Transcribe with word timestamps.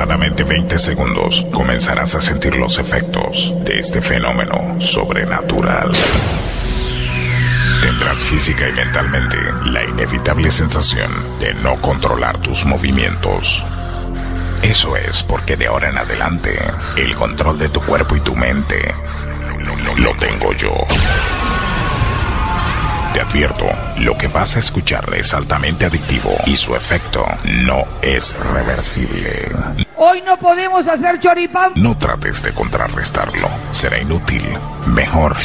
aproximadamente 0.00 0.44
20 0.44 0.78
segundos 0.78 1.46
comenzarás 1.52 2.14
a 2.14 2.22
sentir 2.22 2.56
los 2.56 2.78
efectos 2.78 3.52
de 3.66 3.78
este 3.78 4.00
fenómeno 4.00 4.80
sobrenatural. 4.80 5.92
Tendrás 7.82 8.24
física 8.24 8.66
y 8.66 8.72
mentalmente 8.72 9.36
la 9.66 9.84
inevitable 9.84 10.50
sensación 10.50 11.10
de 11.38 11.52
no 11.54 11.74
controlar 11.82 12.38
tus 12.38 12.64
movimientos. 12.64 13.62
Eso 14.62 14.96
es 14.96 15.22
porque 15.22 15.58
de 15.58 15.66
ahora 15.66 15.90
en 15.90 15.98
adelante 15.98 16.56
el 16.96 17.14
control 17.14 17.58
de 17.58 17.68
tu 17.68 17.82
cuerpo 17.82 18.16
y 18.16 18.20
tu 18.20 18.34
mente 18.34 18.94
lo 19.98 20.14
tengo 20.16 20.54
yo. 20.54 20.72
Te 23.12 23.20
advierto, 23.20 23.66
lo 23.98 24.16
que 24.16 24.28
vas 24.28 24.56
a 24.56 24.60
escuchar 24.60 25.12
es 25.14 25.34
altamente 25.34 25.84
adictivo 25.84 26.34
y 26.46 26.56
su 26.56 26.74
efecto 26.74 27.26
no 27.44 27.84
es 28.00 28.34
reversible. 28.54 29.89
Hoy 30.02 30.22
no 30.22 30.38
podemos 30.38 30.88
hacer 30.88 31.20
choripán. 31.20 31.72
No 31.74 31.94
trates 31.94 32.42
de 32.42 32.54
contrarrestarlo, 32.54 33.50
será 33.70 34.00
inútil. 34.00 34.42
Mejor, 34.86 35.36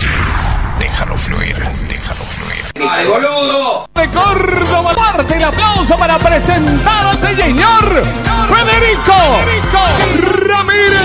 déjalo 0.79 1.17
fluir, 1.17 1.57
déjalo 1.89 2.23
fluir. 2.23 2.63
¡Dale, 2.73 3.05
boludo! 3.05 3.89
de 3.93 4.07
Córdoba. 4.11 4.93
Parte 4.93 5.35
el 5.35 5.43
aplauso 5.43 5.97
para 5.97 6.17
presentar 6.17 7.05
a 7.05 7.11
ese 7.11 7.35
señor 7.35 8.01
Federico, 8.47 9.13
Ramírez. 10.47 11.01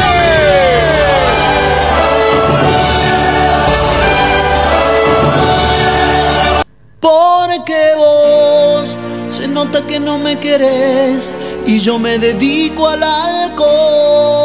Porque 7.01 7.95
vos 7.97 8.97
se 9.29 9.49
nota 9.49 9.85
que 9.89 9.99
no 9.99 10.19
me 10.19 10.39
querés 10.39 11.35
y 11.67 11.79
yo 11.79 11.99
me 11.99 12.19
dedico 12.19 12.89
al 12.89 13.03
alcohol. 13.03 14.41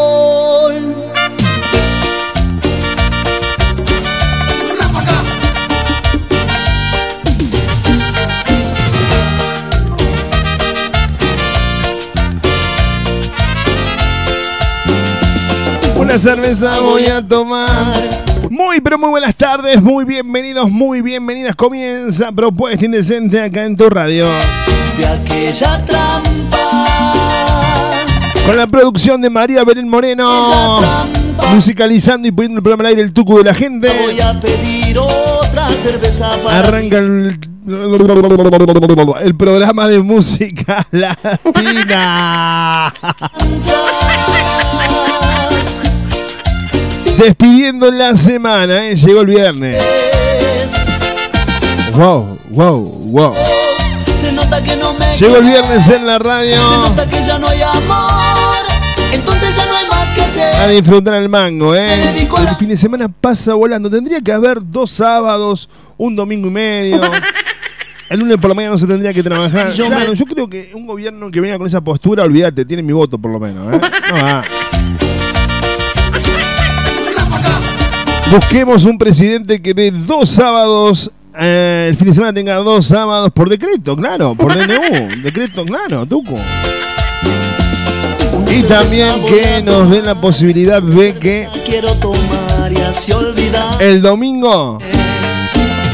Una 15.98 16.18
cerveza 16.18 16.80
voy 16.80 17.06
a 17.06 17.26
tomar. 17.26 18.26
Muy, 18.50 18.80
pero 18.80 18.98
muy 18.98 19.10
buenas 19.10 19.36
tardes, 19.36 19.82
muy 19.82 20.06
bienvenidos, 20.06 20.70
muy 20.70 21.02
bienvenidas. 21.02 21.56
Comienza 21.56 22.32
Propuesta 22.32 22.86
Indecente 22.86 23.42
acá 23.42 23.66
en 23.66 23.76
tu 23.76 23.90
radio. 23.90 24.28
De 24.98 25.06
aquella 25.06 25.84
trampa. 25.86 26.94
Con 28.46 28.58
la 28.58 28.68
producción 28.68 29.22
de 29.22 29.30
María 29.30 29.64
Belén 29.64 29.90
Moreno. 29.90 30.80
Musicalizando 31.54 32.28
y 32.28 32.32
poniendo 32.32 32.60
el 32.60 32.64
programa 32.64 32.84
al 32.84 32.88
aire 32.88 33.02
el 33.02 33.14
tuco 33.14 33.38
de 33.40 33.44
la 33.44 33.54
gente. 33.54 33.92
Voy 34.04 34.20
a 34.22 34.40
pedir 34.40 34.98
otra 35.00 35.68
cerveza 35.70 36.30
para 36.44 36.60
Arranca 36.60 36.98
el, 36.98 37.38
el 39.22 39.36
programa 39.36 39.88
de 39.88 40.00
música 40.00 40.86
latina. 40.92 42.94
Despidiendo 47.18 47.92
la 47.92 48.16
semana, 48.16 48.86
¿eh? 48.86 48.96
llegó 48.96 49.22
el 49.22 49.28
viernes. 49.28 49.84
Wow, 51.96 52.38
wow, 52.50 52.82
wow. 52.82 53.34
Se 54.56 54.62
nota 54.62 54.64
que 54.64 54.76
no 54.78 54.94
me 54.94 55.18
Llegó 55.18 55.38
el 55.38 55.44
viernes 55.46 55.90
en 55.90 56.08
la 56.08 56.20
radio. 56.20 56.56
Se 56.70 56.78
nota 56.78 57.10
que 57.10 57.26
ya 57.26 57.38
no 57.40 57.48
hay 57.48 57.62
amor. 57.62 58.66
Entonces 59.12 59.56
ya 59.56 59.66
no 59.66 59.76
hay 59.76 59.88
más 59.90 60.10
que 60.14 60.22
hacer. 60.22 60.56
A 60.56 60.68
disfrutar 60.68 61.14
el 61.16 61.30
mango, 61.30 61.74
¿eh? 61.76 61.98
la- 62.44 62.50
El 62.52 62.56
fin 62.58 62.70
de 62.70 62.78
semana 62.78 63.08
pasa 63.10 63.54
volando. 63.54 63.90
Tendría 63.90 64.22
que 64.22 64.32
haber 64.32 64.60
dos 64.64 64.92
sábados, 64.92 65.70
un 65.98 66.16
domingo 66.16 66.48
y 66.48 66.52
medio. 66.52 67.02
El 68.10 68.20
lunes 68.20 68.38
por 68.38 68.50
la 68.50 68.54
mañana 68.54 68.74
no 68.74 68.78
se 68.78 68.86
tendría 68.86 69.12
que 69.14 69.24
trabajar. 69.24 69.72
Yo 69.72 69.88
claro, 69.88 70.12
me- 70.12 70.16
yo 70.18 70.26
creo 70.26 70.48
que 70.48 70.72
un 70.76 70.86
gobierno 70.86 71.32
que 71.32 71.42
venga 71.42 71.58
con 71.58 71.66
esa 71.66 71.82
postura, 71.82 72.24
olvídate, 72.24 72.64
tiene 72.64 72.84
mi 72.84 72.94
voto 72.94 73.18
por 73.18 73.32
lo 73.32 73.40
menos, 73.40 73.74
¿eh? 73.74 73.82
No 74.10 74.16
va. 74.24 74.44
Busquemos 78.32 78.86
un 78.86 78.98
presidente 78.98 79.62
que 79.62 79.74
dé 79.74 79.92
dos 79.92 80.30
sábados, 80.30 81.12
eh, 81.40 81.88
el 81.90 81.96
fin 81.96 82.08
de 82.08 82.14
semana 82.14 82.34
tenga 82.34 82.56
dos 82.56 82.88
sábados 82.88 83.32
por 83.32 83.50
decreto, 83.50 83.96
claro, 83.96 84.36
por 84.36 84.54
DNU, 84.58 85.22
decreto, 85.24 85.66
claro, 85.66 86.06
Tuco. 86.06 86.36
Y 88.50 88.64
también 88.64 89.24
que 89.26 89.62
nos 89.62 89.90
den 89.90 90.06
la 90.06 90.16
posibilidad 90.16 90.82
de 90.82 91.14
que 91.16 91.50
el 93.80 94.02
domingo 94.02 94.80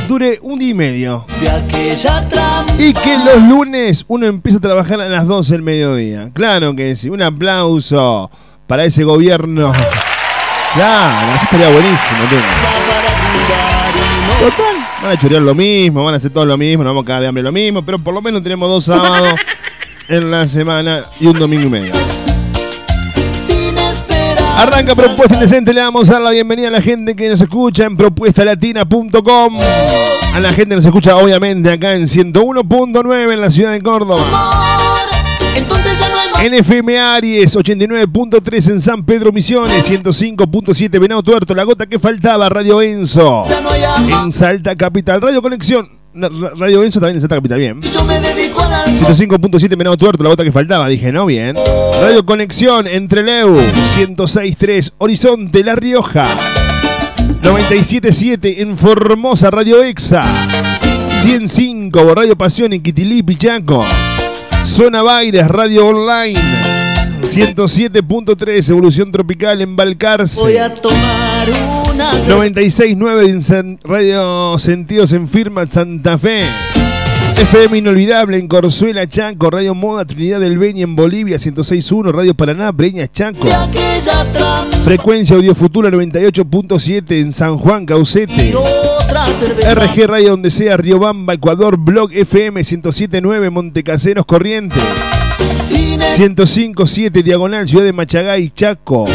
dure 0.07 0.40
un 0.41 0.59
día 0.59 0.69
y 0.69 0.74
medio. 0.74 1.25
Y 2.78 2.94
que 2.94 3.18
los 3.18 3.41
lunes 3.44 4.06
uno 4.08 4.28
empiece 4.28 4.58
a 4.58 4.62
trabajar 4.62 5.00
a 5.02 5.08
las 5.08 5.25
12 5.25 5.53
del 5.53 5.62
mediodía. 5.62 6.29
Claro 6.34 6.75
que 6.75 6.96
sí. 6.96 7.09
Un 7.09 7.22
aplauso 7.22 8.29
para 8.68 8.84
ese 8.84 9.03
gobierno. 9.03 9.72
Claro, 10.73 11.35
eso 11.35 11.44
estaría 11.44 11.69
buenísimo. 11.69 12.19
Tuco. 12.29 12.41
Total, 14.41 14.70
van 15.01 15.12
a 15.12 15.19
chorear 15.19 15.41
lo 15.41 15.56
mismo, 15.56 16.03
van 16.03 16.13
a 16.13 16.17
hacer 16.17 16.31
todo 16.31 16.45
lo 16.45 16.57
mismo, 16.57 16.84
nos 16.84 16.91
vamos 16.91 17.03
a 17.03 17.07
cagar 17.07 17.22
de 17.23 17.28
hambre 17.28 17.44
lo 17.44 17.51
mismo, 17.51 17.81
pero 17.81 18.00
por 18.00 18.13
lo 18.13 18.22
menos 18.22 18.41
tenemos 18.41 18.69
dos 18.69 18.85
sábados 18.85 19.34
en 20.09 20.31
la 20.31 20.47
semana 20.47 21.06
y 21.19 21.28
un 21.28 21.38
domingo 21.38 21.67
y 21.67 21.69
medio. 21.69 21.94
Arranca 24.57 24.94
Propuesta 24.94 25.34
Indecente, 25.35 25.73
le 25.73 25.81
damos 25.81 26.09
a 26.09 26.13
dar 26.13 26.22
la 26.22 26.29
bienvenida 26.29 26.67
a 26.67 26.72
la 26.72 26.81
gente 26.81 27.16
que 27.16 27.29
nos 27.29 27.41
escucha 27.41 27.85
en 27.85 27.97
propuestalatina.com. 27.97 29.59
A 30.35 30.40
la 30.40 30.50
gente 30.50 30.69
que 30.69 30.75
nos 30.75 30.85
escucha 30.85 31.16
obviamente 31.16 31.72
acá 31.72 31.95
en 31.95 32.03
101.9 32.03 33.34
en 33.34 33.41
la 33.41 33.50
ciudad 33.50 33.72
de 33.72 33.81
Córdoba. 33.81 34.70
En 36.44 36.56
FM 36.56 36.97
Aries 36.97 37.56
89.3 37.56 38.72
en 38.72 38.81
San 38.81 39.06
Pedro 39.06 39.31
Misiones, 39.31 39.88
105.7 39.88 41.00
Venado 41.00 41.22
Tuerto, 41.22 41.53
la 41.53 41.63
gota 41.63 41.85
que 41.85 42.00
faltaba, 42.00 42.50
Radio 42.50 42.81
Enzo. 42.81 43.46
No. 43.46 44.24
En 44.24 44.31
Salta 44.31 44.75
Capital, 44.75 45.22
Radio 45.22 45.40
Conexión. 45.44 45.88
Radio 46.16 46.81
Enzo 46.81 47.00
también 47.00 47.18
en 47.18 47.22
Salta 47.22 47.35
Capital, 47.35 47.59
bien. 47.59 47.79
Yo 47.81 48.03
me 48.06 48.19
dedico 48.19 48.59
al 48.59 48.74
alcohol. 48.74 49.16
105.7 49.16 49.78
Venado 49.78 49.97
Tuerto, 49.97 50.24
la 50.24 50.29
gota 50.29 50.44
que 50.44 50.52
faltaba, 50.52 50.88
dije, 50.88 51.12
¿no? 51.12 51.28
Bien. 51.28 51.56
Radio 52.02 52.25
Conexión, 52.25 52.88
entre 52.88 53.22
Leu, 53.22 53.56
106.3, 53.56 54.94
Horizonte, 54.97 55.63
La 55.63 55.75
Rioja. 55.75 56.25
97.7 57.44 58.56
en 58.58 58.79
Formosa, 58.79 59.52
Radio 59.52 59.84
Exa. 59.84 60.23
105, 61.22 62.16
Radio 62.16 62.35
Pasión 62.35 62.73
en 62.73 62.81
Quitilí, 62.81 63.22
Pichaco. 63.22 63.85
Zona 64.71 65.01
Baires, 65.01 65.47
Radio 65.49 65.87
Online. 65.87 66.39
107.3, 67.23 68.69
Evolución 68.69 69.11
Tropical 69.11 69.61
en 69.61 69.75
Voy 69.75 69.85
Balcarce. 69.85 70.59
a 70.59 70.73
tomar 70.73 71.47
una 71.93 72.11
cerveza. 72.13 72.37
96.9 72.95 73.29
en 73.29 73.41
San- 73.41 73.79
Radio 73.83 74.57
Sentidos 74.59 75.13
en 75.13 75.27
Firma 75.27 75.65
Santa 75.65 76.17
Fe. 76.17 76.45
FM 77.37 77.77
Inolvidable 77.77 78.37
en 78.37 78.47
Corzuela, 78.47 79.07
Chaco. 79.07 79.49
Radio 79.49 79.73
Moda 79.73 80.05
Trinidad 80.05 80.39
del 80.39 80.57
Beni 80.57 80.83
en 80.83 80.95
Bolivia, 80.95 81.37
106.1. 81.37 82.11
Radio 82.11 82.33
Paraná, 82.33 82.71
Breña, 82.71 83.07
trampa. 83.07 83.69
Frecuencia 84.83 85.35
Audio 85.35 85.55
Futura 85.55 85.89
98.7 85.89 87.21
en 87.21 87.33
San 87.33 87.57
Juan, 87.57 87.85
Caucete. 87.85 88.53
RG 88.53 90.07
Radio 90.07 90.29
donde 90.31 90.51
sea, 90.51 90.77
Riobamba, 90.77 91.33
Ecuador, 91.33 91.77
Blog 91.77 92.11
FM 92.13 92.61
107.9, 92.61 93.49
Montecaseros, 93.49 94.25
Corrientes. 94.25 94.81
Sin 95.63 95.99
105.7 95.99 97.23
Diagonal, 97.23 97.67
Ciudad 97.67 97.85
de 97.85 97.93
Machagay, 97.93 98.49
Chaco. 98.49 99.05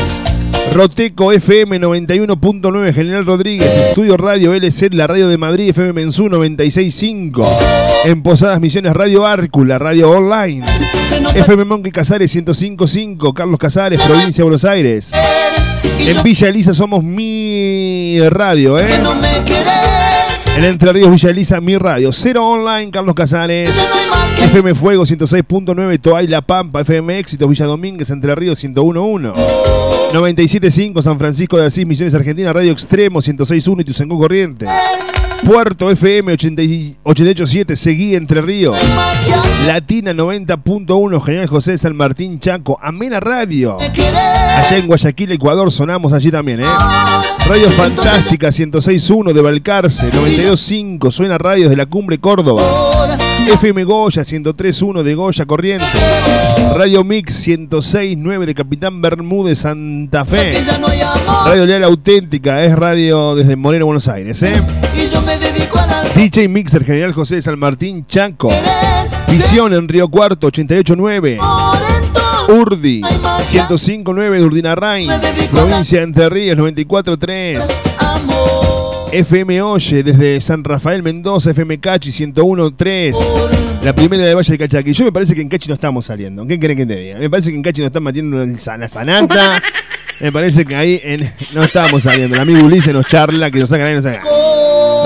Roteco 0.72 1.32
FM 1.32 1.80
91.9 1.80 2.92
General 2.92 3.24
Rodríguez, 3.24 3.74
Estudio 3.74 4.16
Radio 4.16 4.52
LC, 4.52 4.92
la 4.92 5.06
radio 5.06 5.28
de 5.28 5.38
Madrid, 5.38 5.70
FM 5.70 5.92
Mensú 5.92 6.28
96.5. 6.28 7.46
En 8.04 8.22
Posadas 8.22 8.60
Misiones 8.60 8.92
Radio 8.92 9.26
Árcula, 9.26 9.78
Radio 9.78 10.10
Online. 10.10 10.64
FM 11.34 11.64
Monque 11.64 11.90
Casares 11.90 12.34
105.5, 12.34 13.32
Carlos 13.32 13.58
Casares, 13.58 14.00
provincia 14.02 14.36
de 14.38 14.42
Buenos 14.42 14.64
Aires. 14.64 15.12
En 15.98 16.22
Villa 16.22 16.48
Elisa 16.48 16.74
somos 16.74 17.02
mi 17.02 18.19
radio, 18.28 18.78
¿eh? 18.78 18.86
En 20.56 20.64
Entre 20.64 20.92
Ríos 20.92 21.10
Villa 21.10 21.30
Elisa, 21.30 21.60
mi 21.60 21.76
radio. 21.76 22.12
Cero 22.12 22.46
Online, 22.46 22.90
Carlos 22.90 23.14
Casares. 23.14 23.74
FM 24.42 24.74
Fuego 24.74 25.04
106.9, 25.04 26.00
Toay 26.00 26.26
La 26.28 26.42
Pampa, 26.42 26.82
FM 26.82 27.19
Éxitos, 27.19 27.48
Villa 27.48 27.66
Domínguez, 27.66 28.10
Entre 28.10 28.34
Ríos 28.34 28.62
101.1. 28.62 29.95
97.5 30.12 31.03
San 31.03 31.19
Francisco 31.19 31.56
de 31.56 31.67
Asís, 31.67 31.87
Misiones 31.87 32.14
Argentina, 32.14 32.53
Radio 32.53 32.73
Extremo 32.73 33.20
106.1 33.20 33.81
y 33.81 33.85
Tuzangó 33.85 34.19
Corrientes. 34.19 34.69
Puerto 35.44 35.91
FM 35.91 36.35
88.7, 36.35 37.76
Seguí 37.76 38.14
Entre 38.14 38.41
Ríos. 38.41 38.76
Latina 39.67 40.12
90.1, 40.12 41.23
General 41.23 41.47
José 41.47 41.76
San 41.79 41.94
Martín 41.94 42.41
Chaco. 42.41 42.79
Amena 42.82 43.20
Radio. 43.20 43.79
Allá 43.79 44.79
en 44.79 44.87
Guayaquil, 44.87 45.32
Ecuador, 45.32 45.70
sonamos 45.70 46.12
allí 46.12 46.31
también, 46.31 46.61
¿eh? 46.61 46.67
Radio 47.47 47.69
Fantástica 47.70 48.49
106.1 48.49 49.32
de 49.32 49.43
Balcarce, 49.43 50.11
92.5, 50.11 51.12
suena 51.12 51.38
radios 51.38 51.70
de 51.70 51.76
la 51.76 51.87
Cumbre 51.87 52.19
Córdoba. 52.19 52.62
FM 53.44 53.84
Goya 53.84 54.22
103.1 54.22 55.02
de 55.02 55.14
Goya 55.14 55.46
Corrientes. 55.46 55.88
Radio 56.74 57.04
Mix 57.04 57.46
106.9 57.46 58.44
de 58.44 58.54
Capitán 58.54 59.00
Bermúdez 59.00 59.58
Santa 59.58 60.24
Fe. 60.24 60.62
Radio 61.46 61.66
Leal 61.66 61.84
Auténtica 61.84 62.64
es 62.64 62.76
radio 62.76 63.34
desde 63.34 63.56
Moreno, 63.56 63.86
Buenos 63.86 64.08
Aires. 64.08 64.42
¿eh? 64.42 64.60
DJ 66.14 66.48
Mixer 66.48 66.84
General 66.84 67.12
José 67.12 67.36
de 67.36 67.42
San 67.42 67.58
Martín 67.58 68.06
Chaco. 68.06 68.50
Visión 69.28 69.74
en 69.74 69.88
Río 69.88 70.08
Cuarto 70.08 70.50
88.9. 70.50 71.38
Urdi 72.48 73.02
105.9 73.02 74.38
de 74.38 74.44
Urdinarrain. 74.44 75.10
Provincia 75.50 75.98
de 75.98 76.04
Entre 76.04 76.28
Ríos 76.28 76.56
94.3. 76.56 78.85
FM 79.18 79.62
Oye 79.62 80.02
desde 80.02 80.42
San 80.42 80.62
Rafael 80.62 81.02
Mendoza, 81.02 81.52
FM 81.52 81.80
Cachi 81.80 82.10
101.3. 82.10 83.14
La 83.82 83.94
primera 83.94 84.22
de 84.26 84.34
Valle 84.34 84.52
de 84.52 84.58
Cachaqui. 84.58 84.92
Yo 84.92 85.06
me 85.06 85.12
parece 85.12 85.34
que 85.34 85.40
en 85.40 85.48
Cachi 85.48 85.68
no 85.68 85.74
estamos 85.74 86.04
saliendo. 86.04 86.46
¿Qué 86.46 86.58
creen 86.58 86.76
que 86.76 86.84
te 86.84 86.96
diga? 86.96 87.18
Me 87.18 87.30
parece 87.30 87.48
que 87.48 87.56
en 87.56 87.62
Cachi 87.62 87.80
nos 87.80 87.86
están 87.86 88.02
metiendo 88.02 88.42
en 88.42 88.58
la 88.78 88.88
sanata. 88.88 89.62
Me 90.20 90.32
parece 90.32 90.64
que 90.64 90.74
ahí 90.74 91.00
no 91.54 91.62
estamos 91.62 92.02
saliendo. 92.02 92.36
El 92.36 92.42
amigo 92.42 92.64
Ulises 92.64 92.92
nos 92.92 93.06
charla, 93.06 93.50
que 93.50 93.58
nos 93.58 93.70
sacan 93.70 93.86
ahí, 93.86 93.94
nos 93.94 94.04
sacan. 94.04 94.22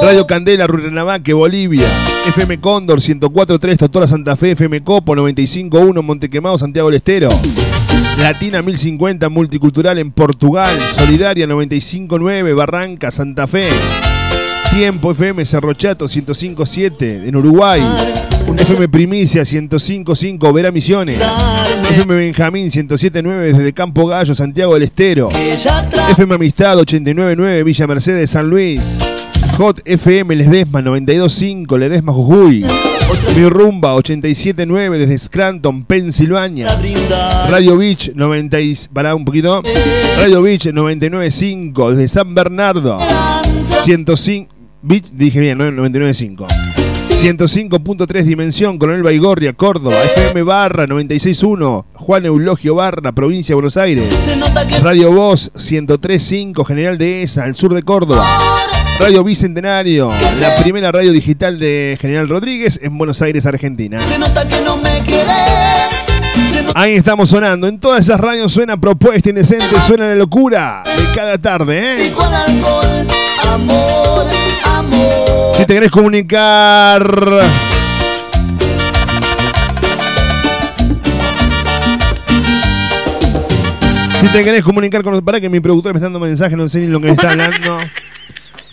Radio 0.02 0.26
Candela, 0.26 0.66
Rurrenabaque, 0.66 1.32
Bolivia. 1.32 1.86
FM 2.28 2.60
Cóndor, 2.60 3.00
104.3, 3.00 3.76
Totora 3.76 4.06
Santa 4.06 4.36
Fe, 4.36 4.52
FM 4.52 4.82
Copo, 4.82 5.14
95.1, 5.14 6.02
Montequemado, 6.02 6.58
Santiago 6.58 6.88
del 6.88 6.96
Estero. 6.96 7.28
Latina 8.20 8.60
1050 8.60 9.28
Multicultural 9.30 9.98
en 9.98 10.12
Portugal, 10.12 10.78
Solidaria 10.80 11.46
959 11.46 12.52
Barranca, 12.52 13.10
Santa 13.10 13.46
Fe. 13.46 13.68
Tiempo 14.70 15.12
FM 15.12 15.44
Cerro 15.46 15.72
Chato 15.72 16.06
1057 16.06 17.28
en 17.28 17.36
Uruguay. 17.36 17.82
FM 18.58 18.88
Primicia 18.88 19.42
1055 19.42 20.52
Vera 20.52 20.70
Misiones. 20.70 21.18
FM 21.90 22.14
Benjamín 22.14 22.64
1079 22.64 23.52
desde 23.54 23.72
Campo 23.72 24.06
Gallo, 24.06 24.34
Santiago 24.34 24.74
del 24.74 24.82
Estero. 24.82 25.30
FM 26.10 26.34
Amistad 26.34 26.78
899 26.78 27.64
Villa 27.64 27.86
Mercedes, 27.86 28.30
San 28.30 28.50
Luis. 28.50 28.98
Hot 29.56 29.80
FM 29.84 30.36
Ledesma 30.36 30.82
925 30.82 31.78
Ledesma 31.78 32.12
Jujuy. 32.12 32.66
Mi 33.36 33.48
Rumba 33.48 33.94
879 33.94 34.98
desde 34.98 35.18
Scranton, 35.18 35.84
Pensilvania. 35.84 36.68
Radio 37.48 37.76
Beach 37.76 38.12
90 38.14 38.58
para 38.92 39.14
un 39.14 39.24
poquito. 39.24 39.62
Radio 40.18 40.42
Beach 40.42 40.66
995 40.66 41.90
desde 41.90 42.08
San 42.08 42.34
Bernardo. 42.34 42.98
105 43.84 44.60
Beach 44.82 45.10
dije 45.12 45.40
bien, 45.40 45.58
995. 45.58 46.46
105.3 47.00 48.22
Dimensión, 48.22 48.78
Coronel 48.78 49.02
Baigorria, 49.02 49.52
Córdoba, 49.52 49.96
FM 50.02 50.42
Barra 50.42 50.86
96.1, 50.86 51.84
Juan 51.92 52.24
Eulogio 52.24 52.74
Barra, 52.76 53.12
Provincia 53.12 53.52
de 53.52 53.56
Buenos 53.56 53.76
Aires, 53.76 54.08
Radio 54.82 55.12
Voz 55.12 55.50
103.5, 55.54 56.64
General 56.64 56.96
de 56.96 57.22
ESA, 57.22 57.44
al 57.44 57.56
sur 57.56 57.74
de 57.74 57.82
Córdoba, 57.82 58.26
Radio 59.00 59.24
Bicentenario, 59.24 60.10
la 60.40 60.54
primera 60.56 60.92
radio 60.92 61.10
digital 61.10 61.58
de 61.58 61.96
General 61.98 62.28
Rodríguez 62.28 62.78
en 62.82 62.98
Buenos 62.98 63.22
Aires, 63.22 63.46
Argentina. 63.46 63.98
Se 63.98 64.18
nota 64.18 64.46
que 64.46 64.60
no 64.60 64.76
me 64.76 64.90
Ahí 66.74 66.96
estamos 66.96 67.30
sonando. 67.30 67.66
En 67.66 67.80
todas 67.80 68.00
esas 68.02 68.20
radios 68.20 68.52
suena 68.52 68.78
Propuesta 68.78 69.30
Indecente, 69.30 69.80
suena 69.80 70.06
la 70.06 70.16
locura 70.16 70.82
de 70.84 71.14
cada 71.16 71.38
tarde, 71.38 72.02
¿eh? 72.02 72.12
Si 75.56 75.64
te 75.64 75.74
querés 75.74 75.90
comunicar. 75.90 77.40
Si 84.20 84.26
te 84.26 84.44
querés 84.44 84.62
comunicar 84.62 85.02
con 85.02 85.14
los. 85.14 85.22
Para 85.22 85.40
que 85.40 85.48
mi 85.48 85.60
productor 85.60 85.94
me 85.94 85.96
está 85.96 86.04
dando 86.04 86.20
mensaje, 86.20 86.54
no 86.54 86.68
sé 86.68 86.80
ni 86.80 86.88
lo 86.88 87.00
que 87.00 87.06
me 87.06 87.12
está 87.12 87.30
hablando. 87.30 87.78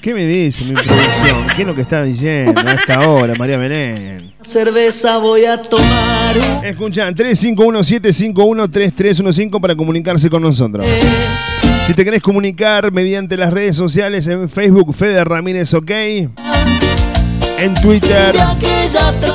¿Qué 0.01 0.13
me 0.13 0.25
dice 0.25 0.63
mi 0.65 0.73
producción? 0.73 1.47
¿Qué 1.55 1.61
es 1.63 1.67
lo 1.67 1.73
que 1.75 1.81
está 1.81 2.03
diciendo 2.03 2.61
a 2.65 2.71
esta 2.73 3.09
hora, 3.09 3.33
María 3.35 3.57
Belén? 3.57 4.31
Cerveza 4.41 5.17
voy 5.17 5.43
a 5.45 5.61
tomar. 5.61 6.35
Escuchan, 6.63 7.13
351-751-3315 7.15 9.59
para 9.59 9.75
comunicarse 9.75 10.29
con 10.29 10.43
nosotros. 10.43 10.87
Si 11.87 11.93
te 11.93 12.05
querés 12.05 12.21
comunicar 12.21 12.91
mediante 12.91 13.35
las 13.37 13.51
redes 13.51 13.75
sociales 13.75 14.27
en 14.27 14.47
Facebook, 14.49 14.93
Fede 14.93 15.23
Ramírez 15.23 15.73
OK. 15.73 15.89
En 17.59 17.73
Twitter, 17.81 18.35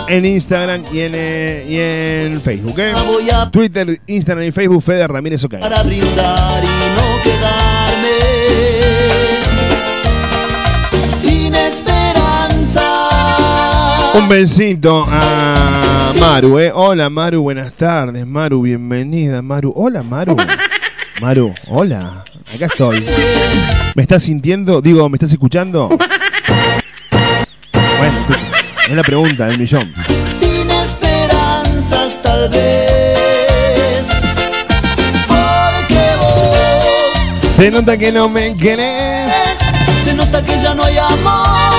en 0.08 0.25
Instagram 0.25 0.85
y 0.93 1.00
en, 1.00 1.12
eh, 1.15 1.67
y 1.69 1.76
en 1.76 2.41
Facebook. 2.41 2.79
¿eh? 2.79 2.93
Twitter, 3.50 4.00
Instagram 4.06 4.47
y 4.47 4.53
Facebook, 4.53 4.81
Fede 4.82 5.08
Ramírez 5.08 5.43
OK. 5.43 5.58
Para 5.58 5.82
brindar 5.82 6.62
y 6.62 6.69
no 6.94 7.20
quedarme 7.25 8.21
Un 14.14 14.29
besito 14.29 15.06
a 15.11 16.11
Maru, 16.20 16.59
¿eh? 16.59 16.70
Hola 16.75 17.09
Maru, 17.09 17.43
buenas 17.43 17.73
tardes. 17.73 18.26
Maru, 18.26 18.62
bienvenida, 18.62 19.41
Maru. 19.43 19.73
Hola 19.75 20.03
Maru. 20.03 20.37
Maru, 21.20 21.55
hola. 21.69 22.25
Acá 22.55 22.67
estoy. 22.67 23.05
¿Me 23.94 24.03
estás 24.03 24.23
sintiendo? 24.25 24.81
Digo, 24.82 25.09
¿me 25.09 25.17
estás 25.17 25.32
escuchando? 25.32 25.88
Bueno, 27.99 28.26
es 28.88 28.97
la 28.97 29.03
pregunta 29.05 29.47
del 29.47 29.59
millón. 29.61 29.94
Sin 30.29 30.69
esperanzas 30.69 32.20
tal 32.20 32.49
vez. 32.50 34.08
Porque 35.29 36.00
vos 36.20 37.49
Se 37.49 37.70
nota 37.70 37.97
que 37.97 38.11
no 38.11 38.29
me 38.29 38.56
querés. 38.56 39.31
se 40.03 40.12
nota 40.15 40.44
que 40.44 40.61
ya 40.61 40.75
no 40.75 40.82
hay 40.82 40.97
amor. 40.99 41.71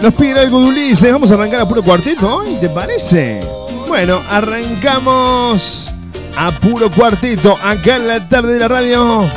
Nos 0.00 0.14
piden 0.14 0.38
algo 0.38 0.60
de. 0.60 1.10
Vamos 1.10 1.32
a 1.32 1.34
arrancar 1.34 1.62
a 1.62 1.68
puro 1.68 1.82
cuarteto 1.82 2.36
hoy, 2.36 2.54
¿te 2.60 2.68
parece? 2.68 3.40
Bueno, 3.88 4.20
arrancamos 4.30 5.92
a 6.36 6.52
puro 6.52 6.92
cuarteto 6.92 7.58
acá 7.64 7.96
en 7.96 8.06
la 8.06 8.28
tarde 8.28 8.52
de 8.52 8.60
la 8.60 8.68
radio. 8.68 9.28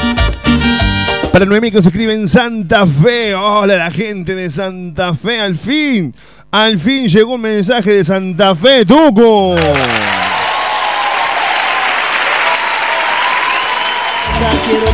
Para 1.31 1.45
Noemí 1.45 1.71
que 1.71 1.81
se 1.81 1.89
escribe 1.89 2.13
en 2.13 2.27
Santa 2.27 2.85
Fe. 2.87 3.35
Hola 3.35 3.75
la 3.75 3.91
gente 3.91 4.33
de 4.33 4.49
Santa 4.49 5.13
Fe, 5.13 5.39
al 5.39 5.55
fin. 5.55 6.15
Al 6.51 6.79
fin 6.79 7.07
llegó 7.09 7.33
un 7.33 7.41
mensaje 7.41 7.93
de 7.93 8.03
Santa 8.03 8.55
Fe, 8.55 8.85
Tuco. 8.85 9.55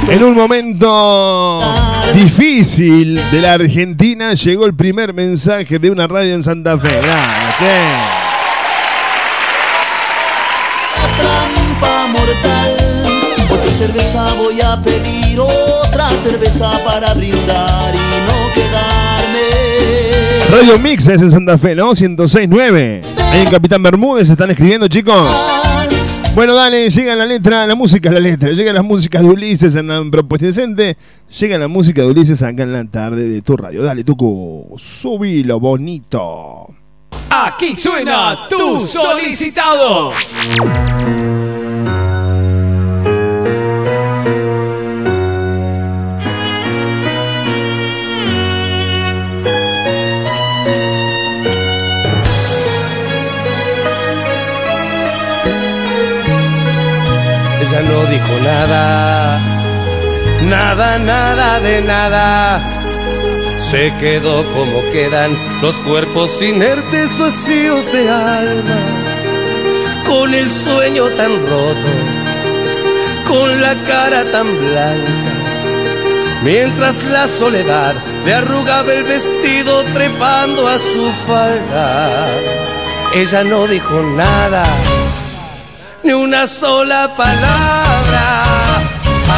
En 0.10 0.24
un 0.24 0.34
momento 0.34 1.62
difícil 2.14 3.22
de 3.32 3.42
la 3.42 3.54
Argentina 3.54 4.34
llegó 4.34 4.66
el 4.66 4.74
primer 4.74 5.14
mensaje 5.14 5.78
de 5.78 5.92
una 5.92 6.08
radio 6.08 6.34
en 6.34 6.44
Santa 6.44 6.78
Fe. 6.78 7.02
Che. 7.60 8.24
trampa 11.18 12.08
mortal. 12.08 12.76
Otra 13.52 13.72
cerveza 13.72 14.34
voy 14.34 14.60
a 14.62 14.82
pedir, 14.82 15.40
otra 15.40 16.10
cerveza 16.24 16.72
para 16.84 17.14
brindar 17.14 17.94
y 17.94 17.98
no 17.98 18.54
quedarme. 18.54 19.13
Radio 20.54 20.78
Mix 20.78 21.08
es 21.08 21.20
en 21.24 21.32
Santa 21.32 21.58
Fe, 21.58 21.74
¿no? 21.74 21.90
106.9. 21.94 23.02
Ahí 23.32 23.42
en 23.42 23.50
Capitán 23.50 23.82
Bermúdez 23.82 24.30
están 24.30 24.52
escribiendo, 24.52 24.88
chicos. 24.88 25.28
Bueno, 26.36 26.54
dale, 26.54 26.92
llega 26.92 27.16
la 27.16 27.26
letra, 27.26 27.66
la 27.66 27.74
música 27.74 28.12
la 28.12 28.20
letra. 28.20 28.52
Llega 28.52 28.72
la 28.72 28.84
música 28.84 29.20
de 29.20 29.26
Ulises 29.26 29.76
en 29.76 29.88
la 29.88 30.04
propuesta 30.12 30.46
decente. 30.46 30.96
Llega 31.40 31.58
la 31.58 31.68
música 31.68 32.04
de 32.04 32.08
Ulises 32.08 32.44
acá 32.44 32.62
en 32.62 32.72
la 32.72 32.86
tarde 32.86 33.28
de 33.28 33.42
tu 33.42 33.58
radio. 33.58 33.82
Dale, 33.82 34.04
Tucu, 34.04 34.76
subilo 34.78 35.60
bonito. 35.60 36.68
Aquí 37.32 37.76
suena 37.76 38.48
tu 38.48 38.80
solicitado. 38.80 40.12
Ella 57.74 57.90
no 57.90 58.06
dijo 58.06 58.40
nada, 58.44 59.40
nada, 60.44 61.00
nada 61.00 61.60
de 61.60 61.82
nada. 61.82 62.62
Se 63.60 63.92
quedó 63.98 64.46
como 64.54 64.84
quedan 64.92 65.36
los 65.60 65.82
cuerpos 65.82 66.40
inertes 66.44 67.18
vacíos 67.18 67.92
de 67.92 68.12
alma, 68.12 68.80
con 70.06 70.36
el 70.36 70.52
sueño 70.52 71.06
tan 71.18 71.32
roto, 71.48 71.94
con 73.28 73.60
la 73.60 73.74
cara 73.88 74.24
tan 74.26 74.56
blanca, 74.56 75.34
mientras 76.44 77.02
la 77.02 77.28
soledad 77.28 77.96
le 78.24 78.36
arrugaba 78.36 78.94
el 78.94 79.04
vestido 79.04 79.84
trepando 79.96 80.68
a 80.68 80.78
su 80.78 81.12
falda. 81.26 82.30
Ella 83.16 83.44
no 83.44 83.66
dijo 83.66 84.00
nada 84.16 84.64
ni 86.04 86.14
una 86.14 86.48
sola 86.48 87.14
palabra. 87.16 88.44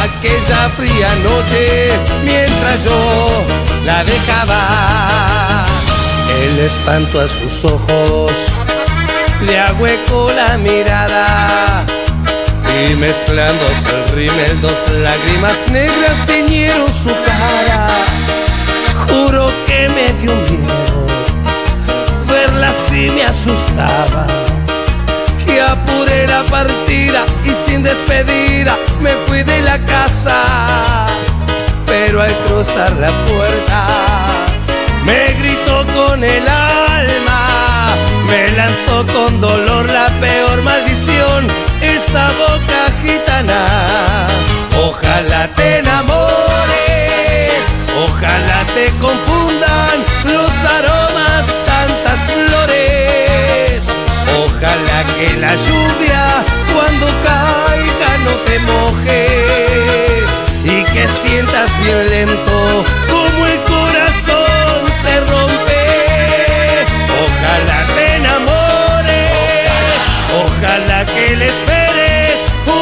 Aquella 0.04 0.68
fría 0.76 1.14
noche, 1.22 1.92
mientras 2.24 2.84
yo 2.84 3.44
la 3.84 4.04
dejaba, 4.04 5.66
el 6.42 6.58
espanto 6.58 7.20
a 7.20 7.28
sus 7.28 7.64
ojos 7.64 8.32
le 9.46 9.58
ahuecó 9.60 10.30
la 10.32 10.58
mirada. 10.58 11.84
Y 12.88 12.94
mezclándose 12.94 13.88
el 13.90 14.08
rímel, 14.14 14.60
dos 14.60 14.78
lágrimas 14.92 15.56
negras 15.70 16.26
teñieron 16.26 16.92
su 16.92 17.08
cara. 17.08 17.88
Juro 19.08 19.50
que 19.66 19.88
me 19.88 20.12
dio 20.20 20.34
miedo, 20.34 21.06
verla 22.28 22.70
así 22.70 23.10
me 23.10 23.24
asustaba 23.24 24.26
y 25.46 25.58
apuré 25.58 26.05
la 26.36 26.44
partida 26.44 27.24
y 27.44 27.52
sin 27.64 27.82
despedida 27.82 28.76
me 29.00 29.12
fui 29.26 29.42
de 29.42 29.62
la 29.62 29.78
casa. 29.86 30.38
Pero 31.86 32.20
al 32.20 32.34
cruzar 32.44 32.92
la 33.04 33.12
puerta 33.26 33.78
me 35.04 35.32
gritó 35.40 35.76
con 35.98 36.22
el 36.22 36.46
alma, 36.46 37.94
me 38.28 38.42
lanzó 38.50 38.96
con 39.14 39.40
dolor 39.40 39.86
la 39.88 40.08
peor 40.24 40.58
maldición, 40.62 41.40
esa 41.80 42.24
boca 42.42 42.80
gitana. 43.02 43.62
Ojalá 44.88 45.42
te 45.54 45.78
enamores, 45.78 47.54
ojalá 48.06 48.58
te 48.74 48.86
confundan 49.04 49.96
los 50.34 50.52
aromas 50.76 50.95
que 55.18 55.36
la 55.38 55.54
lluvia 55.54 56.44
cuando 56.74 57.06
caiga 57.24 58.18
no 58.24 58.32
te 58.44 58.58
moje 58.60 59.26
y 60.64 60.84
que 60.92 61.08
sientas 61.08 61.70
bien 61.82 62.04
lento 62.10 62.84
como 63.10 63.46
el 63.46 63.58
corazón 63.64 64.78
se 65.00 65.20
rompe. 65.32 65.84
Ojalá 67.24 67.78
te 67.94 68.16
enamores, 68.16 69.30
ojalá 70.44 71.06
que 71.06 71.36
le 71.36 71.48
esperes 71.48 72.40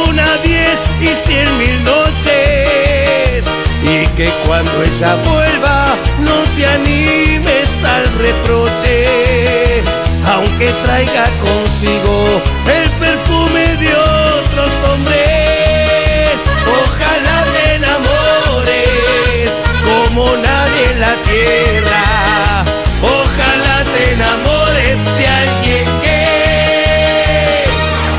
una, 0.09 0.37
diez 0.39 0.81
y 1.01 1.15
cien 1.15 1.57
mil 1.59 1.85
noches 1.85 3.45
y 3.83 4.07
que 4.17 4.33
cuando 4.47 4.83
ella 4.83 5.15
vuelva 5.25 5.95
no 6.19 6.43
te 6.57 6.67
animes 6.67 7.85
al 7.85 8.05
reproche 8.19 9.45
aunque 10.27 10.73
traiga 10.85 11.27
el 11.87 12.91
perfume 12.99 13.77
de 13.77 13.95
otros 13.95 14.73
hombres. 14.89 16.37
Ojalá 16.83 17.45
te 17.53 17.75
enamores 17.75 19.51
como 19.85 20.37
nadie 20.37 20.91
en 20.93 21.01
la 21.01 21.15
tierra. 21.23 22.65
Ojalá 23.03 23.85
te 23.93 24.13
enamores 24.13 25.05
de 25.19 25.27
alguien 25.27 25.85
que 26.03 27.65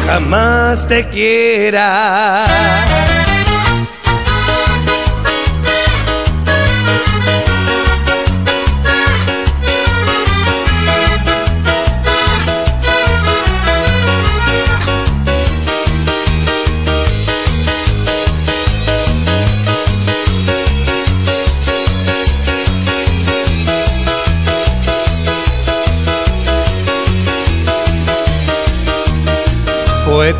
jamás 0.08 0.88
te 0.88 1.08
quiera. 1.10 2.46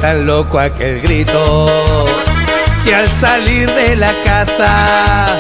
Tan 0.06 0.28
loco 0.28 0.60
aquel 0.60 1.02
grito 1.02 1.66
que 2.84 2.94
al 2.94 3.08
salir 3.08 3.68
de 3.74 3.96
la 3.96 4.14
casa 4.24 5.36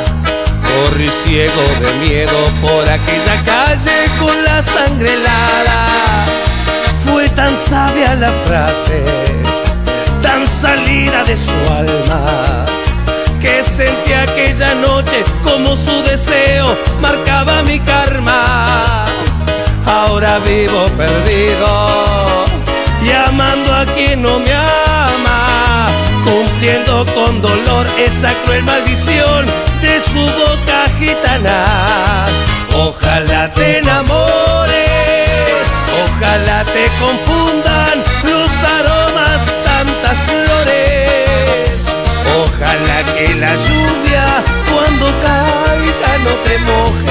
corrí 0.68 1.08
ciego 1.24 1.62
de 1.82 1.94
miedo 2.04 2.40
por 2.64 2.84
aquella 2.90 3.36
calle 3.46 3.98
con 4.20 4.44
la 4.44 4.64
sangre 4.64 5.14
helada. 5.14 6.26
Fue 7.06 7.30
tan 7.30 7.56
sabia 7.56 8.16
la 8.16 8.32
frase, 8.46 9.04
tan 10.24 10.48
salida 10.48 11.24
de 11.26 11.38
su 11.38 11.58
alma, 11.72 12.66
que 13.40 13.62
sentí 13.62 14.14
aquella 14.14 14.74
noche 14.74 15.24
como 15.44 15.76
su 15.76 16.02
deseo 16.10 16.76
marcaba 17.00 17.62
mi 17.62 17.80
karma. 17.82 19.06
Ahora 19.86 20.40
vivo 20.40 20.88
perdido 20.98 22.55
y 23.06 23.12
amando 23.12 23.74
a 23.74 23.86
quien 23.86 24.22
no 24.24 24.40
me 24.40 24.52
ama, 24.52 25.90
cumpliendo 26.24 27.06
con 27.14 27.42
dolor 27.42 27.86
esa 27.98 28.34
cruel 28.44 28.64
maldición 28.64 29.46
de 29.82 30.00
su 30.00 30.22
boca 30.42 30.86
gitana. 31.00 32.28
Ojalá 32.74 33.54
te 33.54 33.78
enamores, 33.78 34.80
ojalá 36.04 36.66
te 36.66 36.86
confundan 37.00 37.96
los 38.24 38.50
aromas 38.78 39.42
tantas 39.64 40.18
flores. 40.28 41.86
Ojalá 42.44 42.98
que 43.14 43.36
la 43.36 43.56
lluvia 43.56 44.26
cuando 44.72 45.06
caiga 45.26 46.12
no 46.26 46.34
te 46.46 46.58
moje 46.70 47.05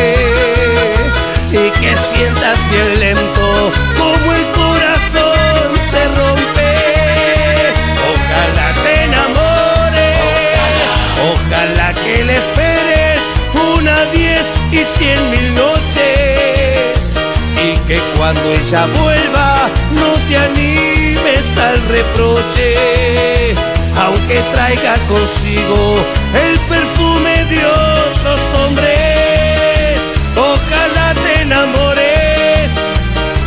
ella 18.75 18.87
vuelva 18.87 19.71
no 19.93 20.15
te 20.29 20.37
animes 20.37 21.57
al 21.57 21.81
reproche, 21.89 23.55
aunque 23.97 24.43
traiga 24.53 24.95
consigo 25.09 26.05
el 26.35 26.59
perfume 26.61 27.45
de 27.45 27.67
otros 27.67 28.41
hombres. 28.59 30.01
Ojalá 30.37 31.15
te 31.23 31.43
enamores 31.43 32.71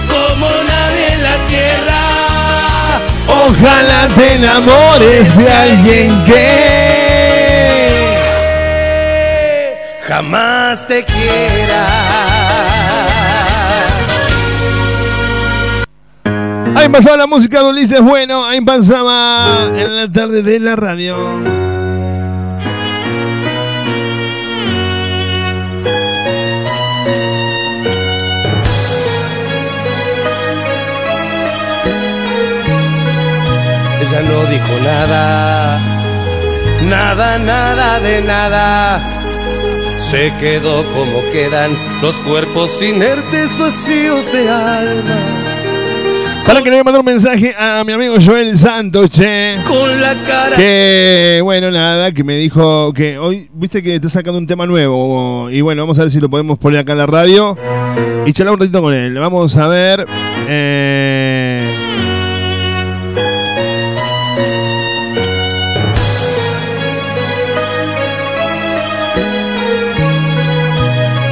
como 0.08 0.48
nadie 0.48 1.14
en 1.14 1.24
la 1.24 1.38
tierra. 1.48 2.04
Ojalá 3.28 4.08
te 4.16 4.34
enamores 4.36 5.38
de 5.38 5.52
alguien 5.52 6.24
que 6.24 6.38
jamás 10.08 10.88
te 10.88 11.04
quiera. 11.04 12.27
Ahí 16.88 16.94
pasaba 16.94 17.18
la 17.18 17.28
música 17.28 17.62
de 17.62 17.66
Ulises 17.66 18.02
Bueno, 18.02 18.46
ahí 18.46 18.62
pasaba 18.62 19.66
en 19.76 19.94
la 19.98 20.10
tarde 20.10 20.42
de 20.42 20.58
la 20.58 20.78
radio. 20.78 21.18
Ella 34.02 34.22
no 34.22 34.46
dijo 34.46 34.80
nada, 34.86 35.80
nada, 36.86 37.38
nada 37.38 38.00
de 38.00 38.22
nada. 38.22 39.18
Se 40.00 40.34
quedó 40.40 40.86
como 40.94 41.22
quedan 41.34 41.78
los 42.02 42.16
cuerpos 42.22 42.82
inertes 42.82 43.60
vacíos 43.60 44.32
de 44.32 44.50
alma, 44.50 45.57
Para 46.48 46.64
que 46.64 46.70
le 46.70 46.78
voy 46.78 46.80
a 46.80 46.84
mandar 46.86 47.02
un 47.02 47.06
mensaje 47.06 47.54
a 47.60 47.84
mi 47.84 47.92
amigo 47.92 48.16
Joel 48.26 48.58
Santos, 48.58 49.10
che. 49.10 49.58
Con 49.68 50.00
la 50.00 50.16
cara. 50.26 50.56
Que, 50.56 51.42
bueno, 51.44 51.70
nada, 51.72 52.14
que 52.14 52.24
me 52.24 52.38
dijo 52.38 52.94
que 52.94 53.18
hoy, 53.18 53.50
viste 53.54 53.84
que 53.84 53.96
está 53.96 54.08
sacando 54.08 54.38
un 54.38 54.48
tema 54.48 54.66
nuevo. 54.66 55.50
Y 55.52 55.60
bueno, 55.60 55.82
vamos 55.82 56.00
a 56.00 56.04
ver 56.04 56.12
si 56.12 56.22
lo 56.22 56.30
podemos 56.30 56.58
poner 56.58 56.80
acá 56.80 56.94
en 56.94 57.00
la 57.00 57.06
radio. 57.06 57.58
Y 58.26 58.32
charlar 58.32 58.54
un 58.54 58.62
ratito 58.62 58.82
con 58.82 58.94
él. 58.94 59.14
Vamos 59.20 59.58
a 59.58 59.68
ver. 59.68 60.08
Eh, 60.48 61.70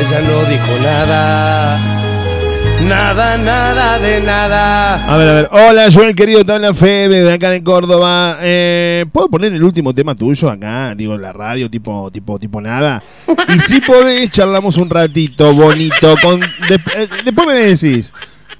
Ella 0.01 0.19
no 0.19 0.43
dijo 0.49 0.83
nada. 0.83 1.94
Nada, 2.87 3.37
nada 3.37 3.97
de 3.99 4.21
nada. 4.21 5.05
A 5.11 5.17
ver, 5.17 5.27
a 5.29 5.33
ver. 5.33 5.49
Hola, 5.51 5.87
Joel, 5.91 6.13
querido, 6.13 6.45
te 6.45 6.51
habla 6.51 6.73
Fede 6.73 7.23
de 7.23 7.33
acá 7.33 7.49
de 7.49 7.63
Córdoba. 7.63 8.37
Eh, 8.41 9.05
¿Puedo 9.11 9.27
poner 9.27 9.53
el 9.53 9.63
último 9.63 9.93
tema 9.93 10.13
tuyo 10.13 10.49
acá? 10.51 10.93
Digo, 10.95 11.15
en 11.15 11.21
la 11.23 11.33
radio, 11.33 11.69
tipo, 11.69 12.11
tipo, 12.11 12.37
tipo 12.37 12.61
nada. 12.61 13.01
Y 13.55 13.59
si 13.59 13.81
podés, 13.81 14.29
charlamos 14.29 14.77
un 14.77 14.89
ratito, 14.89 15.51
bonito. 15.53 16.15
Con, 16.21 16.39
de- 16.39 16.79
eh, 16.95 17.07
después 17.23 17.47
me 17.47 17.53
decís. 17.55 18.11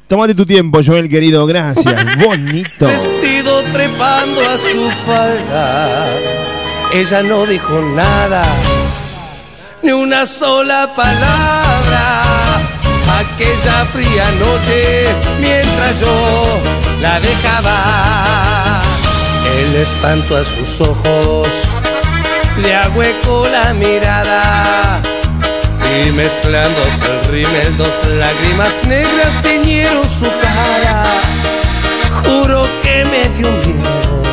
Tómate 0.07 0.33
tu 0.35 0.45
tiempo, 0.45 0.79
Joel, 0.85 1.07
querido. 1.09 1.45
Gracias. 1.47 2.17
Bonito. 2.23 2.85
Vestido 2.85 3.63
trepando 3.73 4.39
a 4.41 4.57
su 4.57 4.89
falda. 5.05 6.07
Ella 6.93 7.23
no 7.23 7.45
dijo 7.47 7.81
nada. 7.95 8.43
Ni 9.81 9.91
una 9.91 10.25
sola 10.27 10.93
palabra. 10.95 12.21
Aquella 13.17 13.85
fría 13.93 14.29
noche, 14.39 15.07
mientras 15.39 15.99
yo 16.01 16.59
la 17.01 17.19
dejaba. 17.21 18.81
El 19.57 19.75
espanto 19.75 20.35
a 20.35 20.43
sus 20.43 20.81
ojos 20.81 21.47
le 22.61 22.75
agüecó 22.75 23.47
la 23.47 23.73
mirada. 23.73 25.01
Y 25.97 26.11
mezclándose 26.11 27.05
el 27.05 27.25
rímel, 27.31 27.77
dos 27.77 27.95
lágrimas 28.17 28.73
negras 28.85 29.41
teñieron 29.41 30.03
su 30.09 30.25
cara. 30.25 31.05
Juro 32.21 32.67
que 32.83 33.05
me 33.05 33.29
dio 33.37 33.49
miedo, 33.49 34.23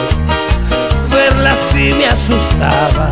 verla 1.09 1.53
así 1.53 1.93
me 1.93 2.07
asustaba. 2.09 3.11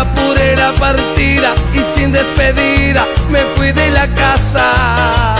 Apuré 0.00 0.56
la 0.56 0.72
partida 0.74 1.54
y 1.74 1.78
sin 1.78 2.12
despedida 2.12 3.06
me 3.30 3.40
fui 3.56 3.72
de 3.72 3.90
la 3.90 4.06
casa. 4.14 5.36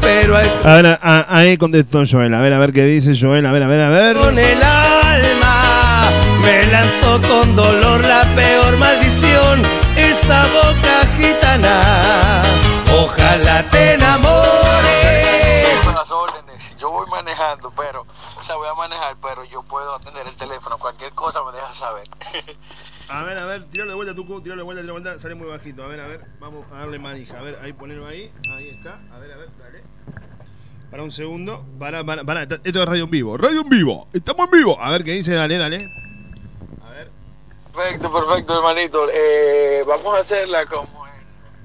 Pero 0.00 0.36
al 0.36 0.50
A 0.64 0.74
ver, 0.76 0.98
a- 1.02 1.26
ahí 1.28 1.56
contestó 1.56 2.02
Joel. 2.10 2.34
A 2.34 2.40
ver, 2.40 2.52
a 2.52 2.58
ver 2.58 2.72
qué 2.72 2.84
dice 2.84 3.12
Joel. 3.18 3.46
A 3.46 3.52
ver, 3.52 3.62
a 3.62 3.66
ver, 3.68 3.80
a 3.80 3.88
ver. 3.90 4.16
con 4.16 4.38
el 4.38 4.62
alma 4.62 6.10
me 6.42 6.64
lanzó 6.66 7.20
con 7.28 7.56
dolor 7.56 8.00
la 8.04 8.22
peor 8.34 8.76
maldición, 8.76 9.62
esa 9.96 10.46
boca 10.48 11.00
gitana. 11.18 12.42
Ojalá 12.92 13.64
te 13.70 13.94
enamores. 13.94 14.34
Yo 16.78 16.90
voy 16.90 17.06
manejando, 17.10 17.72
pero, 17.74 18.04
voy 18.54 18.68
a 18.68 18.74
manejar, 18.74 19.16
pero 19.20 19.44
yo 19.44 19.62
puedo 19.62 19.94
atender 19.94 20.26
el 20.26 20.36
teléfono. 20.36 20.78
Cualquier 20.78 21.12
cosa 21.12 21.42
me 21.44 21.52
deja 21.52 21.74
saber. 21.74 22.08
A 23.06 23.22
ver, 23.22 23.36
a 23.38 23.44
ver, 23.44 23.64
tirale 23.68 23.90
de 23.90 23.96
vuelta, 23.96 24.14
Tucu, 24.14 24.40
tirale 24.40 24.60
de 24.60 24.64
vuelta, 24.64 24.80
tirale 24.80 24.98
de 24.98 25.02
vuelta, 25.02 25.22
sale 25.22 25.34
muy 25.34 25.46
bajito. 25.46 25.84
A 25.84 25.88
ver, 25.88 26.00
a 26.00 26.06
ver, 26.06 26.24
vamos 26.40 26.64
a 26.72 26.78
darle 26.78 26.98
manija. 26.98 27.38
A 27.38 27.42
ver, 27.42 27.58
ahí 27.62 27.74
ponelo 27.74 28.06
ahí, 28.06 28.32
ahí 28.56 28.70
está. 28.70 28.98
A 29.12 29.18
ver, 29.18 29.30
a 29.30 29.36
ver, 29.36 29.50
dale. 29.58 29.82
Para 30.90 31.02
un 31.02 31.10
segundo, 31.10 31.66
para, 31.78 32.02
para, 32.02 32.24
para. 32.24 32.44
Esto 32.44 32.60
es 32.64 32.86
radio 32.86 33.04
en 33.04 33.10
vivo, 33.10 33.36
radio 33.36 33.60
en 33.60 33.68
vivo, 33.68 34.08
estamos 34.14 34.46
en 34.46 34.58
vivo. 34.58 34.80
A 34.80 34.90
ver 34.90 35.04
qué 35.04 35.12
dice, 35.12 35.34
dale, 35.34 35.58
dale. 35.58 35.86
Perfecto, 37.74 38.10
perfecto, 38.10 38.56
hermanito. 38.56 39.08
Eh, 39.12 39.84
vamos 39.86 40.16
a 40.16 40.20
hacerla 40.20 40.64
como 40.64 41.03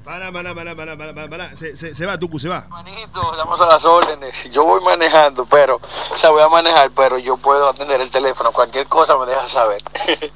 para, 0.06 0.32
para, 0.32 0.56
para, 0.56 0.76
para, 0.76 0.98
para, 0.98 1.30
para. 1.30 1.56
Se, 1.56 1.76
se, 1.76 1.94
se 1.94 2.06
va, 2.06 2.18
Tucu, 2.18 2.40
se 2.40 2.50
va. 2.50 2.64
Hermanito, 2.66 3.34
damos 3.38 3.60
a 3.62 3.66
las 3.68 3.86
órdenes. 3.86 4.34
Yo 4.52 4.64
voy 4.64 4.82
manejando, 4.82 5.46
pero, 5.46 5.80
o 6.12 6.18
sea, 6.18 6.30
voy 6.30 6.42
a 6.42 6.50
manejar, 6.50 6.92
pero 6.96 7.18
yo 7.18 7.38
puedo 7.38 7.70
atender 7.70 8.02
el 8.02 8.10
teléfono. 8.10 8.52
Cualquier 8.52 8.88
cosa 8.88 9.18
me 9.18 9.26
deja 9.26 9.48
saber. 9.48 9.84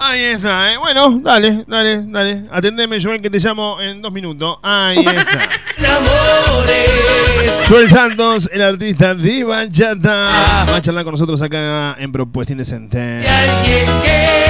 Ahí 0.00 0.22
está, 0.22 0.72
eh. 0.72 0.76
Bueno, 0.78 1.18
dale, 1.20 1.64
dale, 1.66 2.04
dale. 2.06 2.44
Atendeme, 2.52 3.02
Joel, 3.02 3.20
que 3.20 3.30
te 3.30 3.40
llamo 3.40 3.80
en 3.80 4.00
dos 4.00 4.12
minutos. 4.12 4.58
Ahí 4.62 5.04
está. 5.04 5.48
Joel 7.68 7.90
Santos, 7.90 8.48
el 8.52 8.62
artista 8.62 9.14
de 9.14 9.42
Bachata. 9.42 10.64
Va 10.70 10.76
a 10.76 10.82
charlar 10.82 11.02
con 11.02 11.12
nosotros 11.14 11.42
acá 11.42 11.96
en 11.98 12.12
Propuesta 12.12 12.52
Indecente. 12.52 13.22
Y 13.24 13.26
alguien 13.26 14.00
que 14.02 14.47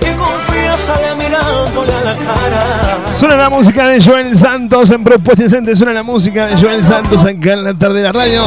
y 0.00 0.14
confía, 0.16 0.76
sale 0.76 1.14
mirándole 1.16 1.92
a 1.92 2.04
la 2.04 2.14
cara. 2.16 3.12
Suena 3.12 3.36
la 3.36 3.50
música 3.50 3.86
de 3.86 4.00
Joel 4.00 4.36
Santos 4.36 4.90
en 4.90 5.04
Propuesta 5.04 5.42
Indecente. 5.42 5.76
Suena 5.76 5.92
la 5.92 6.02
música 6.02 6.46
de 6.46 6.56
Joel 6.56 6.84
Santos 6.84 7.24
acá 7.24 7.52
en 7.52 7.64
la 7.64 7.74
tarde 7.74 7.98
de 7.98 8.02
la 8.02 8.12
radio. 8.12 8.44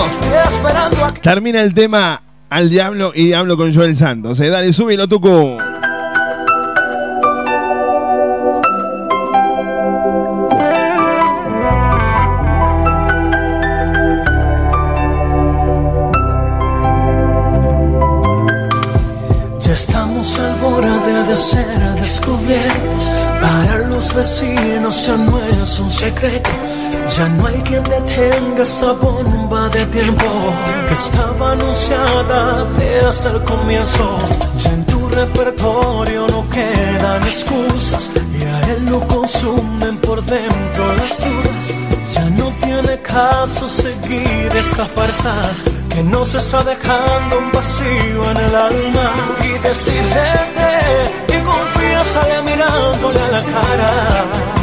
Termina 1.22 1.62
el 1.62 1.74
tema 1.74 2.22
al 2.50 2.70
diablo 2.70 3.12
y 3.16 3.28
diablo 3.28 3.56
con 3.58 3.74
Joel 3.74 3.96
Santos. 3.96 4.40
Eh, 4.40 4.50
dale, 4.50 4.74
súbilo, 4.74 5.08
Tucu. 5.08 5.58
Un 25.80 25.92
secreto. 25.92 26.50
Ya 27.18 27.28
no 27.30 27.48
hay 27.48 27.56
quien 27.64 27.84
detenga 27.84 28.64
esta 28.64 28.92
bomba 28.94 29.70
de 29.70 29.86
tiempo 29.88 30.26
que 30.88 30.94
estaba 30.94 31.54
anunciada 31.54 32.66
desde 32.78 33.30
el 33.30 33.44
comienzo. 33.44 34.18
Ya 34.58 34.70
en 34.72 34.86
tu 34.86 35.10
repertorio 35.10 36.28
no 36.28 36.48
quedan 36.50 37.24
excusas 37.24 38.10
y 38.40 38.44
a 38.44 38.74
él 38.74 38.86
lo 38.86 39.00
consumen 39.08 39.98
por 39.98 40.24
dentro 40.24 40.94
las 40.94 41.18
dudas. 41.20 41.66
Ya 42.14 42.30
no 42.30 42.52
tiene 42.62 43.02
caso 43.02 43.70
seguir 43.70 44.50
esta 44.56 44.86
farsa 44.86 45.36
que 45.90 46.04
nos 46.04 46.36
está 46.36 46.64
dejando 46.64 47.40
un 47.40 47.52
vacío 47.52 48.32
en 48.32 48.38
el 48.38 48.56
alma. 48.56 49.12
Y 49.44 49.58
decidete 49.68 50.72
y 51.28 51.42
confía, 51.42 52.06
sale 52.06 52.42
mirándole 52.44 53.20
a 53.20 53.28
la 53.30 53.44
cara 53.44 54.59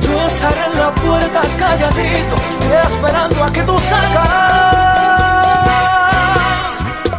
yo 0.00 0.26
estaré 0.26 0.64
en 0.72 0.78
la 0.78 0.94
puerta 0.94 1.42
calladito, 1.58 2.36
esperando 2.84 3.44
a 3.44 3.52
que 3.52 3.62
tú 3.62 3.78
salgas. 3.78 4.24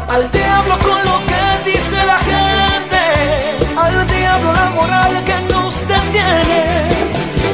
Al 0.09 0.31
diablo 0.31 0.73
con 0.79 1.05
lo 1.05 1.17
que 1.29 1.43
dice 1.69 1.97
la 2.11 2.19
gente, 2.31 3.01
al 3.77 4.07
diablo 4.07 4.53
la 4.53 4.69
moral 4.71 5.23
que 5.23 5.37
nos 5.53 5.87
detiene. 5.87 6.63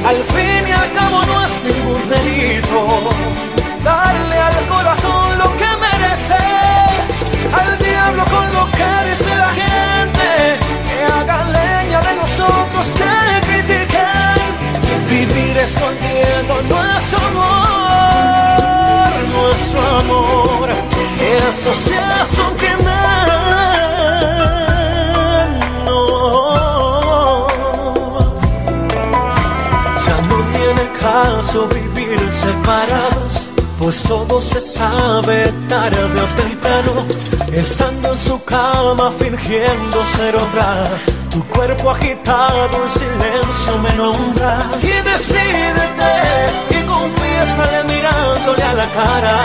Al 0.05 0.17
fin 0.33 0.67
y 0.67 0.71
al 0.71 0.91
cabo 0.93 1.21
no 1.23 1.45
es 1.45 1.51
ningún 1.63 2.09
delito 2.09 3.09
darle 3.83 4.37
al 4.37 4.67
corazón 4.67 5.37
lo 5.37 5.57
que 5.57 5.69
merece. 5.85 6.43
Al 7.59 7.77
diablo 7.77 8.23
con 8.25 8.53
lo 8.53 8.71
que 8.71 9.09
dice 9.09 9.35
la 9.35 9.49
gente, 9.49 10.27
que 10.87 11.13
hagan 11.13 11.51
leña 11.51 11.99
de 12.01 12.15
nosotros 12.15 12.95
que 12.95 13.47
critican 13.47 13.80
seguir 15.51 15.57
escondiendo 15.57 16.61
nuestro 16.63 17.19
amor, 17.27 19.11
nuestro 19.33 19.81
amor. 19.99 20.69
Eso 21.47 21.73
se 21.73 21.97
hace 21.97 22.41
un 22.41 22.57
crimen. 22.57 22.85
Ya 30.05 30.15
no 30.29 30.37
tiene 30.53 30.91
caso 30.99 31.67
vivir 31.67 32.31
separados. 32.31 33.47
Pues 33.79 34.03
todo 34.03 34.41
se 34.41 34.61
sabe 34.61 35.51
tarde 35.67 35.97
o 35.97 36.27
temprano, 36.41 36.91
estando 37.51 38.11
en 38.11 38.17
su 38.17 38.43
cama 38.43 39.11
fingiendo 39.17 40.05
ser 40.05 40.35
otra 40.35 40.83
tu 41.31 41.43
cuerpo 41.45 41.91
agitado 41.91 42.69
en 42.83 42.89
silencio 42.89 43.77
me 43.77 43.93
nombra 43.93 44.59
y 44.81 44.91
decídete 45.09 46.11
y 46.69 46.83
confiésale 46.85 47.83
mirándole 47.85 48.63
a 48.63 48.73
la 48.73 48.85
cara 48.87 49.37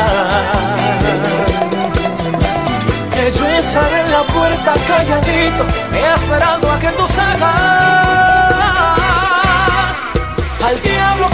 que 3.10 3.32
yo 3.32 3.46
estaré 3.46 4.00
en 4.00 4.10
la 4.10 4.22
puerta 4.24 4.74
calladito, 4.86 5.64
esperando 5.92 6.70
a 6.70 6.78
que 6.78 6.88
tú 6.88 7.06
salgas. 7.06 7.56
Al 10.66 10.82
diablo 10.82 11.30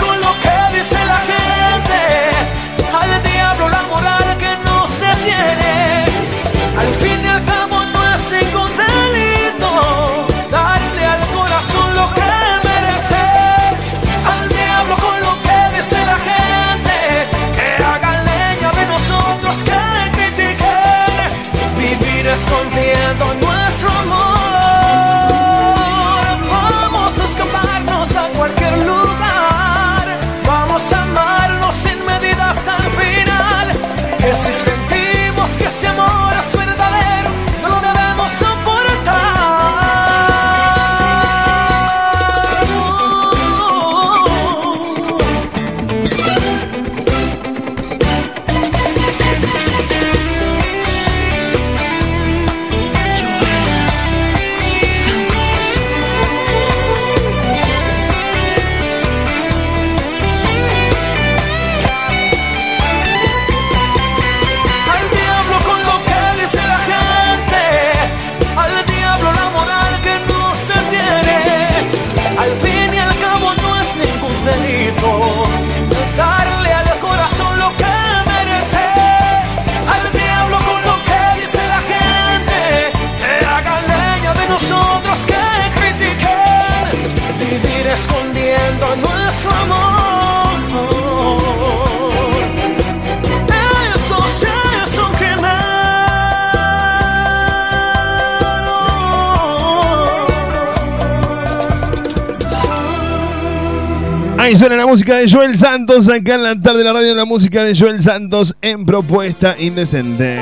Ahí 104.53 104.59
suena 104.59 104.77
la 104.77 104.87
música 104.87 105.17
de 105.17 105.31
Joel 105.31 105.57
Santos, 105.57 106.11
acá 106.11 106.35
en 106.35 106.43
la 106.43 106.61
tarde 106.61 106.81
de 106.81 106.85
la 106.85 106.93
radio, 106.93 107.15
la 107.15 107.25
música 107.25 107.65
de 107.65 107.75
Joel 107.75 108.03
Santos 108.03 108.55
en 108.61 108.85
Propuesta 108.85 109.57
Indecente. 109.59 110.39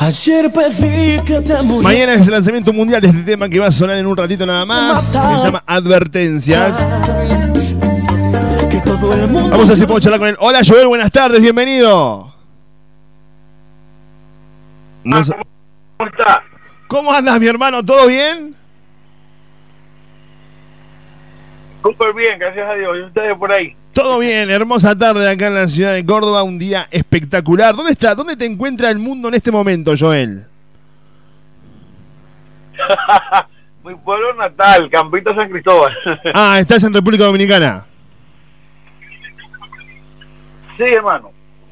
Ayer 0.00 0.50
pedí 0.50 1.20
que 1.26 1.42
te. 1.42 1.62
Mañana 1.82 2.14
es 2.14 2.26
el 2.26 2.32
lanzamiento 2.32 2.72
mundial 2.72 3.02
de 3.02 3.08
este 3.08 3.20
tema 3.22 3.50
que 3.50 3.58
va 3.58 3.66
a 3.66 3.70
sonar 3.70 3.98
en 3.98 4.06
un 4.06 4.16
ratito 4.16 4.46
nada 4.46 4.64
más. 4.64 5.08
Se 5.12 5.18
llama 5.18 5.62
Advertencias. 5.66 6.74
Que 8.70 8.80
todo 8.80 9.12
el 9.12 9.28
mundo. 9.28 9.50
Vamos 9.50 9.66
a 9.66 9.72
ver 9.72 9.76
si 9.76 9.82
podemos 9.82 10.02
charlar 10.02 10.20
con 10.20 10.28
él. 10.30 10.36
Hola 10.40 10.60
Joel, 10.66 10.86
buenas 10.86 11.10
tardes, 11.12 11.38
bienvenido. 11.38 12.32
Sa- 15.22 15.36
¿Cómo 15.98 16.10
está? 16.10 16.42
¿Cómo 16.86 17.12
andas, 17.12 17.38
mi 17.38 17.46
hermano? 17.46 17.84
¿Todo 17.84 18.06
bien? 18.06 18.56
Súper 21.82 22.12
bien, 22.14 22.38
gracias 22.38 22.68
a 22.68 22.74
Dios. 22.74 22.96
¿Y 22.98 23.02
ustedes 23.02 23.36
por 23.38 23.52
ahí? 23.52 23.74
Todo 23.92 24.18
bien, 24.18 24.50
hermosa 24.50 24.96
tarde 24.96 25.28
acá 25.28 25.46
en 25.48 25.54
la 25.54 25.66
ciudad 25.68 25.94
de 25.94 26.04
Córdoba, 26.04 26.42
un 26.42 26.58
día 26.58 26.86
espectacular. 26.90 27.74
¿Dónde 27.74 27.92
está? 27.92 28.14
¿Dónde 28.14 28.36
te 28.36 28.44
encuentra 28.44 28.90
el 28.90 28.98
mundo 28.98 29.28
en 29.28 29.34
este 29.34 29.50
momento, 29.50 29.94
Joel? 29.98 30.44
Mi 33.84 33.94
pueblo 33.94 34.34
natal, 34.34 34.88
Campito 34.90 35.34
San 35.34 35.48
Cristóbal. 35.50 35.92
Ah, 36.34 36.58
estás 36.60 36.82
en 36.84 36.92
República 36.92 37.24
Dominicana. 37.24 37.86
sí, 40.76 40.84
hermano. 40.84 41.30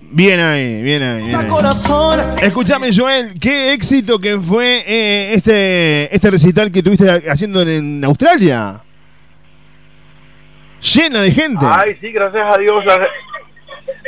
Bien 0.08 0.38
ahí, 0.38 0.82
bien 0.82 1.02
ahí, 1.02 1.26
bien 1.26 1.40
ahí. 1.40 1.46
corazón. 1.48 2.20
Escúchame, 2.40 2.90
Joel, 2.94 3.38
qué 3.40 3.72
éxito 3.72 4.20
que 4.20 4.38
fue 4.38 4.84
eh, 4.86 5.32
este, 5.34 6.14
este 6.14 6.30
recital 6.30 6.70
que 6.70 6.80
tuviste 6.82 7.10
haciendo 7.28 7.60
en, 7.62 7.68
en 7.68 8.04
Australia. 8.04 8.82
Llena 10.94 11.22
de 11.22 11.30
gente. 11.30 11.66
Ay, 11.68 11.96
sí, 12.00 12.12
gracias 12.12 12.54
a 12.54 12.58
Dios. 12.58 12.84
la 12.84 13.08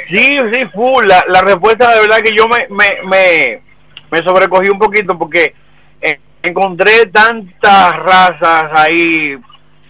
Sí, 0.09 0.27
sí, 0.53 0.65
full. 0.73 1.05
La, 1.07 1.25
la 1.29 1.41
respuesta 1.43 1.93
de 1.93 2.01
verdad 2.01 2.19
que 2.19 2.35
yo 2.37 2.47
me, 2.49 2.67
me, 2.71 3.09
me, 3.09 3.63
me 4.11 4.19
sobrecogí 4.23 4.71
un 4.71 4.79
poquito 4.79 5.19
porque 5.19 5.55
eh, 6.01 6.19
encontré 6.43 7.07
tantas 7.07 7.97
razas 7.97 8.65
ahí 8.73 9.37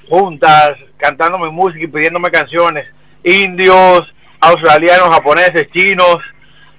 juntas, 0.08 0.72
cantándome 0.96 1.50
música 1.50 1.84
y 1.84 1.88
pidiéndome 1.88 2.30
canciones. 2.30 2.86
Indios, 3.22 4.02
australianos, 4.40 5.10
japoneses, 5.10 5.68
chinos. 5.72 6.16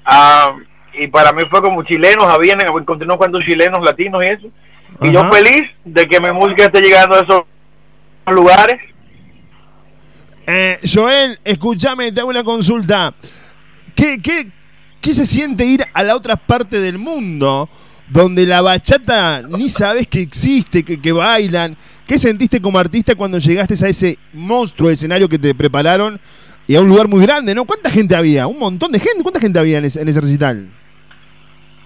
ah, 0.05 0.55
y 0.93 1.07
para 1.07 1.31
mí 1.31 1.43
fue 1.49 1.61
como 1.61 1.83
chilenos, 1.83 2.25
habían, 2.25 2.59
encontré 2.61 3.05
unos 3.05 3.17
cuantos 3.17 3.43
chilenos, 3.45 3.83
latinos 3.83 4.21
y 4.23 4.27
eso. 4.27 4.47
Y 5.01 5.11
yo 5.11 5.23
feliz 5.31 5.69
de 5.85 6.07
que 6.07 6.19
mi 6.19 6.31
música 6.31 6.65
esté 6.65 6.81
llegando 6.81 7.15
a 7.15 7.19
esos 7.21 7.41
lugares. 8.25 8.81
Eh, 10.51 10.79
Joel, 10.83 11.37
escúchame, 11.43 12.11
te 12.11 12.21
hago 12.21 12.29
una 12.31 12.43
consulta. 12.43 13.13
¿Qué, 13.93 14.19
qué, 14.19 14.47
¿Qué 14.99 15.13
se 15.13 15.27
siente 15.27 15.63
ir 15.63 15.85
a 15.93 16.01
la 16.01 16.15
otra 16.15 16.37
parte 16.37 16.79
del 16.79 16.97
mundo 16.97 17.69
donde 18.07 18.47
la 18.47 18.63
bachata 18.63 19.43
ni 19.43 19.69
sabes 19.69 20.07
que 20.07 20.21
existe, 20.21 20.83
que, 20.83 20.99
que 20.99 21.11
bailan? 21.11 21.77
¿Qué 22.07 22.17
sentiste 22.17 22.59
como 22.59 22.79
artista 22.79 23.13
cuando 23.13 23.37
llegaste 23.37 23.75
a 23.85 23.89
ese 23.89 24.17
monstruo 24.33 24.89
escenario 24.89 25.29
que 25.29 25.37
te 25.37 25.53
prepararon 25.53 26.19
y 26.65 26.75
a 26.75 26.81
un 26.81 26.89
lugar 26.89 27.07
muy 27.07 27.23
grande, 27.23 27.53
¿no? 27.53 27.65
¿Cuánta 27.65 27.91
gente 27.91 28.15
había? 28.15 28.47
Un 28.47 28.57
montón 28.57 28.91
de 28.91 28.97
gente. 28.97 29.21
¿Cuánta 29.21 29.39
gente 29.39 29.59
había 29.59 29.77
en 29.77 29.85
ese, 29.85 30.01
en 30.01 30.07
recital? 30.07 30.67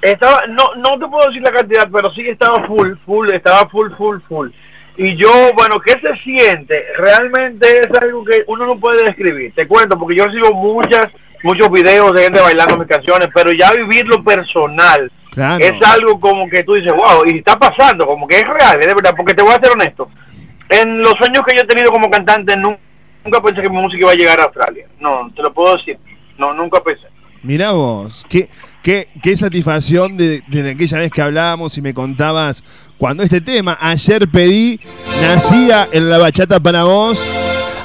Estaba, 0.01 0.39
no, 0.47 0.75
no 0.75 0.97
te 0.97 1.05
puedo 1.11 1.27
decir 1.27 1.41
la 1.41 1.51
cantidad, 1.51 1.89
pero 1.91 2.13
sí 2.13 2.21
estaba 2.29 2.65
full, 2.65 2.93
full, 3.05 3.29
estaba 3.29 3.67
full, 3.67 3.91
full, 3.97 4.19
full. 4.29 4.49
Y 4.95 5.15
yo, 5.17 5.31
bueno, 5.55 5.79
¿qué 5.79 5.93
se 5.93 6.15
siente? 6.23 6.83
Realmente 6.97 7.79
es 7.79 7.87
algo 7.99 8.23
que 8.23 8.43
uno 8.47 8.65
no 8.67 8.79
puede 8.79 9.03
describir. 9.03 9.51
Te 9.55 9.67
cuento, 9.67 9.97
porque 9.97 10.15
yo 10.15 10.25
recibo 10.25 10.53
muchas, 10.53 11.07
muchos 11.43 11.69
videos 11.71 12.13
de 12.13 12.23
gente 12.23 12.39
bailando 12.41 12.77
mis 12.77 12.87
canciones, 12.87 13.27
pero 13.33 13.51
ya 13.51 13.71
vivirlo 13.71 14.23
personal 14.23 15.11
Claro. 15.31 15.65
es 15.65 15.73
algo 15.89 16.19
como 16.19 16.47
que 16.47 16.61
tú 16.63 16.75
dices, 16.75 16.93
wow, 16.93 17.23
y 17.25 17.39
está 17.39 17.57
pasando, 17.57 18.05
como 18.05 18.27
que 18.27 18.37
es 18.37 18.43
real, 18.47 18.79
es 18.79 18.85
de 18.85 18.93
verdad, 18.93 19.15
porque 19.17 19.33
te 19.33 19.41
voy 19.41 19.51
a 19.53 19.59
ser 19.59 19.71
honesto. 19.71 20.07
En 20.69 21.01
los 21.01 21.15
años 21.21 21.41
que 21.47 21.55
yo 21.55 21.63
he 21.63 21.67
tenido 21.67 21.91
como 21.91 22.09
cantante, 22.11 22.55
nu- 22.55 22.77
nunca 23.25 23.41
pensé 23.41 23.63
que 23.63 23.69
mi 23.71 23.77
música 23.81 24.01
iba 24.03 24.11
a 24.11 24.15
llegar 24.15 24.39
a 24.39 24.43
Australia. 24.43 24.87
No, 24.99 25.31
te 25.35 25.41
lo 25.41 25.51
puedo 25.51 25.75
decir. 25.75 25.97
No, 26.37 26.53
nunca 26.53 26.81
pensé. 26.83 27.07
Mirá 27.41 27.71
vos, 27.71 28.23
qué, 28.29 28.47
qué, 28.83 29.09
qué 29.21 29.35
satisfacción 29.35 30.15
de, 30.17 30.41
de 30.47 30.69
aquella 30.71 30.99
vez 30.99 31.11
que 31.11 31.21
hablábamos 31.21 31.77
y 31.77 31.81
me 31.81 31.93
contabas 31.93 32.63
cuando 33.03 33.21
este 33.23 33.41
tema, 33.41 33.77
ayer 33.81 34.29
pedí, 34.29 34.79
nacía 35.21 35.89
en 35.91 36.09
la 36.09 36.17
bachata 36.19 36.61
para 36.61 36.85
vos. 36.85 37.21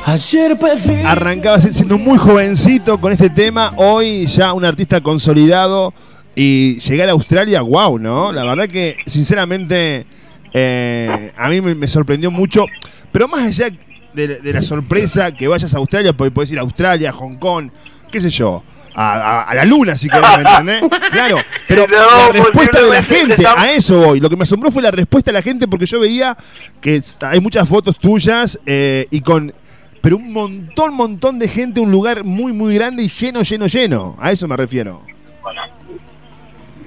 Ayer 0.07 0.57
pedí. 0.57 1.03
Arrancabas 1.05 1.69
siendo 1.73 1.99
muy 1.99 2.17
jovencito 2.17 3.01
con 3.01 3.11
este 3.11 3.29
tema, 3.29 3.73
hoy 3.79 4.27
ya 4.27 4.53
un 4.53 4.65
artista 4.65 5.01
consolidado 5.01 5.93
y 6.37 6.79
llegar 6.79 7.09
a 7.09 7.13
Australia, 7.13 7.63
wow, 7.63 7.99
¿no? 7.99 8.31
La 8.31 8.45
verdad 8.45 8.69
que 8.69 8.97
sinceramente 9.07 10.07
eh, 10.53 11.33
a 11.37 11.49
mí 11.49 11.61
me, 11.63 11.75
me 11.75 11.89
sorprendió 11.89 12.31
mucho, 12.31 12.67
pero 13.11 13.27
más 13.27 13.41
allá 13.41 13.77
de, 14.15 14.29
de 14.39 14.53
la 14.53 14.63
sorpresa 14.63 15.33
que 15.33 15.49
vayas 15.49 15.75
a 15.75 15.79
Australia, 15.79 16.13
porque 16.13 16.31
puedes 16.31 16.53
ir 16.53 16.61
a 16.61 16.63
Australia, 16.63 17.11
Hong 17.11 17.39
Kong, 17.39 17.71
qué 18.13 18.21
sé 18.21 18.31
yo. 18.31 18.63
A, 19.01 19.13
a- 19.15 19.43
a 19.43 19.55
la 19.55 19.65
luna, 19.65 19.97
si 19.97 20.09
querés, 20.09 20.29
¿me 20.37 20.43
entendés? 20.51 20.83
Claro, 21.13 21.37
pero 21.69 21.87
No, 21.87 21.97
la 21.97 22.33
respuesta 22.33 22.83
de 22.83 22.91
la 22.91 23.03
gente, 23.03 23.45
a 23.47 23.71
eso 23.73 23.99
voy. 24.01 24.19
Lo 24.21 24.29
que 24.29 24.37
me 24.37 24.43
asombró 24.43 24.71
fue 24.73 24.83
la 24.83 24.91
respuesta 24.91 25.31
de 25.31 25.35
la 25.35 25.43
gente 25.43 25.69
porque 25.69 25.87
yo 25.87 26.01
veía 26.01 26.37
que 26.81 27.01
hay 27.23 27.39
muchas 27.41 27.69
fotos 27.69 27.97
tuyas 27.99 28.59
eh, 28.67 29.07
y 29.11 29.21
con. 29.21 29.53
Pero 30.01 30.17
un 30.17 30.33
montón, 30.33 30.95
montón 30.95 31.39
de 31.39 31.47
gente, 31.49 31.81
un 31.81 31.91
lugar 31.91 32.25
muy, 32.25 32.53
muy 32.53 32.75
grande 32.75 33.03
y 33.03 33.09
lleno, 33.09 33.43
lleno, 33.43 33.67
lleno. 33.67 34.17
A 34.21 34.33
eso 34.33 34.47
me 34.49 34.57
refiero. 34.57 35.03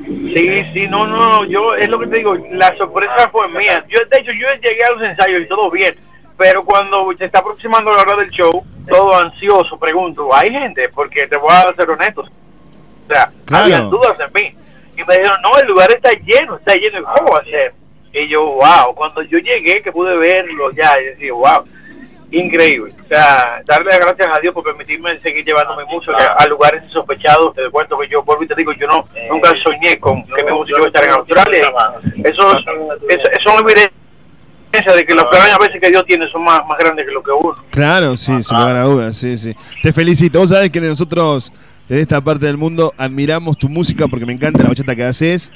Sí, 0.06 0.64
sí, 0.74 0.88
no, 0.90 1.06
no, 1.08 1.18
no, 1.30 1.46
yo 1.46 1.76
es 1.76 1.88
lo 1.90 2.00
que 2.00 2.08
te 2.08 2.18
digo, 2.18 2.36
la 2.54 2.76
sorpresa 2.78 3.30
fue 3.32 3.48
mía. 3.50 3.86
Yo, 3.90 4.00
de 4.10 4.18
hecho, 4.20 4.32
yo 4.32 4.48
llegué 4.62 4.84
a 4.84 4.94
los 4.94 5.02
ensayos 5.04 5.42
y 5.44 5.48
todo 5.48 5.70
bien, 5.72 5.96
pero 6.42 6.66
cuando 6.66 7.08
se 7.20 7.26
está 7.26 7.38
aproximando 7.38 7.92
la 7.92 8.02
hora 8.02 8.16
del 8.16 8.32
show, 8.32 8.66
todo 8.90 9.14
ansioso, 9.16 9.78
pregunto, 9.78 10.28
¿hay 10.34 10.50
gente? 10.50 10.90
Porque 10.90 11.28
te 11.28 11.38
voy 11.38 11.52
a 11.52 11.72
ser 11.76 11.88
honesto, 11.88 12.22
o 12.22 13.08
sea, 13.08 13.30
Claro. 13.46 13.66
había 13.66 13.80
dudas 13.82 14.18
en 14.20 14.34
mí. 14.34 14.56
Y 14.98 15.04
me 15.04 15.18
dijeron, 15.18 15.38
no, 15.44 15.52
el 15.62 15.68
lugar 15.68 15.92
está 15.92 16.12
lleno, 16.14 16.56
está 16.58 16.74
lleno, 16.74 17.00
¿y 17.00 17.04
¿cómo 17.04 17.34
va 17.34 17.42
a 17.42 17.46
ser? 17.46 17.74
Y 18.12 18.28
yo, 18.28 18.44
wow, 18.44 18.96
cuando 18.96 19.22
yo 19.22 19.38
llegué, 19.38 19.84
que 19.84 19.92
pude 19.92 20.18
verlo 20.18 20.72
ya, 20.72 21.00
y 21.00 21.06
decía, 21.06 21.32
wow, 21.32 21.64
increíble. 22.32 22.92
O 23.06 23.08
sea, 23.08 23.62
darle 23.66 23.92
las 23.92 24.00
gracias 24.00 24.36
a 24.36 24.40
Dios 24.40 24.52
por 24.56 24.64
permitirme 24.64 25.20
seguir 25.20 25.46
llevándome 25.46 25.86
mucho 25.86 26.12
a, 26.12 26.38
a 26.40 26.48
lugares 26.48 26.84
insospechados. 26.86 27.54
Te 27.54 27.70
cuento 27.70 28.00
que 28.00 28.08
yo, 28.08 28.24
vuelvo 28.24 28.46
y 28.46 28.48
te 28.48 28.56
digo, 28.56 28.72
yo 28.74 28.88
no 28.88 29.08
nunca 29.30 29.52
soñé 29.64 30.00
con 30.00 30.24
que 30.24 30.44
me 30.44 30.52
guste 30.54 30.74
yo 30.76 30.88
estar 30.88 31.04
en 31.04 31.12
Australia. 31.12 31.72
Eso, 32.24 32.58
eso, 32.58 32.72
eso 33.08 33.56
es 33.68 33.92
de 34.72 35.06
que 35.06 35.14
los 35.14 35.26
planes 35.26 35.54
a 35.54 35.58
veces 35.58 35.82
que 35.82 35.90
Dios 35.90 36.04
tiene 36.06 36.30
son 36.32 36.44
más, 36.44 36.62
más 36.68 36.78
grandes 36.78 37.06
que 37.06 37.12
lo 37.12 37.22
que 37.22 37.32
uno. 37.32 37.56
Claro, 37.70 38.16
sí, 38.16 38.42
sin 38.42 38.58
lugar 38.58 38.76
a 38.78 38.84
dudas, 38.84 39.18
sí, 39.18 39.38
sí. 39.38 39.54
Te 39.84 39.92
felicito. 39.92 40.40
Vos 40.40 40.50
sabés 40.50 40.70
que 40.70 40.80
nosotros, 40.80 41.52
desde 41.90 42.02
esta 42.02 42.22
parte 42.22 42.46
del 42.46 42.58
mundo, 42.58 42.94
admiramos 42.98 43.58
tu 43.58 43.70
música 43.70 44.08
porque 44.08 44.26
me 44.26 44.34
encanta 44.34 44.64
la 44.64 44.70
bachata 44.70 44.96
que 44.96 45.04
haces. 45.04 45.52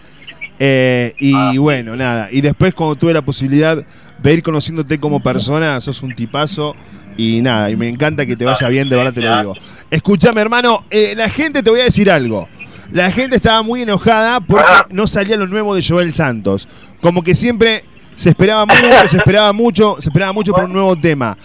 Eh, 0.60 1.14
y 1.18 1.58
bueno, 1.58 1.96
nada. 1.96 2.28
Y 2.32 2.42
después, 2.42 2.74
cuando 2.74 2.96
tuve 2.96 3.14
la 3.14 3.22
posibilidad 3.22 3.84
de 4.18 4.34
ir 4.34 4.44
conociéndote 4.44 5.00
como 5.00 5.22
persona, 5.22 5.80
sos 5.82 6.04
un 6.04 6.14
tipazo. 6.14 6.76
Y 7.18 7.42
nada, 7.42 7.70
y 7.70 7.78
me 7.78 7.88
encanta 7.88 8.26
que 8.26 8.36
te 8.36 8.44
vaya 8.44 8.68
bien, 8.68 8.90
de 8.90 8.98
verdad 8.98 9.14
te 9.14 9.22
lo 9.22 9.38
digo. 9.38 9.54
Escúchame, 9.90 10.42
hermano, 10.42 10.84
eh, 10.90 11.14
la 11.16 11.30
gente, 11.30 11.64
te 11.64 11.70
voy 11.70 11.80
a 11.80 11.86
decir 11.86 12.12
algo. 12.12 12.50
La 12.92 13.10
gente 13.10 13.38
estaba 13.38 13.62
muy 13.62 13.82
enojada 13.82 14.42
porque 14.42 14.66
no 14.90 15.08
salía 15.08 15.38
lo 15.38 15.48
nuevo 15.48 15.74
de 15.74 15.84
Joel 15.84 16.14
Santos. 16.14 16.68
Como 17.02 17.24
que 17.24 17.34
siempre 17.34 17.86
se 18.16 18.30
esperaba 18.30 18.66
mucho, 18.68 19.10
se 19.10 19.18
esperaba 19.18 19.54
mucho, 19.54 19.96
se 20.00 20.10
esperaba 20.10 20.34
mucho 20.34 20.52
por 20.52 20.66
un 20.66 20.74
nuevo 20.74 20.96
tema. 20.96 21.38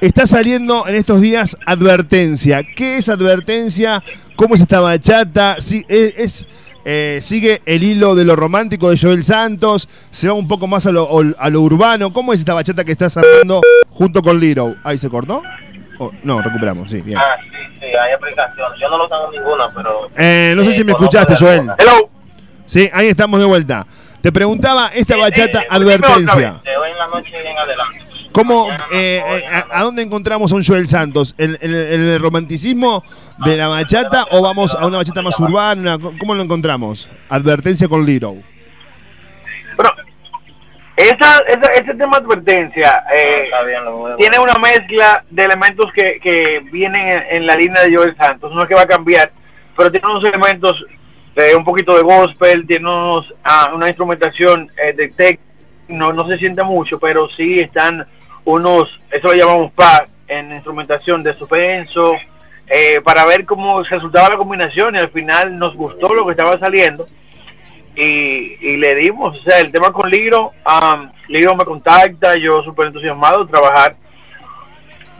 Está 0.00 0.26
saliendo 0.26 0.86
en 0.86 0.94
estos 0.94 1.20
días 1.20 1.56
Advertencia. 1.66 2.62
¿Qué 2.62 2.98
es 2.98 3.08
Advertencia? 3.08 4.02
¿Cómo 4.36 4.54
es 4.54 4.60
esta 4.60 4.80
bachata? 4.80 5.56
Sí, 5.60 5.84
es, 5.88 6.14
es, 6.16 6.46
eh, 6.84 7.20
sigue 7.22 7.62
el 7.64 7.82
hilo 7.82 8.14
de 8.14 8.24
lo 8.24 8.36
romántico 8.36 8.90
de 8.90 8.98
Joel 8.98 9.24
Santos, 9.24 9.88
se 10.10 10.28
va 10.28 10.34
un 10.34 10.48
poco 10.48 10.66
más 10.66 10.86
a 10.86 10.92
lo, 10.92 11.08
a 11.38 11.50
lo 11.50 11.60
urbano. 11.60 12.12
¿Cómo 12.12 12.32
es 12.32 12.40
esta 12.40 12.54
bachata 12.54 12.84
que 12.84 12.92
estás 12.92 13.16
armando 13.16 13.60
junto 13.88 14.22
con 14.22 14.38
Liro? 14.38 14.76
Ahí 14.84 14.98
se 14.98 15.08
cortó. 15.08 15.42
Oh, 15.98 16.10
no, 16.24 16.42
recuperamos, 16.42 16.90
sí, 16.90 17.00
bien. 17.00 17.18
Ah, 17.18 17.36
sí, 17.40 17.48
sí, 17.80 17.86
hay 17.86 18.12
aplicaciones. 18.12 18.80
Yo 18.80 18.88
no 18.88 18.98
lo 18.98 19.08
tengo 19.08 19.30
ninguna, 19.30 19.70
pero. 19.74 20.08
Eh, 20.16 20.54
no 20.56 20.64
sé 20.64 20.70
eh, 20.70 20.74
si 20.74 20.84
me 20.84 20.92
escuchaste, 20.92 21.36
Joel. 21.36 21.70
Hello. 21.78 22.10
Sí, 22.66 22.90
ahí 22.92 23.08
estamos 23.08 23.38
de 23.38 23.46
vuelta. 23.46 23.86
Te 24.24 24.32
preguntaba 24.32 24.88
esta 24.94 25.18
bachata 25.18 25.60
Eh, 25.60 25.66
advertencia. 25.68 26.58
De 26.64 26.74
hoy 26.78 26.90
en 26.92 26.96
la 26.98 27.06
noche 27.08 27.50
en 27.50 27.58
adelante. 27.58 27.98
¿Cómo, 28.32 28.70
eh, 28.90 29.22
eh, 29.22 29.44
a, 29.70 29.80
a 29.80 29.82
dónde 29.82 30.00
encontramos 30.00 30.50
a 30.50 30.54
un 30.54 30.64
Joel 30.64 30.88
Santos? 30.88 31.34
¿En, 31.36 31.58
en- 31.60 31.74
en 31.74 32.08
el 32.08 32.20
romanticismo 32.22 33.04
de 33.44 33.58
la 33.58 33.68
bachata 33.68 34.24
o 34.30 34.40
vamos 34.40 34.74
a 34.74 34.86
una 34.86 34.96
bachata 34.96 35.20
más 35.20 35.38
urbana? 35.38 35.98
¿Cómo 36.18 36.34
lo 36.34 36.42
encontramos? 36.42 37.06
Advertencia 37.28 37.86
con 37.86 38.06
Liro. 38.06 38.36
Esa, 40.96 41.40
esa, 41.48 41.72
ese 41.74 41.92
tema 41.94 42.18
de 42.18 42.24
advertencia 42.24 43.04
eh, 43.14 43.50
bien, 43.66 43.84
nuevo. 43.84 44.16
tiene 44.16 44.38
una 44.38 44.54
mezcla 44.54 45.22
de 45.28 45.44
elementos 45.44 45.86
que, 45.94 46.18
que 46.22 46.60
vienen 46.72 47.08
en, 47.10 47.22
en 47.30 47.46
la 47.46 47.56
línea 47.56 47.82
de 47.82 47.94
Joel 47.94 48.16
Santos. 48.16 48.50
No 48.54 48.62
es 48.62 48.68
que 48.68 48.74
va 48.74 48.82
a 48.82 48.86
cambiar, 48.86 49.30
pero 49.76 49.90
tiene 49.92 50.06
unos 50.08 50.24
elementos 50.24 50.82
de 51.34 51.56
un 51.56 51.64
poquito 51.64 51.96
de 51.96 52.02
gospel, 52.02 52.66
tiene 52.66 52.88
unos, 52.88 53.32
ah, 53.42 53.72
una 53.74 53.88
instrumentación 53.88 54.70
eh, 54.82 54.92
de 54.92 55.08
tech, 55.08 55.40
no, 55.88 56.12
no 56.12 56.26
se 56.28 56.38
siente 56.38 56.64
mucho, 56.64 56.98
pero 56.98 57.28
sí 57.36 57.56
están 57.56 58.06
unos, 58.44 58.88
eso 59.10 59.28
lo 59.28 59.34
llamamos 59.34 59.72
paz, 59.72 60.04
en 60.28 60.52
instrumentación 60.52 61.22
de 61.22 61.34
suspenso, 61.34 62.12
eh, 62.66 63.00
para 63.02 63.26
ver 63.26 63.44
cómo 63.44 63.82
resultaba 63.82 64.30
la 64.30 64.36
combinación 64.36 64.94
y 64.94 64.98
al 64.98 65.10
final 65.10 65.58
nos 65.58 65.74
gustó 65.74 66.14
lo 66.14 66.24
que 66.24 66.32
estaba 66.32 66.58
saliendo 66.58 67.06
y, 67.96 68.56
y 68.60 68.76
le 68.76 68.94
dimos, 68.96 69.38
o 69.38 69.42
sea, 69.42 69.60
el 69.60 69.70
tema 69.70 69.92
con 69.92 70.10
Liro, 70.10 70.52
um, 70.66 71.10
Liro 71.28 71.54
me 71.54 71.64
contacta, 71.64 72.36
yo 72.36 72.62
súper 72.62 72.88
entusiasmado 72.88 73.44
de 73.44 73.52
trabajar. 73.52 73.96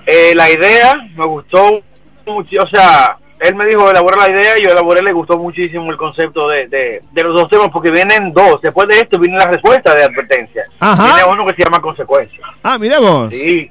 Eh, 0.07 0.33
la 0.35 0.51
idea 0.51 0.95
me 1.15 1.25
gustó 1.27 1.83
mucho, 2.27 2.63
o 2.63 2.67
sea, 2.67 3.17
él 3.47 3.55
me 3.55 3.67
dijo 3.67 3.91
elabora 3.91 4.17
la 4.17 4.31
idea, 4.31 4.55
yo 4.59 4.71
elaboré, 4.73 5.03
le 5.03 5.13
gustó 5.13 5.37
muchísimo 5.39 5.91
el 5.91 5.97
concepto 5.97 6.49
de, 6.49 6.67
de, 6.69 7.03
de 7.11 7.23
los 7.23 7.35
dos 7.35 7.49
temas, 7.49 7.69
porque 7.73 7.91
vienen 7.91 8.33
dos, 8.33 8.61
después 8.63 8.89
de 8.89 8.99
esto 8.99 9.19
viene 9.19 9.37
la 9.39 9.47
respuesta 9.49 9.95
de 9.95 10.05
advertencia. 10.05 10.65
Ajá. 10.81 11.15
Viene 11.17 11.31
uno 11.33 11.47
que 11.47 11.55
se 11.55 11.63
llama 11.65 11.81
consecuencia. 11.81 12.41
Ah, 12.63 12.79
mirá 12.79 12.99
vos. 13.01 13.31
Sí, 13.31 13.71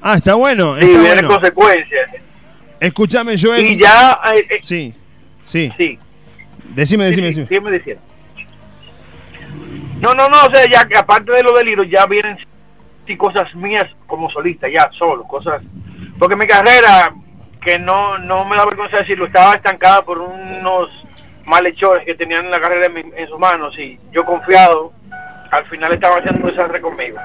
Ah, 0.00 0.14
está 0.14 0.34
bueno. 0.34 0.76
sí, 0.78 0.86
Está 0.86 0.98
viene 1.00 1.14
bueno. 1.14 1.28
consecuencias. 1.28 2.10
Escúchame, 2.80 3.36
Joel. 3.40 3.66
Y 3.70 3.76
ya, 3.78 4.18
eh, 4.34 4.46
eh, 4.50 4.58
Sí, 4.62 4.94
sí. 5.44 5.72
sí. 5.76 5.98
Decime, 6.74 7.04
decime, 7.06 7.32
Sí, 7.32 7.40
decime. 7.42 7.70
sí, 7.70 7.72
diciendo. 7.78 8.02
No, 10.00 10.14
no, 10.14 10.28
no, 10.28 10.42
o 10.44 10.50
sea, 10.54 10.64
ya 10.70 10.84
que 10.86 10.96
aparte 10.96 11.32
de 11.32 11.42
lo 11.42 11.52
del 11.56 11.66
libro, 11.66 11.84
ya 11.84 12.06
vienen 12.06 12.36
sí, 13.06 13.16
cosas 13.16 13.54
mías 13.54 13.84
como 14.06 14.30
solista, 14.30 14.68
ya 14.68 14.88
solo, 14.98 15.24
cosas. 15.24 15.62
Porque 16.18 16.36
mi 16.36 16.46
carrera, 16.46 17.14
que 17.66 17.78
no, 17.80 18.16
no 18.18 18.44
me 18.44 18.56
da 18.56 18.64
vergüenza 18.64 18.98
decirlo, 18.98 19.26
estaba 19.26 19.54
estancada 19.54 20.02
por 20.02 20.18
unos 20.20 20.88
malhechores 21.44 22.04
que 22.06 22.14
tenían 22.14 22.48
la 22.48 22.60
carrera 22.60 22.86
en, 22.86 22.94
mi- 22.94 23.12
en 23.16 23.28
sus 23.28 23.38
manos 23.40 23.76
y 23.76 23.98
yo 24.12 24.24
confiado, 24.24 24.92
al 25.50 25.66
final 25.66 25.92
estaba 25.92 26.16
haciendo 26.20 26.44
un 26.46 26.50
desastre 26.54 26.80
conmigo. 26.80 27.18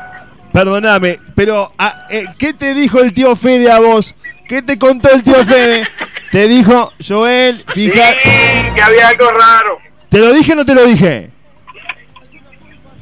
Perdóname, 0.51 1.19
pero 1.35 1.71
ah, 1.77 2.07
eh, 2.09 2.25
¿qué 2.39 2.53
te 2.53 2.73
dijo 2.73 2.99
el 2.99 3.13
tío 3.13 3.35
Fede 3.35 3.71
a 3.71 3.79
vos? 3.79 4.15
¿Qué 4.47 4.63
te 4.63 4.77
contó 4.79 5.09
el 5.13 5.21
tío 5.23 5.35
Fede? 5.45 5.83
Te 6.31 6.47
dijo, 6.47 6.91
Joel, 7.05 7.61
fija. 7.67 8.13
Sí, 8.23 8.29
que 8.73 8.81
había 8.81 9.09
algo 9.09 9.29
raro. 9.31 9.77
¿Te 10.09 10.17
lo 10.17 10.31
dije 10.33 10.53
o 10.53 10.55
no 10.55 10.65
te 10.65 10.73
lo 10.73 10.85
dije? 10.85 11.29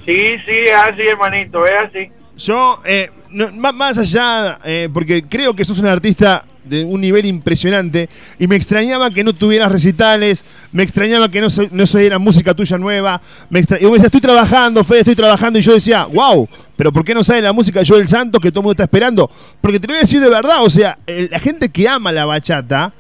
Sí, 0.06 0.15
sí, 0.45 0.52
es 0.65 0.71
así, 0.75 1.02
hermanito, 1.08 1.63
es 1.65 1.82
así. 1.88 2.12
Yo, 2.38 2.80
eh, 2.86 3.10
no, 3.30 3.52
más 3.73 3.97
allá, 3.99 4.58
eh, 4.65 4.89
porque 4.91 5.23
creo 5.30 5.56
que 5.56 5.63
sos 5.63 5.80
un 5.80 5.86
artista 5.88 6.43
de 6.63 6.84
un 6.84 7.02
nivel 7.02 7.26
impresionante 7.26 8.10
y 8.38 8.48
me 8.48 8.56
extrañaba 8.56 9.12
que 9.12 9.24
no 9.24 9.34
tuvieras 9.34 9.72
recitales, 9.72 10.45
me 10.72 10.84
extrañaba 10.84 11.30
que 11.30 11.41
no, 11.41 11.50
se, 11.50 11.69
no 11.72 12.19
música 12.19 12.54
tuya 12.54 12.78
nueva, 12.78 13.22
me 13.50 13.60
extra- 13.60 13.80
y 13.80 13.86
me 13.86 13.91
decías, 13.91 14.06
estoy 14.06 14.22
trabajando, 14.22 14.84
Fede, 14.84 15.00
estoy 15.00 15.15
trabajando, 15.15 15.60
y 15.60 15.62
yo 15.62 15.74
decía, 15.74 16.06
wow, 16.06 16.48
pero 16.76 16.91
¿por 16.93 17.04
qué 17.04 17.13
no 17.13 17.24
sale 17.24 17.41
la 17.41 17.54
música 17.54 17.80
de 17.80 17.86
Joel 17.86 18.08
Santos 18.08 18.41
que 18.41 18.52
todo 18.52 18.60
el 18.62 18.63
mundo 18.63 18.72
está 18.74 18.84
esperando? 18.84 19.30
Porque 19.62 19.80
te 19.80 19.88
lo 19.88 19.93
voy 19.93 19.98
a 20.00 20.02
decir 20.02 20.19
de 20.22 20.30
verdad, 20.30 20.63
o 20.63 20.69
sea, 20.69 20.98
la 21.08 21.39
gente 21.39 21.69
que 21.69 21.88
ama 21.88 22.12
la 22.12 22.26
bachata, 22.26 22.93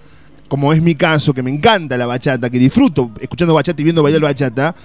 como 0.47 0.73
es 0.73 0.81
mi 0.81 0.95
caso, 0.95 1.33
que 1.33 1.43
me 1.43 1.51
encanta 1.51 1.95
la 1.95 2.05
bachata, 2.07 2.49
que 2.49 2.57
disfruto 2.57 3.11
escuchando 3.21 3.53
bachata 3.53 3.81
y 3.81 3.83
viendo 3.83 4.01
bailar 4.01 4.21
bachata, 4.21 4.75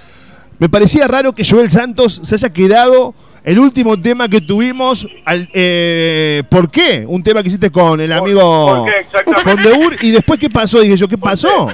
me 0.59 0.69
parecía 0.69 1.09
raro 1.09 1.35
que 1.35 1.45
Joel 1.45 1.71
Santos 1.71 2.21
se 2.23 2.35
haya 2.35 2.53
quedado 2.53 3.15
el 3.45 3.59
último 3.59 4.01
tema 4.01 4.29
que 4.29 4.41
tuvimos. 4.41 5.07
Al, 5.25 5.49
eh, 5.53 6.43
¿Por 6.49 6.71
qué? 6.71 7.05
Un 7.07 7.23
tema 7.23 7.43
que 7.43 7.49
hiciste 7.49 7.71
con 7.71 8.01
el 8.01 8.13
amigo 8.13 8.77
por 8.83 8.91
qué? 8.91 8.99
Exactamente. 9.01 9.43
con 9.45 9.63
Deur 9.63 9.97
y 10.03 10.11
después 10.13 10.41
¿qué 10.41 10.51
pasó? 10.51 10.81
Dije 10.81 10.97
yo, 10.97 11.07
¿qué 11.09 11.19
pasó? 11.19 11.69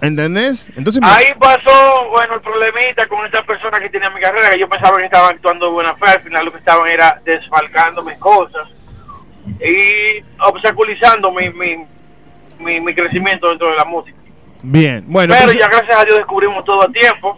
¿Entendés? 0.00 0.66
Entonces 0.76 1.02
me- 1.02 1.08
Ahí 1.08 1.26
pasó, 1.40 2.08
bueno, 2.10 2.34
el 2.36 2.40
problemita 2.40 3.06
con 3.08 3.24
estas 3.26 3.44
personas 3.44 3.80
que 3.80 3.90
tenían 3.90 4.14
mi 4.14 4.20
carrera, 4.20 4.50
que 4.50 4.60
yo 4.60 4.68
pensaba 4.68 4.96
que 4.96 5.04
estaban 5.06 5.34
actuando 5.34 5.66
de 5.66 5.72
buena 5.72 5.94
fe, 5.96 6.06
al 6.06 6.20
final 6.22 6.44
lo 6.44 6.52
que 6.52 6.58
estaban 6.58 6.88
era 6.88 7.20
desfalcando 7.24 8.02
mis 8.04 8.16
cosas 8.18 8.68
y 9.60 10.22
obstaculizando 10.40 11.32
mi, 11.32 11.50
mi, 11.50 11.84
mi, 12.60 12.80
mi 12.80 12.94
crecimiento 12.94 13.48
dentro 13.48 13.70
de 13.70 13.76
la 13.76 13.84
música. 13.84 14.16
bien, 14.62 15.04
bueno, 15.08 15.34
Pero 15.36 15.52
ya 15.52 15.66
gracias 15.68 15.98
a 15.98 16.04
Dios 16.04 16.16
descubrimos 16.18 16.64
todo 16.64 16.80
a 16.84 16.92
tiempo 16.92 17.36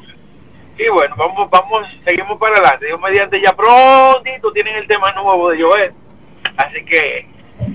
y 0.84 0.88
bueno, 0.90 1.14
vamos, 1.16 1.50
vamos, 1.50 1.86
seguimos 2.04 2.38
para 2.38 2.54
adelante. 2.54 2.86
Dios 2.86 3.00
mediante 3.00 3.40
ya 3.40 3.52
prontito 3.52 4.52
tienen 4.52 4.76
el 4.76 4.86
tema 4.86 5.12
nuevo 5.12 5.50
de 5.50 5.62
Joel, 5.62 5.92
así 6.56 6.84
que 6.84 7.26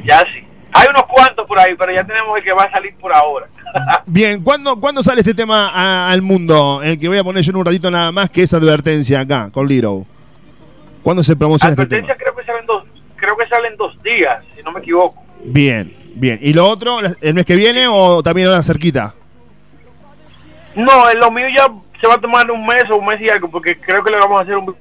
ya 0.04 0.22
sí. 0.34 0.44
Hay 0.78 0.88
unos 0.90 1.04
cuantos 1.04 1.48
por 1.48 1.58
ahí, 1.58 1.74
pero 1.78 1.94
ya 1.94 2.04
tenemos 2.06 2.38
el 2.38 2.44
que 2.44 2.52
va 2.52 2.64
a 2.64 2.72
salir 2.72 2.94
por 2.98 3.16
ahora. 3.16 3.48
bien, 4.06 4.44
¿cuándo, 4.44 4.78
¿cuándo 4.78 5.02
sale 5.02 5.22
este 5.22 5.34
tema 5.34 5.70
a- 5.70 6.10
al 6.12 6.22
mundo? 6.22 6.82
El 6.84 7.00
que 7.00 7.08
voy 7.08 7.18
a 7.18 7.24
poner 7.24 7.44
yo 7.44 7.52
en 7.52 7.56
un 7.58 7.66
ratito 7.66 7.90
nada 7.90 8.12
más, 8.12 8.30
que 8.30 8.44
es 8.44 8.54
advertencia 8.54 9.22
acá, 9.22 9.50
con 9.54 9.68
Liro. 9.68 10.04
¿Cuándo 11.02 11.24
se 11.24 11.36
promociona 11.36 11.72
este 11.72 11.86
tema? 11.86 12.00
Advertencia 12.06 12.18
creo 12.22 12.36
que 12.36 12.44
salen 12.46 12.66
dos, 12.66 12.84
creo 13.16 13.38
que 13.38 13.48
sale 13.48 13.68
en 13.70 13.78
dos 13.78 14.04
días, 14.04 14.44
si 14.56 14.64
no 14.64 14.72
me 14.74 14.80
equivoco. 14.82 15.24
Bien, 15.46 15.96
bien. 16.16 16.40
¿Y 16.42 16.52
lo 16.54 16.68
otro, 16.68 16.98
el 17.22 17.34
mes 17.34 17.46
que 17.46 17.56
viene 17.56 17.88
o 17.88 18.22
también 18.22 18.48
ahora 18.48 18.62
cerquita? 18.64 19.14
No, 20.76 21.10
en 21.10 21.20
lo 21.20 21.32
mío 21.32 21.48
ya 21.56 21.68
se 22.06 22.10
va 22.10 22.16
a 22.16 22.22
tomar 22.22 22.50
un 22.52 22.64
mes 22.64 22.84
o 22.92 22.98
un 22.98 23.06
mes 23.06 23.20
y 23.20 23.30
algo, 23.30 23.50
porque 23.50 23.80
creo 23.80 24.04
que 24.04 24.12
le 24.12 24.20
vamos 24.20 24.40
a 24.40 24.44
hacer 24.44 24.56
un 24.56 24.76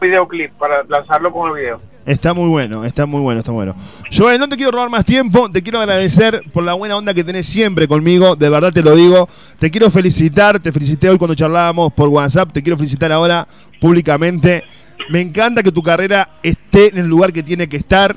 videoclip 0.00 0.52
para 0.52 0.82
lanzarlo 0.84 1.30
con 1.30 1.50
el 1.50 1.62
video. 1.62 1.80
Está 2.06 2.32
muy 2.32 2.48
bueno, 2.48 2.86
está 2.86 3.04
muy 3.04 3.20
bueno, 3.20 3.40
está 3.40 3.52
bueno. 3.52 3.74
Joel, 4.10 4.40
no 4.40 4.48
te 4.48 4.56
quiero 4.56 4.72
robar 4.72 4.88
más 4.88 5.04
tiempo, 5.04 5.50
te 5.50 5.62
quiero 5.62 5.78
agradecer 5.78 6.40
por 6.54 6.64
la 6.64 6.72
buena 6.72 6.96
onda 6.96 7.12
que 7.12 7.22
tenés 7.22 7.44
siempre 7.44 7.86
conmigo, 7.86 8.34
de 8.34 8.48
verdad 8.48 8.72
te 8.72 8.82
lo 8.82 8.94
digo. 8.96 9.28
Te 9.58 9.70
quiero 9.70 9.90
felicitar, 9.90 10.58
te 10.58 10.72
felicité 10.72 11.10
hoy 11.10 11.18
cuando 11.18 11.34
charlábamos 11.34 11.92
por 11.92 12.08
WhatsApp, 12.08 12.50
te 12.50 12.62
quiero 12.62 12.78
felicitar 12.78 13.12
ahora 13.12 13.46
públicamente. 13.78 14.64
Me 15.10 15.20
encanta 15.20 15.62
que 15.62 15.72
tu 15.72 15.82
carrera 15.82 16.30
esté 16.42 16.88
en 16.88 16.98
el 16.98 17.08
lugar 17.08 17.30
que 17.30 17.42
tiene 17.42 17.68
que 17.68 17.76
estar. 17.76 18.16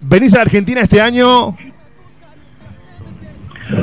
¿Venís 0.00 0.32
a 0.34 0.36
la 0.36 0.42
Argentina 0.42 0.80
este 0.80 1.00
año? 1.00 1.56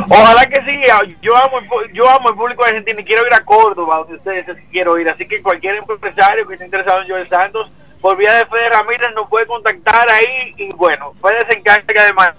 Ojalá 0.10 0.46
que 0.46 0.62
sí, 0.64 0.80
yo 1.22 1.36
amo, 1.36 1.60
yo 1.94 2.10
amo 2.10 2.30
el 2.30 2.36
público 2.36 2.64
argentino 2.64 3.02
y 3.02 3.04
quiero 3.04 3.26
ir 3.28 3.34
a 3.34 3.44
Córdoba, 3.44 3.98
donde 3.98 4.16
ustedes 4.16 4.46
quiero 4.72 4.98
ir. 5.00 5.10
Así 5.10 5.28
que 5.28 5.42
cualquier 5.42 5.76
empresario 5.76 6.48
que 6.48 6.54
esté 6.54 6.66
interesado 6.66 7.02
en 7.02 7.10
Joel 7.10 7.30
Santos, 7.30 7.72
por 8.00 8.18
vía 8.18 8.34
de 8.34 8.46
Fede 8.46 8.70
Ramírez, 8.70 9.10
nos 9.16 9.30
puede 9.30 9.46
contactar 9.46 10.10
ahí. 10.10 10.54
Y 10.58 10.74
bueno, 10.76 11.14
Fede 11.22 11.46
se 11.50 11.58
encarga 11.58 12.06
de 12.06 12.14
más. 12.14 12.32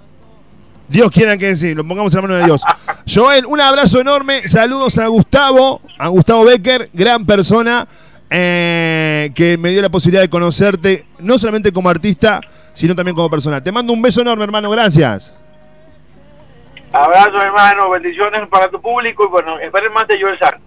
Dios 0.88 1.10
quiera 1.10 1.36
que 1.36 1.56
sí, 1.56 1.74
lo 1.74 1.86
pongamos 1.86 2.14
en 2.14 2.18
la 2.18 2.22
mano 2.22 2.34
de 2.40 2.44
Dios. 2.44 2.62
Joel, 3.12 3.46
un 3.46 3.60
abrazo 3.60 4.00
enorme. 4.00 4.46
Saludos 4.48 4.98
a 4.98 5.06
Gustavo, 5.06 5.80
a 5.98 6.08
Gustavo 6.08 6.44
Becker, 6.44 6.88
gran 6.92 7.24
persona 7.24 7.86
eh, 8.30 9.30
que 9.34 9.56
me 9.58 9.70
dio 9.70 9.80
la 9.80 9.88
posibilidad 9.90 10.22
de 10.22 10.28
conocerte, 10.28 11.06
no 11.18 11.38
solamente 11.38 11.72
como 11.72 11.88
artista, 11.88 12.40
sino 12.72 12.94
también 12.94 13.14
como 13.14 13.30
persona. 13.30 13.62
Te 13.62 13.72
mando 13.72 13.92
un 13.92 14.02
beso 14.02 14.20
enorme, 14.20 14.44
hermano. 14.44 14.70
Gracias. 14.70 15.34
Abrazo, 16.94 17.38
hermano, 17.42 17.90
bendiciones 17.90 18.48
para 18.48 18.70
tu 18.70 18.80
público 18.80 19.24
y 19.26 19.28
bueno, 19.28 19.58
esperen 19.58 19.92
más 19.92 20.06
de 20.06 20.20
Joel 20.20 20.38
Santos. 20.38 20.60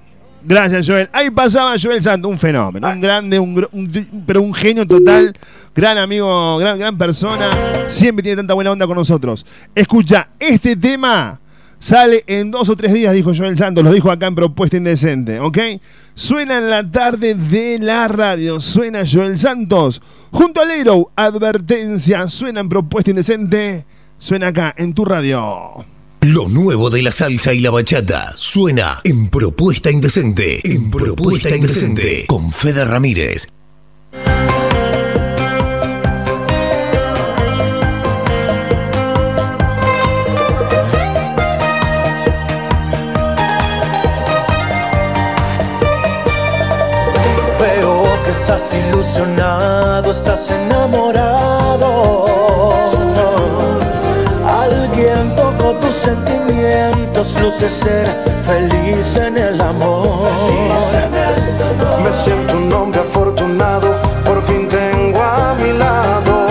Gracias, 0.43 0.85
Joel. 0.85 1.09
Ahí 1.13 1.29
pasaba 1.29 1.75
Joel 1.81 2.03
Santos, 2.03 2.29
un 2.29 2.37
fenómeno, 2.37 2.85
un 2.85 2.99
grande, 2.99 3.39
un, 3.39 4.23
pero 4.25 4.41
un 4.41 4.53
genio 4.53 4.85
total, 4.85 5.33
gran 5.73 5.97
amigo, 5.97 6.57
gran, 6.57 6.77
gran 6.77 6.97
persona, 6.97 7.49
siempre 7.87 8.23
tiene 8.23 8.35
tanta 8.35 8.53
buena 8.53 8.73
onda 8.73 8.85
con 8.85 8.97
nosotros. 8.97 9.45
Escucha, 9.73 10.27
este 10.37 10.75
tema 10.75 11.39
sale 11.79 12.25
en 12.27 12.51
dos 12.51 12.67
o 12.67 12.75
tres 12.75 12.91
días, 12.91 13.13
dijo 13.13 13.31
Joel 13.33 13.55
Santos, 13.55 13.85
lo 13.85 13.93
dijo 13.93 14.11
acá 14.11 14.27
en 14.27 14.35
Propuesta 14.35 14.75
Indecente, 14.75 15.39
¿ok? 15.39 15.57
Suena 16.13 16.57
en 16.57 16.69
la 16.69 16.91
tarde 16.91 17.35
de 17.35 17.79
la 17.79 18.09
radio, 18.09 18.59
suena 18.59 19.03
Joel 19.09 19.37
Santos, 19.37 20.01
junto 20.31 20.59
a 20.59 20.65
Lero, 20.65 21.09
advertencia, 21.15 22.27
suena 22.27 22.59
en 22.59 22.67
Propuesta 22.67 23.11
Indecente, 23.11 23.85
suena 24.19 24.47
acá 24.47 24.73
en 24.77 24.93
tu 24.93 25.05
radio. 25.05 25.85
Lo 26.21 26.49
nuevo 26.49 26.89
de 26.89 27.03
la 27.03 27.11
salsa 27.11 27.53
y 27.53 27.59
la 27.59 27.69
bachata 27.69 28.33
suena 28.35 29.01
en 29.03 29.29
Propuesta 29.29 29.91
Indecente. 29.91 30.59
En 30.63 30.89
Propuesta 30.89 31.55
Indecente 31.55 32.25
con 32.27 32.51
Fede 32.51 32.85
Ramírez. 32.85 33.47
Veo 47.59 48.23
que 48.23 48.31
estás 48.31 48.73
ilusionado, 48.73 50.11
estás 50.11 50.49
enamorado. 50.49 51.26
Sentimientos, 57.23 57.41
luce 57.41 57.69
ser 57.69 58.05
feliz 58.43 59.15
en 59.17 59.37
el 59.37 59.61
amor. 59.61 60.29
Me 62.03 62.13
siento 62.13 62.57
un 62.57 62.73
hombre 62.73 63.01
afortunado, 63.01 63.99
por 64.25 64.41
fin 64.43 64.67
tengo 64.67 65.21
a 65.21 65.55
mi 65.55 65.71
lado 65.73 66.47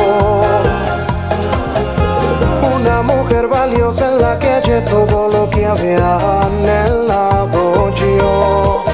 una 2.81 3.02
mujer 3.02 3.46
valiosa 3.48 4.09
en 4.09 4.20
la 4.20 4.38
que 4.38 4.48
hallé 4.48 4.81
todo 4.83 5.29
lo 5.29 5.50
que 5.50 5.66
había 5.66 6.16
anhelado 6.42 7.94
yo. 7.94 8.85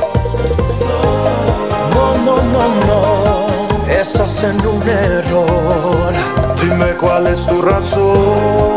No, 1.95 2.15
no, 2.25 2.37
no, 2.37 2.63
no, 2.87 3.91
estás 3.91 4.45
en 4.45 4.67
un 4.67 4.89
error. 4.89 6.13
Dime 6.61 6.93
cuál 7.01 7.27
es 7.27 7.45
tu 7.47 7.63
razón. 7.63 8.72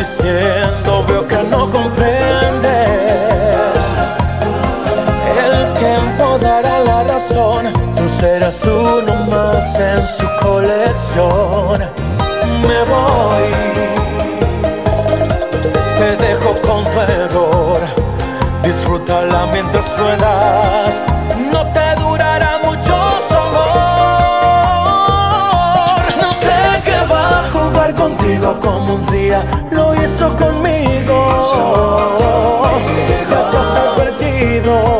Insistiendo, 0.00 1.02
veo 1.06 1.26
que 1.26 1.42
no 1.50 1.70
comprendes. 1.70 2.88
El 5.46 5.74
tiempo 5.78 6.38
dará 6.38 6.80
la 6.80 7.04
razón, 7.04 7.72
tú 7.96 8.08
serás 8.20 8.62
uno 8.64 9.14
más 9.30 9.78
en 9.78 10.06
su 10.06 10.26
colección. 10.40 11.80
Me 12.66 12.80
voy, 12.92 13.50
te 15.98 16.16
dejo 16.16 16.50
con 16.66 16.84
tu 16.84 17.00
error. 17.00 17.80
Disfrútala 18.62 19.46
mientras 19.52 19.84
puedas, 19.90 20.90
no 21.52 21.66
te 21.72 22.00
durará 22.00 22.58
mucho. 22.64 22.96
No 26.20 26.32
sé 26.32 26.56
qué 26.84 26.96
va 27.12 27.40
a 27.40 27.50
jugar 27.50 27.94
contigo 27.94 28.58
como 28.60 28.94
un 28.94 29.06
día 29.10 29.42
lo 29.70 29.89
Ya 33.28 33.40
estás 33.40 33.76
advertido. 33.76 34.99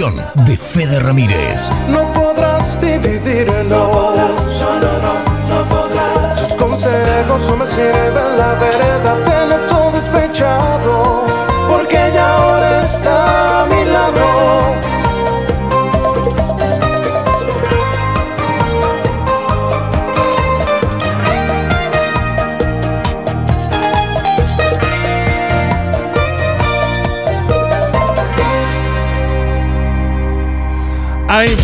Conducción 0.00 0.44
de 0.46 0.56
Fede 0.56 0.98
Ramírez. 0.98 1.70
No 1.88 2.12
podrás 2.14 2.80
dividirnos. 2.80 3.64
No 3.66 3.90
podrás, 3.92 4.46
no, 4.58 4.80
no, 4.80 4.92
no, 5.00 5.14
no 5.48 5.68
podrás. 5.68 6.40
Sus 6.40 6.52
consejos 6.54 7.42
no 7.48 7.56
me 7.56 7.66
sirven, 7.66 8.33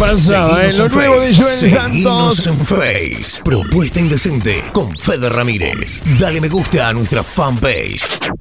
pasaba, 0.00 0.64
¿eh? 0.64 0.72
Seguinos 0.72 0.78
lo 0.78 0.84
en 0.86 0.92
nuevo 0.92 1.20
de 1.20 1.34
Joel 1.34 1.70
Santos. 1.70 2.46
en 2.46 2.58
Face. 2.58 3.42
Propuesta 3.44 4.00
Indecente 4.00 4.64
con 4.72 4.96
Fede 4.96 5.28
Ramírez. 5.28 6.02
Dale 6.18 6.40
me 6.40 6.48
gusta 6.48 6.88
a 6.88 6.92
nuestra 6.92 7.22
fanpage. 7.22 8.39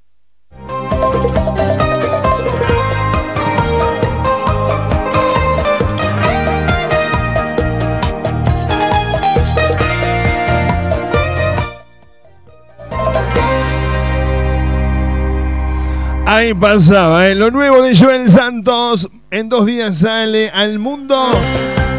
Ahí 16.39 16.53
pasaba, 16.53 17.27
¿eh? 17.27 17.35
lo 17.35 17.51
nuevo 17.51 17.81
de 17.81 17.93
Joel 17.93 18.29
Santos. 18.29 19.09
En 19.29 19.49
dos 19.49 19.65
días 19.65 19.97
sale 19.97 20.49
al 20.49 20.79
mundo. 20.79 21.31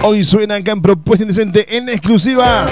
Hoy 0.02 0.24
suena 0.24 0.54
acá 0.54 0.72
en 0.72 0.80
Propuesta 0.80 1.24
Indecente 1.24 1.76
en 1.76 1.90
exclusiva. 1.90 2.64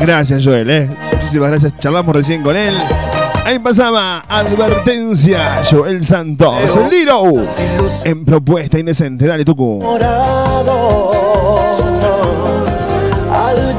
Gracias, 0.00 0.44
Joel. 0.44 0.70
¿eh? 0.70 0.88
Muchísimas 1.14 1.50
gracias. 1.50 1.76
Charlamos 1.80 2.14
recién 2.14 2.44
con 2.44 2.56
él. 2.56 2.78
Ahí 3.44 3.58
pasaba 3.58 4.20
advertencia, 4.28 5.64
Joel 5.68 6.04
Santos. 6.04 6.78
Liro 6.88 7.24
en 8.04 8.24
Propuesta 8.24 8.78
Indecente. 8.78 9.26
Dale, 9.26 9.44
Tucu. 9.44 9.82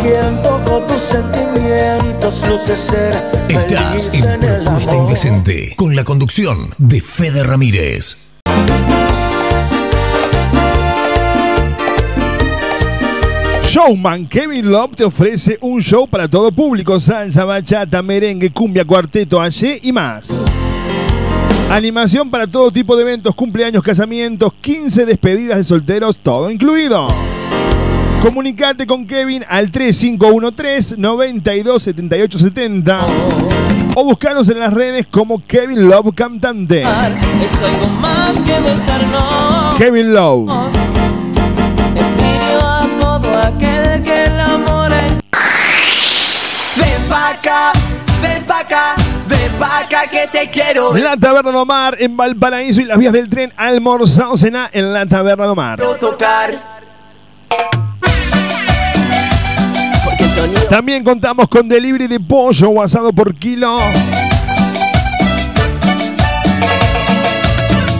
Alguien 0.05 0.43
tocó 0.43 0.81
tus 0.81 1.01
sentimientos, 1.01 2.47
luce 2.47 2.75
ser 2.75 3.15
Estás 3.49 4.13
en 4.13 4.39
Propuesta. 4.39 4.95
Indecente 4.95 5.73
con 5.75 5.95
la 5.95 6.03
conducción 6.03 6.57
de 6.77 7.01
Fede 7.01 7.43
Ramírez. 7.43 8.17
Showman 13.63 14.27
Kevin 14.27 14.69
Love 14.69 14.95
te 14.95 15.05
ofrece 15.05 15.57
un 15.61 15.81
show 15.81 16.07
para 16.07 16.27
todo 16.27 16.51
público, 16.51 16.99
salsa, 16.99 17.43
bachata, 17.43 18.03
merengue, 18.03 18.51
cumbia, 18.51 18.85
cuarteto, 18.85 19.41
allí 19.41 19.79
y 19.81 19.91
más. 19.91 20.45
Animación 21.71 22.29
para 22.29 22.45
todo 22.45 22.69
tipo 22.69 22.95
de 22.95 23.01
eventos, 23.01 23.33
cumpleaños, 23.33 23.81
casamientos, 23.81 24.53
15 24.61 25.03
despedidas 25.07 25.57
de 25.57 25.63
solteros, 25.63 26.19
todo 26.19 26.51
incluido. 26.51 27.07
Comunicate 28.25 28.87
con 28.87 29.05
Kevin 29.05 29.45
al 29.47 29.71
3513 29.71 30.97
927870 30.97 32.99
o 33.95 34.03
buscanos 34.03 34.49
en 34.49 34.59
las 34.59 34.73
redes 34.73 35.05
como 35.05 35.45
Kevin 35.45 35.87
Love 35.87 36.15
Cantante. 36.15 36.81
Es 36.81 37.61
algo 37.61 37.85
más 38.01 38.41
que 38.41 38.59
besarnos. 38.61 39.75
Kevin 39.77 40.11
Love. 40.11 40.49
Envidio 41.95 42.61
a 42.61 42.87
todo 42.99 43.37
aquel 43.37 44.01
que 44.01 44.23
el 44.23 44.39
amor 44.39 44.89
Ven 44.89 45.19
pa' 47.07 47.29
acá, 47.29 47.73
ven 48.23 48.43
pa' 48.43 48.61
acá, 48.61 48.95
ven 49.27 49.51
pa' 49.59 49.81
acá 49.81 50.07
que 50.09 50.27
te 50.31 50.49
quiero 50.49 50.93
ver. 50.93 51.03
La 51.03 51.15
Taberna 51.15 51.51
de 51.51 51.57
Omar 51.57 51.95
en 51.99 52.17
Valparaíso 52.17 52.81
y 52.81 52.85
las 52.85 52.97
vías 52.97 53.13
del 53.13 53.29
tren 53.29 53.53
almorzado 53.55 54.35
cena 54.35 54.67
en 54.73 54.93
la 54.93 55.05
Taberna 55.05 55.45
de 55.45 55.51
Omar. 55.51 55.79
tocar. 55.99 56.74
También 60.69 61.03
contamos 61.03 61.47
con 61.47 61.67
delivery 61.69 62.07
de 62.07 62.19
pollo 62.19 62.69
o 62.69 62.81
asado 62.81 63.13
por 63.13 63.35
kilo. 63.35 63.77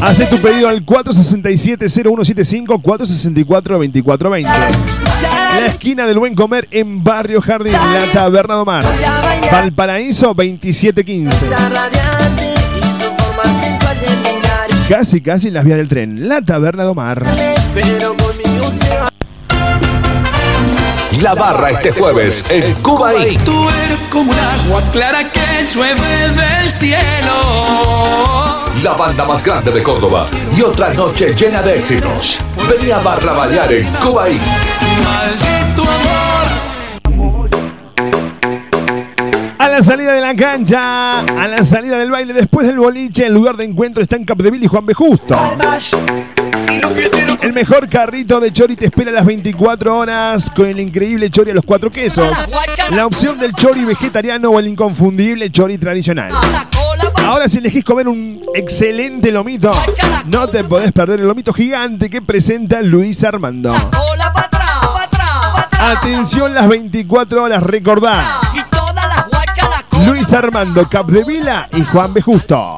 Hace 0.02 0.26
tu 0.28 0.38
pedido 0.38 0.68
al 0.68 0.86
467-0175 0.86 2.82
464-2420. 2.82 4.44
La 4.44 5.66
esquina 5.66 6.06
del 6.06 6.20
buen 6.20 6.36
comer 6.36 6.68
en 6.70 7.04
Barrio 7.04 7.42
Jardín, 7.42 7.74
la 7.74 8.06
Taberna 8.12 8.56
de 8.56 8.62
Omar. 8.62 8.86
Valparaíso 9.52 10.28
2715. 10.36 11.50
radiante 11.50 12.54
y 12.78 12.82
su 13.02 13.10
forma 13.24 13.44
sensual 13.64 14.00
de 14.00 14.08
mirar. 14.08 14.68
Casi, 14.90 15.22
casi 15.22 15.48
en 15.48 15.54
las 15.56 15.64
vías 15.64 15.78
del 15.78 15.88
tren, 15.88 16.28
la 16.28 16.42
Taberna 16.42 16.84
de 16.84 16.90
La 21.22 21.34
barra 21.34 21.72
este 21.72 21.92
jueves 21.92 22.44
en 22.50 22.74
Cuba 22.76 23.16
Inc. 23.16 23.42
Tú 23.44 23.70
eres 23.70 24.00
como 24.12 24.32
un 24.32 24.38
agua 24.38 24.82
clara 24.92 25.32
que 25.32 25.66
llueve 25.74 26.02
del 26.02 26.72
cielo. 26.72 27.02
La 28.84 28.94
banda 28.98 29.24
más 29.24 29.44
grande 29.44 29.72
de 29.72 29.82
Córdoba 29.82 30.28
y 30.56 30.62
otra 30.62 30.94
noche 30.94 31.34
llena 31.34 31.62
de 31.62 31.80
éxitos. 31.80 32.40
Venía 32.70 32.98
a 32.98 33.02
barra 33.02 33.34
bailar 33.34 33.72
en 33.72 33.88
Cuba 33.94 34.26
amor. 35.78 37.50
A 39.58 39.70
la 39.70 39.84
salida 39.84 40.14
de 40.14 40.22
la 40.22 40.36
cancha, 40.36 41.20
a 41.20 41.48
la 41.48 41.64
salida 41.64 41.98
del 41.98 42.12
baile, 42.12 42.34
después 42.34 42.68
del 42.68 42.78
boliche, 42.78 43.28
el 43.28 43.34
lugar 43.34 43.56
de 43.56 43.64
encuentro 43.64 44.04
está 44.04 44.18
en 44.18 44.26
Capdeville 44.26 44.66
y 44.66 44.68
Juan 44.68 44.86
B. 44.86 44.94
Justo. 44.94 45.38
El 47.46 47.54
mejor 47.54 47.88
carrito 47.88 48.40
de 48.40 48.52
chori 48.52 48.76
te 48.76 48.86
espera 48.86 49.12
a 49.12 49.14
las 49.14 49.24
24 49.24 49.96
horas 49.96 50.50
con 50.50 50.66
el 50.66 50.80
increíble 50.80 51.30
chori 51.30 51.52
a 51.52 51.54
los 51.54 51.64
cuatro 51.64 51.92
quesos. 51.92 52.28
La 52.90 53.06
opción 53.06 53.38
del 53.38 53.54
chori 53.54 53.86
vegetariano 53.86 54.50
o 54.50 54.58
el 54.58 54.66
inconfundible 54.66 55.52
chori 55.52 55.78
tradicional. 55.78 56.34
Ahora 57.18 57.48
si 57.48 57.60
elegís 57.60 57.84
comer 57.84 58.08
un 58.08 58.42
excelente 58.56 59.32
lomito, 59.32 59.72
no 60.26 60.48
te 60.48 60.64
podés 60.64 60.92
perder 60.92 61.20
el 61.20 61.28
lomito 61.28 61.54
gigante 61.54 62.10
que 62.10 62.20
presenta 62.20 62.82
Luis 62.82 63.24
Armando. 63.24 63.76
Atención 65.80 66.52
las 66.52 66.68
24 66.68 67.44
horas, 67.44 67.62
recordá. 67.62 68.42
Luis 70.08 70.34
Armando 70.34 70.90
Capdevila 70.90 71.70
y 71.74 71.84
Juan 71.84 72.12
B. 72.12 72.24
Justo. 72.24 72.76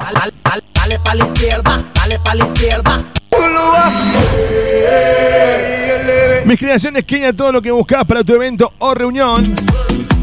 Dale 0.48 0.98
pa' 1.00 1.14
la 1.14 1.24
izquierda, 1.26 1.84
dale 1.94 2.18
pa' 2.20 2.34
la 2.34 2.44
izquierda. 2.44 3.04
Mis 6.46 6.58
creaciones 6.58 7.04
Kenia, 7.04 7.34
todo 7.34 7.52
lo 7.52 7.60
que 7.60 7.70
buscas 7.70 8.06
para 8.06 8.24
tu 8.24 8.34
evento 8.34 8.72
o 8.78 8.94
reunión. 8.94 9.54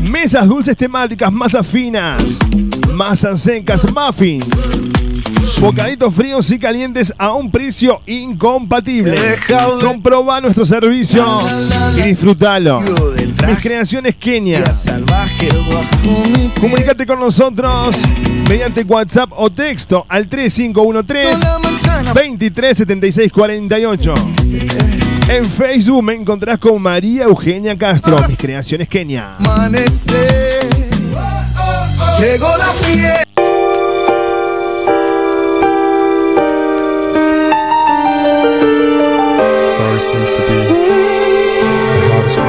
Mesas 0.10 0.48
dulces 0.48 0.78
temáticas, 0.78 1.32
masas 1.32 1.66
finas, 1.66 2.38
masas 2.94 3.42
secas, 3.42 3.88
muffins. 3.92 4.46
Bocaditos 5.60 6.14
fríos 6.14 6.52
y 6.52 6.60
calientes 6.60 7.12
a 7.18 7.34
un 7.34 7.50
precio 7.50 8.02
incompatible. 8.06 9.18
Comproba 9.82 10.40
nuestro 10.42 10.66
servicio 10.66 11.26
y 11.98 12.02
disfrútalo. 12.02 12.82
Mis 12.82 13.58
creaciones 13.60 14.16
Kenia. 14.16 14.64
Comunicate 16.60 17.06
con 17.06 17.20
nosotros 17.20 17.96
mediante 18.48 18.84
WhatsApp 18.84 19.32
o 19.36 19.50
texto 19.50 20.06
al 20.08 20.28
3513 20.28 21.38
237648. 22.14 24.16
En 25.28 25.44
Facebook 25.46 26.04
me 26.04 26.14
encontrás 26.14 26.60
con 26.60 26.80
María 26.80 27.24
Eugenia 27.24 27.76
Castro, 27.76 28.16
mis 28.28 28.38
creaciones 28.38 28.88
Kenia. 28.88 29.38
Llegó 32.20 32.56
la 32.58 32.68
fiesta. 32.82 33.24
Sorry 39.66 40.00
seems 40.00 40.32
to 40.32 40.42
be 40.44 40.48
the 40.48 42.14
hardest 42.14 42.40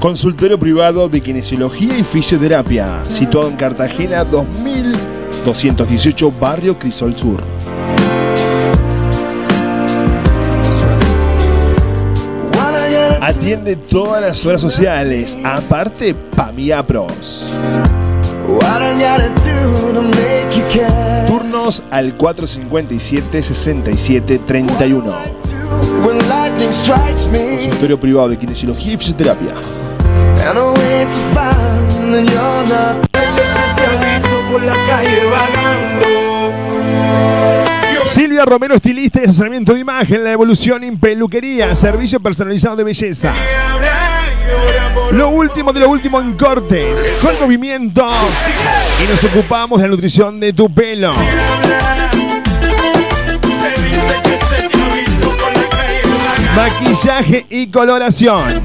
Consultorio 0.00 0.58
privado 0.58 1.06
de 1.08 1.20
kinesiología 1.20 1.96
y 1.98 2.02
fisioterapia, 2.02 3.04
situado 3.04 3.50
en 3.50 3.56
Cartagena 3.56 4.24
2218, 4.24 6.32
barrio 6.32 6.76
Crisol 6.78 7.16
Sur. 7.16 7.44
Atiende 13.36 13.76
todas 13.76 14.22
las 14.22 14.46
horas 14.46 14.60
sociales, 14.60 15.36
aparte 15.44 16.14
PAMIA 16.14 16.86
Pros. 16.86 17.44
Turnos 21.26 21.82
al 21.90 22.16
457-6731. 22.16 25.12
When 26.06 26.18
lightning 26.28 26.72
strikes 26.72 27.26
me, 27.30 27.56
Consultorio 27.62 27.98
privado 27.98 28.28
de 28.28 28.38
kinesiología 28.38 28.92
y 28.92 28.96
fisioterapia. 28.96 29.54
por 34.52 34.62
la 34.62 34.74
calle 34.86 35.24
vagando. 35.26 36.13
Silvia 38.14 38.44
Romero, 38.44 38.76
estilista 38.76 39.20
y 39.20 39.24
asesoramiento 39.24 39.74
de 39.74 39.80
imagen, 39.80 40.22
la 40.22 40.30
evolución 40.30 40.84
en 40.84 41.00
peluquería, 41.00 41.74
servicio 41.74 42.20
personalizado 42.20 42.76
de 42.76 42.84
belleza. 42.84 43.34
Lo 45.10 45.30
último 45.30 45.72
de 45.72 45.80
lo 45.80 45.88
último 45.88 46.20
en 46.20 46.34
cortes, 46.34 47.10
con 47.20 47.32
movimiento. 47.40 48.08
Y 49.02 49.08
nos 49.10 49.24
ocupamos 49.24 49.80
de 49.80 49.88
la 49.88 49.90
nutrición 49.90 50.38
de 50.38 50.52
tu 50.52 50.72
pelo. 50.72 51.12
Maquillaje 56.54 57.46
y 57.50 57.66
coloración. 57.66 58.62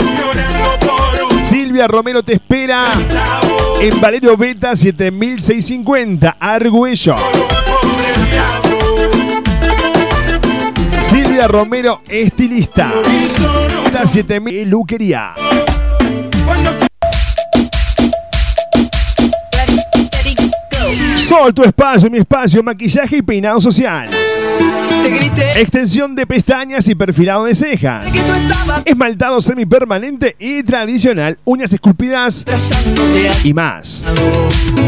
Silvia 1.49 1.87
Romero 1.87 2.21
te 2.21 2.33
espera 2.33 2.91
en 3.81 3.99
Valerio 3.99 4.37
Beta 4.37 4.75
7650, 4.75 6.37
Argüello. 6.39 7.15
Romero, 11.47 12.01
estilista. 12.07 12.91
La 13.93 14.05
7000 14.05 14.69
Luquería. 14.69 15.33
Sol, 21.15 21.53
tu 21.53 21.63
espacio, 21.63 22.09
mi 22.09 22.17
espacio, 22.17 22.61
maquillaje 22.63 23.17
y 23.17 23.21
peinado 23.21 23.61
social. 23.61 24.09
Extensión 25.55 26.15
de 26.15 26.27
pestañas 26.27 26.87
y 26.87 26.95
perfilado 26.95 27.45
de 27.45 27.55
cejas. 27.55 28.05
Esmaltado 28.85 29.39
semipermanente 29.39 30.35
y 30.39 30.63
tradicional, 30.63 31.37
uñas 31.45 31.71
esculpidas 31.73 32.45
y 33.43 33.53
más. 33.53 34.03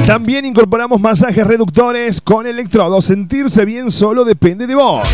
También 0.05 0.45
incorporamos 0.45 0.99
masajes 0.99 1.45
reductores 1.45 2.19
con 2.19 2.45
electrodos. 2.45 3.05
Sentirse 3.05 3.63
bien 3.65 3.91
solo 3.91 4.25
depende 4.25 4.67
de 4.67 4.75
vos. 4.75 5.07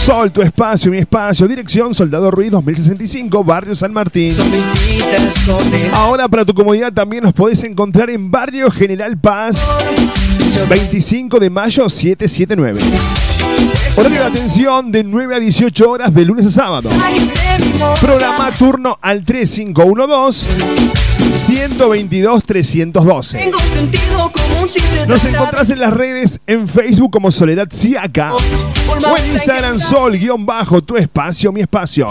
Sol, 0.00 0.32
tu 0.32 0.42
espacio, 0.42 0.90
mi 0.90 0.98
espacio. 0.98 1.46
Dirección 1.46 1.94
Soldado 1.94 2.30
Ruiz 2.30 2.50
2065, 2.50 3.44
Barrio 3.44 3.74
San 3.74 3.92
Martín. 3.92 4.34
Ahora 5.92 6.28
para 6.28 6.44
tu 6.44 6.54
comodidad 6.54 6.92
también 6.92 7.22
nos 7.22 7.32
podés 7.32 7.62
encontrar 7.64 8.10
en 8.10 8.30
Barrio 8.30 8.70
General 8.70 9.16
Paz 9.16 9.66
25 10.68 11.38
de 11.38 11.50
mayo 11.50 11.88
779. 11.88 12.80
Horario 13.96 14.20
de 14.20 14.26
atención 14.26 14.90
de 14.90 15.04
9 15.04 15.36
a 15.36 15.38
18 15.38 15.90
horas 15.90 16.14
de 16.14 16.24
lunes 16.24 16.46
a 16.46 16.50
sábado. 16.50 16.90
Programa 18.00 18.50
turno 18.58 18.98
al 19.00 19.24
3512 19.24 21.11
122 21.34 22.44
312. 22.44 23.38
Tengo 23.38 23.58
sentido 23.58 24.30
común 24.30 24.68
sin 24.68 24.82
ser 24.82 25.08
Nos 25.08 25.24
encontrás 25.24 25.70
en 25.70 25.80
las 25.80 25.92
redes 25.92 26.40
en 26.46 26.68
Facebook 26.68 27.10
como 27.10 27.30
Soledad 27.30 27.68
Siaca 27.70 28.34
o 28.34 29.16
en 29.16 29.26
Instagram 29.32 29.80
Sol 29.80 30.18
guion 30.18 30.44
bajo 30.44 30.82
tu 30.82 30.96
espacio, 30.96 31.52
mi 31.52 31.60
espacio. 31.60 32.08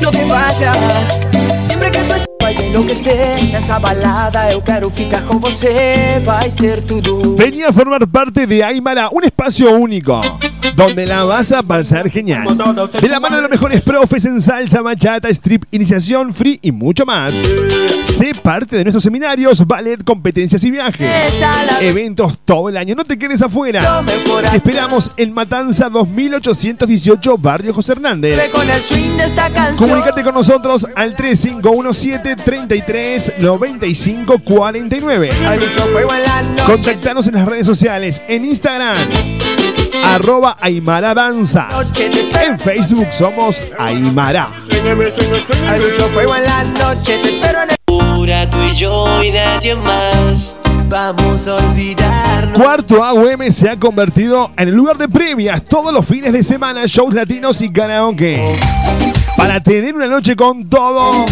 No 0.00 0.10
te 0.10 0.24
vayas 0.24 1.18
Sempre 1.66 1.90
que 1.90 1.98
tu 1.98 2.14
vai 2.40 2.54
enlouquecer 2.54 3.44
Nessa 3.50 3.78
balada 3.78 4.50
eu 4.52 4.62
quero 4.62 4.90
ficar 4.90 5.22
com 5.22 5.38
você 5.38 6.20
Vai 6.24 6.50
ser 6.50 6.82
tudo 6.82 7.36
Venía 7.36 7.68
a 7.68 7.72
formar 7.72 8.06
parte 8.06 8.46
de 8.46 8.62
Aymara, 8.62 9.08
un 9.10 9.24
espacio 9.24 9.70
único. 9.70 10.20
Donde 10.74 11.06
la 11.06 11.24
vas 11.24 11.52
a 11.52 11.62
pasar 11.62 12.08
genial. 12.10 12.46
De 13.00 13.08
la 13.08 13.20
mano 13.20 13.36
de 13.36 13.42
los 13.42 13.50
mejores 13.50 13.82
profes 13.84 14.24
en 14.24 14.40
salsa, 14.40 14.82
bachata, 14.82 15.28
strip, 15.28 15.64
iniciación, 15.70 16.32
free 16.32 16.58
y 16.62 16.72
mucho 16.72 17.06
más. 17.06 17.34
Sé 18.04 18.32
parte 18.34 18.76
de 18.76 18.84
nuestros 18.84 19.04
seminarios, 19.04 19.66
ballet, 19.66 20.02
competencias 20.02 20.62
y 20.64 20.70
viajes. 20.70 21.10
Eventos 21.80 22.38
todo 22.44 22.68
el 22.68 22.76
año. 22.76 22.94
No 22.94 23.04
te 23.04 23.18
quedes 23.18 23.42
afuera. 23.42 24.04
Te 24.50 24.56
esperamos 24.56 25.12
en 25.16 25.32
Matanza 25.32 25.88
2818, 25.88 27.38
Barrio 27.38 27.74
José 27.74 27.92
Hernández. 27.92 28.38
Comunícate 29.76 30.22
con 30.22 30.34
nosotros 30.34 30.86
al 30.94 31.14
3517 31.14 32.36
33 32.36 33.34
95 33.38 34.38
49. 34.38 35.30
Hay 35.46 35.58
mucho 35.58 35.80
fuego 35.86 36.14
en 36.14 36.22
la 36.22 36.42
noche 36.42 36.64
Contactanos 36.64 37.26
en 37.28 37.34
las 37.34 37.44
redes 37.46 37.66
sociales, 37.66 38.22
en 38.28 38.44
Instagram, 38.44 38.96
arroba 40.14 40.56
Aymara 40.60 41.14
Danzas. 41.14 41.92
En 41.98 42.58
Facebook 42.58 43.08
somos 43.10 43.64
Aymara. 43.78 44.50
Hay 45.68 45.80
mucho 45.80 46.08
fuego 46.08 46.36
en 46.36 46.44
la 46.44 46.64
noche 46.64 47.18
Te 47.22 47.28
espero 47.28 47.58
en 47.62 47.70
el 47.70 48.50
tú 48.50 48.58
y 48.62 48.76
yo 48.76 49.22
y 49.22 49.30
nadie 49.30 49.74
más. 49.74 50.52
Vamos 50.88 51.48
a 51.48 51.56
olvidarnos 51.56 52.56
Cuarto 52.56 53.02
AUM 53.02 53.50
se 53.50 53.68
ha 53.68 53.76
convertido 53.76 54.52
en 54.56 54.68
el 54.68 54.74
lugar 54.74 54.96
de 54.96 55.08
previas 55.08 55.64
todos 55.64 55.92
los 55.92 56.06
fines 56.06 56.32
de 56.32 56.44
semana, 56.44 56.82
shows 56.86 57.12
latinos 57.12 57.60
y 57.60 57.70
karaoke. 57.70 58.56
Para 59.36 59.60
tener 59.60 59.94
una 59.94 60.06
noche 60.06 60.36
con 60.36 60.68
todo, 60.68 61.24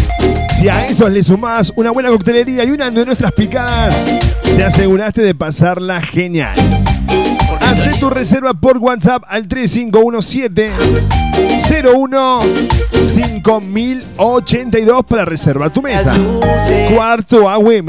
si 0.59 0.67
a 0.67 0.85
eso 0.87 1.09
le 1.09 1.23
sumás 1.23 1.71
una 1.77 1.91
buena 1.91 2.09
coctelería 2.09 2.65
y 2.65 2.71
una 2.71 2.91
de 2.91 3.05
nuestras 3.05 3.31
picadas, 3.31 4.05
te 4.43 4.63
aseguraste 4.63 5.21
de 5.21 5.33
pasarla 5.33 6.01
genial. 6.01 6.53
Haz 7.87 7.99
tu 7.99 8.09
reserva 8.09 8.53
por 8.53 8.77
WhatsApp 8.77 9.23
al 9.27 9.47
3517 9.47 10.71
01 11.93 12.39
5082 13.05 15.05
para 15.05 15.25
reservar 15.25 15.69
tu 15.69 15.81
mesa. 15.81 16.13
Cuarto 16.93 17.49
AUM. 17.49 17.87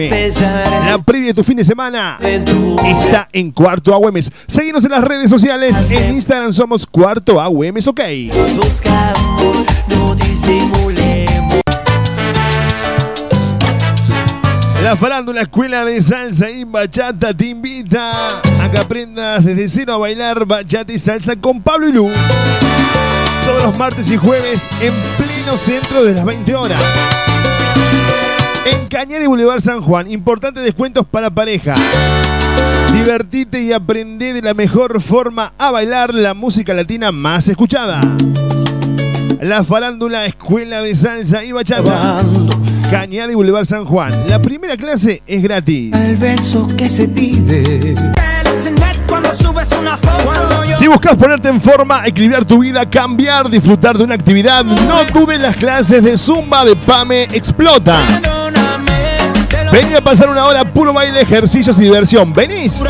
La 0.86 0.98
previa 1.04 1.28
de 1.28 1.34
tu 1.34 1.42
fin 1.42 1.56
de 1.56 1.64
semana 1.64 2.18
está 2.20 3.28
en 3.32 3.50
Cuarto 3.50 3.94
AUM. 3.94 4.16
Seguimos 4.46 4.84
en 4.84 4.90
las 4.90 5.02
redes 5.02 5.30
sociales. 5.30 5.82
En 5.90 6.14
Instagram 6.14 6.52
somos 6.52 6.86
Cuarto 6.86 7.40
AUM. 7.40 7.76
Ok. 7.86 8.00
La 14.86 14.94
farándula 14.94 15.40
Escuela 15.40 15.84
de 15.84 16.00
Salsa 16.00 16.48
y 16.48 16.62
Bachata 16.62 17.36
te 17.36 17.46
invita 17.46 18.38
a 18.38 18.70
que 18.70 18.78
aprendas 18.78 19.44
desde 19.44 19.68
cero 19.68 19.94
a 19.94 19.98
bailar 19.98 20.46
bachata 20.46 20.92
y 20.92 20.98
salsa 21.00 21.34
con 21.34 21.60
Pablo 21.60 21.88
y 21.88 21.92
Lu. 21.92 22.08
Todos 23.44 23.64
los 23.64 23.76
martes 23.76 24.08
y 24.12 24.16
jueves 24.16 24.70
en 24.80 24.94
pleno 25.18 25.56
centro 25.56 26.04
de 26.04 26.14
las 26.14 26.24
20 26.24 26.54
horas. 26.54 26.80
En 28.64 28.86
Cañada 28.86 29.24
y 29.24 29.26
Boulevard 29.26 29.60
San 29.60 29.80
Juan, 29.80 30.08
importantes 30.08 30.62
descuentos 30.62 31.04
para 31.04 31.30
pareja. 31.30 31.74
Divertite 32.92 33.60
y 33.60 33.72
aprende 33.72 34.34
de 34.34 34.42
la 34.42 34.54
mejor 34.54 35.02
forma 35.02 35.52
a 35.58 35.72
bailar 35.72 36.14
la 36.14 36.32
música 36.32 36.72
latina 36.74 37.10
más 37.10 37.48
escuchada. 37.48 38.00
La 39.46 39.62
farándula 39.62 40.26
Escuela 40.26 40.82
de 40.82 40.96
Salsa 40.96 41.44
y 41.44 41.52
Bachata. 41.52 42.18
Cañada 42.90 43.30
y 43.30 43.36
Boulevard 43.36 43.64
San 43.64 43.84
Juan. 43.84 44.26
La 44.26 44.42
primera 44.42 44.76
clase 44.76 45.22
es 45.24 45.40
gratis. 45.40 45.94
El 45.94 46.16
beso 46.16 46.66
que 46.76 46.88
se 46.88 47.06
pide 47.06 47.94
Si 50.74 50.88
buscas 50.88 51.14
ponerte 51.14 51.48
en 51.48 51.60
forma, 51.60 52.04
equilibrar 52.04 52.44
tu 52.44 52.58
vida, 52.58 52.90
cambiar, 52.90 53.48
disfrutar 53.48 53.96
de 53.96 54.02
una 54.02 54.16
actividad, 54.16 54.64
no 54.64 55.04
dudes 55.04 55.40
las 55.40 55.54
clases 55.54 56.02
de 56.02 56.16
Zumba 56.16 56.64
de 56.64 56.74
Pame 56.74 57.28
Explota. 57.30 58.00
Vení 59.70 59.94
a 59.94 60.00
pasar 60.00 60.28
una 60.28 60.44
hora 60.44 60.64
puro 60.64 60.92
baile, 60.92 61.20
ejercicios 61.20 61.78
y 61.78 61.82
diversión. 61.82 62.32
¿Venís? 62.32 62.82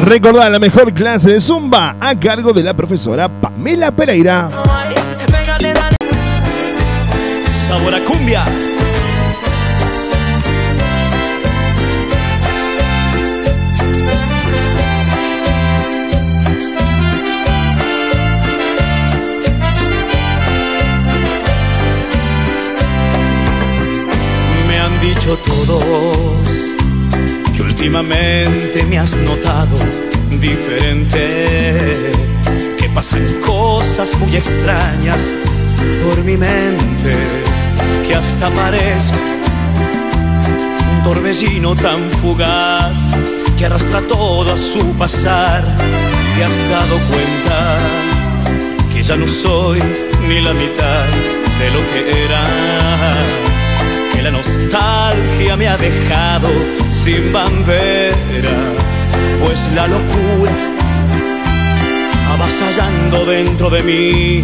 Recordá 0.00 0.48
la 0.48 0.58
mejor 0.58 0.94
clase 0.94 1.30
de 1.30 1.40
Zumba 1.40 1.96
a 2.00 2.18
cargo 2.18 2.54
de 2.54 2.62
la 2.62 2.74
profesora 2.74 3.28
Pamela 3.28 3.90
Pereira. 3.90 4.48
Sabor 7.68 7.94
a 7.94 8.00
cumbia. 8.00 8.42
Últimamente 27.90 28.84
me 28.84 28.98
has 29.00 29.16
notado 29.16 29.76
diferente. 30.40 32.12
Que 32.78 32.88
pasan 32.94 33.24
cosas 33.44 34.16
muy 34.18 34.36
extrañas 34.36 35.32
por 36.04 36.22
mi 36.24 36.36
mente, 36.36 37.16
que 38.06 38.14
hasta 38.14 38.48
parezco 38.50 39.18
un 40.92 41.02
torbellino 41.02 41.74
tan 41.74 42.10
fugaz 42.22 42.98
que 43.58 43.66
arrastra 43.66 44.02
todo 44.02 44.54
a 44.54 44.58
su 44.58 44.94
pasar. 44.96 45.64
Te 46.36 46.44
has 46.44 46.70
dado 46.70 46.96
cuenta 47.10 47.76
que 48.92 49.02
ya 49.02 49.16
no 49.16 49.26
soy 49.26 49.82
ni 50.28 50.40
la 50.40 50.54
mitad 50.54 51.06
de 51.58 51.70
lo 51.72 51.80
que 51.90 52.24
era. 52.24 53.49
La 54.22 54.30
nostalgia 54.30 55.56
me 55.56 55.66
ha 55.66 55.76
dejado 55.78 56.50
sin 56.92 57.32
bandera, 57.32 58.50
pues 59.42 59.66
la 59.74 59.86
locura 59.86 60.52
avasallando 62.30 63.24
dentro 63.24 63.70
de 63.70 63.82
mí 63.82 64.40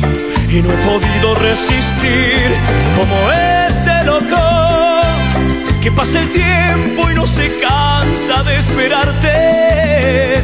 y 0.48 0.62
no 0.62 0.70
he 0.70 0.76
podido 0.78 1.34
resistir 1.34 2.56
como 2.96 3.30
este 3.30 4.04
loco 4.06 5.02
que 5.82 5.92
pasa 5.92 6.20
el 6.20 6.30
tiempo 6.30 7.10
y 7.10 7.14
no 7.14 7.26
se 7.26 7.48
cansa 7.60 8.42
de 8.44 8.58
esperarte, 8.58 10.42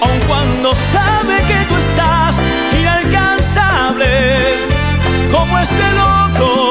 aun 0.00 0.20
cuando 0.28 0.72
sabe 0.92 1.36
que 1.48 1.64
tú 1.68 1.74
estás 1.76 2.36
inalcanzable, 2.78 4.06
como 5.32 5.58
este 5.58 5.92
loco 5.94 6.67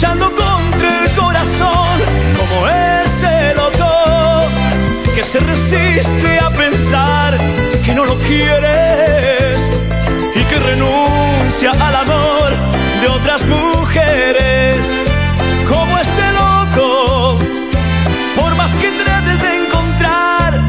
luchando 0.00 0.34
contra 0.34 1.02
el 1.02 1.10
corazón, 1.10 2.00
como 2.38 2.66
este 2.68 3.54
loco 3.54 4.46
que 5.14 5.22
se 5.22 5.40
resiste 5.40 6.38
a 6.38 6.48
pensar 6.48 7.36
que 7.84 7.94
no 7.94 8.06
lo 8.06 8.16
quieres 8.16 9.70
y 10.34 10.40
que 10.44 10.58
renuncia 10.58 11.72
al 11.72 11.96
amor 11.96 12.50
de 13.02 13.08
otras 13.08 13.44
mujeres 13.44 14.86
como 15.68 15.98
este 15.98 16.32
loco. 16.32 17.34
Por 18.36 18.54
más 18.54 18.72
que 18.76 18.90
trates 19.04 19.42
de 19.42 19.66
encontrar, 19.66 20.60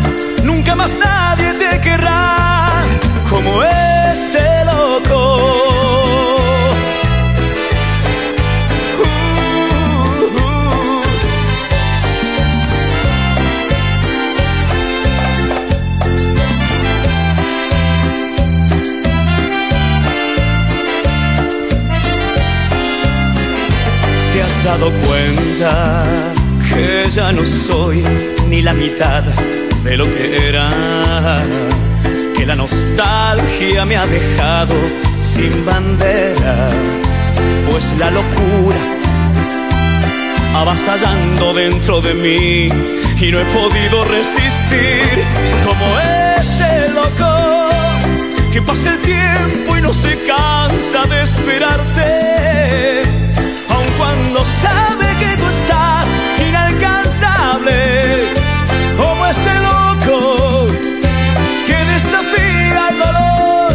nunca 0.44 0.76
más 0.76 0.94
nadie 0.96 1.54
te 1.54 1.80
querrá 1.80 2.84
como 3.30 3.64
este 3.64 4.51
has 24.62 24.66
dado 24.66 24.92
cuenta 24.92 26.04
que 26.70 27.10
ya 27.10 27.32
no 27.32 27.46
soy 27.46 28.04
ni 28.48 28.62
la 28.62 28.74
mitad 28.74 29.24
de 29.84 29.98
lo 29.98 30.06
que 30.06 30.48
era? 30.50 30.70
Que 32.36 32.46
la 32.46 32.56
nostalgia 32.56 33.86
me 33.86 33.98
ha 33.98 34.06
dejado 34.06 34.76
sin 35.24 35.66
bandera, 35.66 36.68
pues 37.70 37.92
la 37.98 38.12
locura 38.12 38.78
avasallando 40.56 41.54
dentro 41.54 42.02
de 42.02 42.14
mí 42.14 42.68
y 43.20 43.32
no 43.32 43.40
he 43.40 43.46
podido 43.46 44.04
resistir 44.06 45.26
como 45.66 45.86
ese 46.38 46.90
loco 46.94 47.70
que 48.52 48.62
pasa 48.62 48.92
el 48.92 49.00
tiempo 49.00 49.78
y 49.78 49.82
no 49.82 49.94
se 49.94 50.16
cansa 50.26 51.06
de 51.10 51.24
esperarte, 51.24 53.02
cuando 54.02 54.44
sabe 54.44 55.06
que 55.20 55.38
tú 55.38 55.48
estás 55.58 56.08
inalcanzable, 56.50 58.34
como 58.98 59.28
este 59.28 59.54
loco 59.70 60.66
que 61.68 61.78
desafía 61.94 62.82
el 62.90 62.98
dolor, 63.06 63.72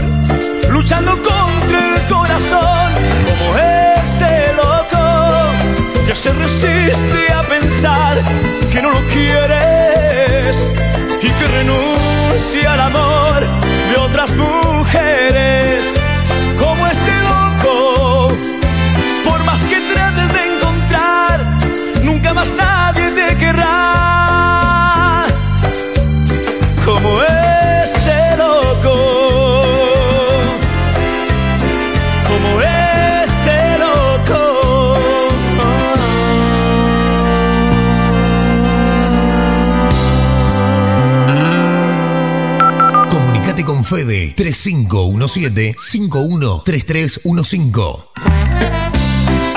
luchando 0.70 1.12
contra 1.22 1.78
el 1.90 2.06
corazón, 2.08 2.88
como 3.28 3.46
este 3.56 4.32
loco 4.62 5.04
que 6.06 6.14
se 6.22 6.32
resiste 6.32 7.32
a 7.32 7.42
pensar 7.42 8.14
que 8.72 8.82
no 8.82 8.90
lo 8.90 9.06
quieres 9.06 10.56
y 11.22 11.28
que 11.38 11.46
renuncia 11.58 12.72
al 12.72 12.80
amor 12.80 13.40
de 13.90 13.96
otras 13.96 14.34
mujeres 14.34 15.95
nunca 22.26 22.34
más 22.34 22.52
nadie 22.54 23.10
te 23.12 23.36
querrá. 23.36 25.26
Como 26.84 27.22
este 27.22 28.36
loco. 28.36 28.96
Como 32.28 32.60
este 32.60 33.78
loco. 33.78 34.40
Comunicate 43.10 43.64
con 43.64 43.84
Fede 43.84 44.34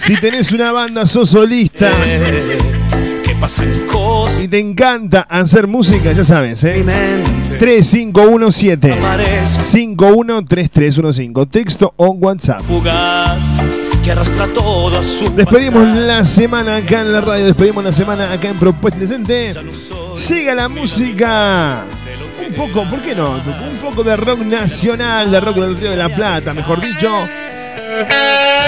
Si 0.00 0.16
tenés 0.16 0.52
una 0.52 0.72
banda, 0.72 1.06
sos 1.06 1.30
solista 1.30 1.90
que 3.22 3.34
pasan 3.36 3.70
cosas 3.90 4.42
y 4.42 4.48
te 4.48 4.58
encanta 4.58 5.20
hacer 5.22 5.66
música, 5.66 6.12
ya 6.12 6.24
sabes, 6.24 6.62
¿eh? 6.64 6.84
3517 7.58 8.94
513315 9.46 11.46
Texto 11.50 11.94
o 11.96 12.08
WhatsApp. 12.10 12.60
fugaz 12.62 13.62
que 14.02 14.12
arrastra 14.12 14.46
todo 14.48 14.98
a 14.98 15.04
su 15.04 15.34
Despedimos 15.34 15.94
la 15.96 16.22
semana 16.24 16.76
acá 16.76 17.00
en 17.00 17.12
la 17.12 17.22
radio, 17.22 17.46
despedimos 17.46 17.82
la 17.82 17.92
semana 17.92 18.30
acá 18.32 18.50
en 18.50 18.58
Propuesta 18.58 18.98
Indecente. 19.02 19.54
Llega 20.28 20.54
la 20.54 20.68
música. 20.68 21.84
Un 22.46 22.54
poco, 22.54 22.84
¿por 22.84 23.00
qué 23.00 23.14
no? 23.14 23.30
Un 23.30 23.78
poco 23.80 24.04
de 24.04 24.14
rock 24.16 24.40
nacional, 24.40 25.30
de 25.30 25.40
rock 25.40 25.56
del 25.56 25.74
Río 25.76 25.90
de 25.90 25.96
la 25.96 26.14
Plata, 26.14 26.52
mejor 26.52 26.82
dicho. 26.82 27.08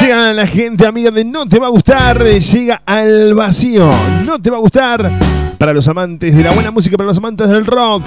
Llega 0.01 0.33
la 0.33 0.47
gente 0.47 0.87
amiga 0.87 1.11
de 1.11 1.24
No 1.24 1.47
Te 1.47 1.59
Va 1.59 1.66
a 1.66 1.70
Gustar, 1.70 2.22
llega 2.22 2.83
al 2.85 3.35
vacío. 3.35 3.91
No 4.24 4.41
Te 4.41 4.51
Va 4.51 4.57
a 4.57 4.61
Gustar 4.61 5.11
para 5.59 5.72
los 5.72 5.89
amantes 5.89 6.37
de 6.37 6.43
la 6.43 6.53
buena 6.53 6.70
música, 6.70 6.97
para 6.97 7.07
los 7.07 7.18
amantes 7.18 7.49
del 7.49 7.66
rock. 7.66 8.07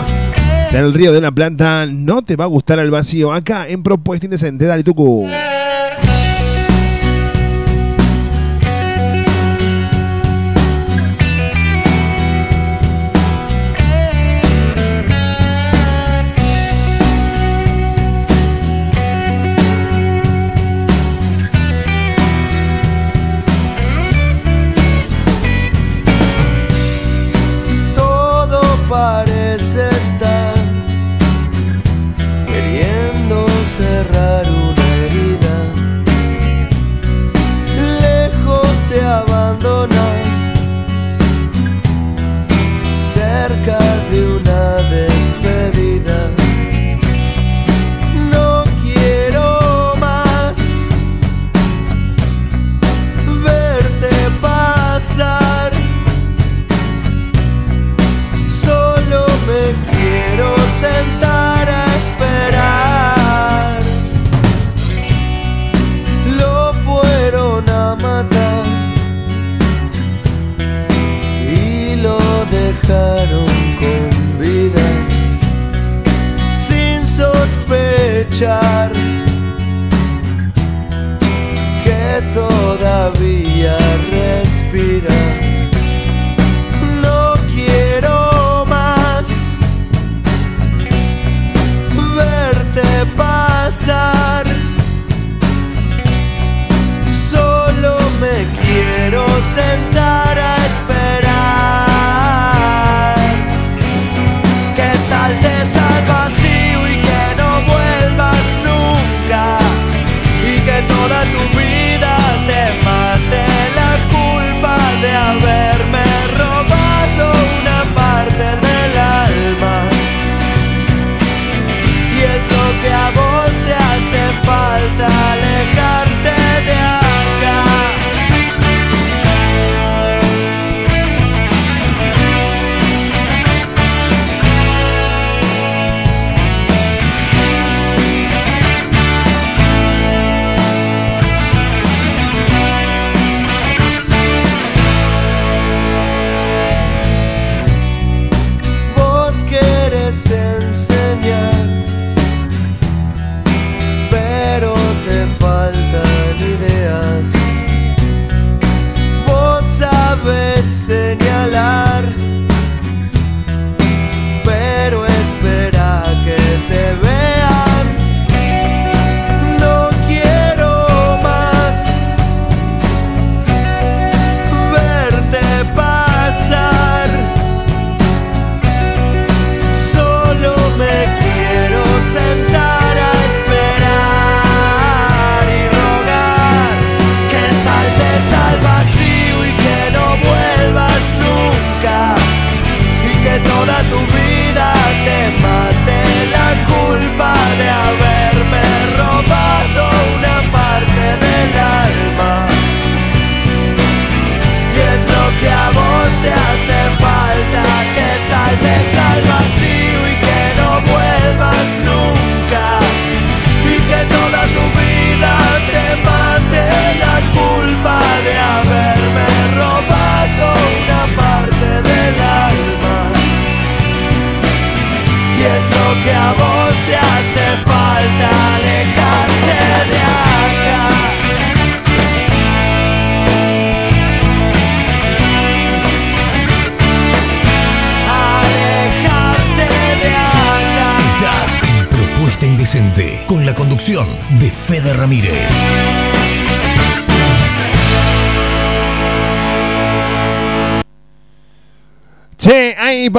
Del 0.71 0.93
Río 0.93 1.11
de 1.11 1.21
la 1.21 1.31
Plata, 1.31 1.87
no 1.87 2.21
te 2.21 2.35
va 2.35 2.43
a 2.43 2.47
gustar 2.47 2.79
al 2.79 2.91
vacío. 2.91 3.33
Acá 3.33 3.67
en 3.67 3.81
Propuesta 3.81 4.27
Indecente, 4.27 4.65
dale 4.65 4.83
tucu. 4.83 5.27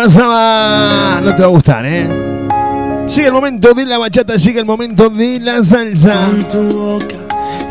Pasaba. 0.02 1.20
No 1.22 1.34
te 1.34 1.42
va 1.42 1.48
a 1.48 1.50
gustar, 1.50 1.84
¿eh? 1.84 2.08
Llega 3.06 3.26
el 3.26 3.32
momento 3.32 3.74
de 3.74 3.84
la 3.84 3.98
bachata, 3.98 4.36
llega 4.36 4.60
el 4.60 4.66
momento 4.66 5.10
de 5.10 5.40
la 5.40 5.62
salsa. 5.62 6.30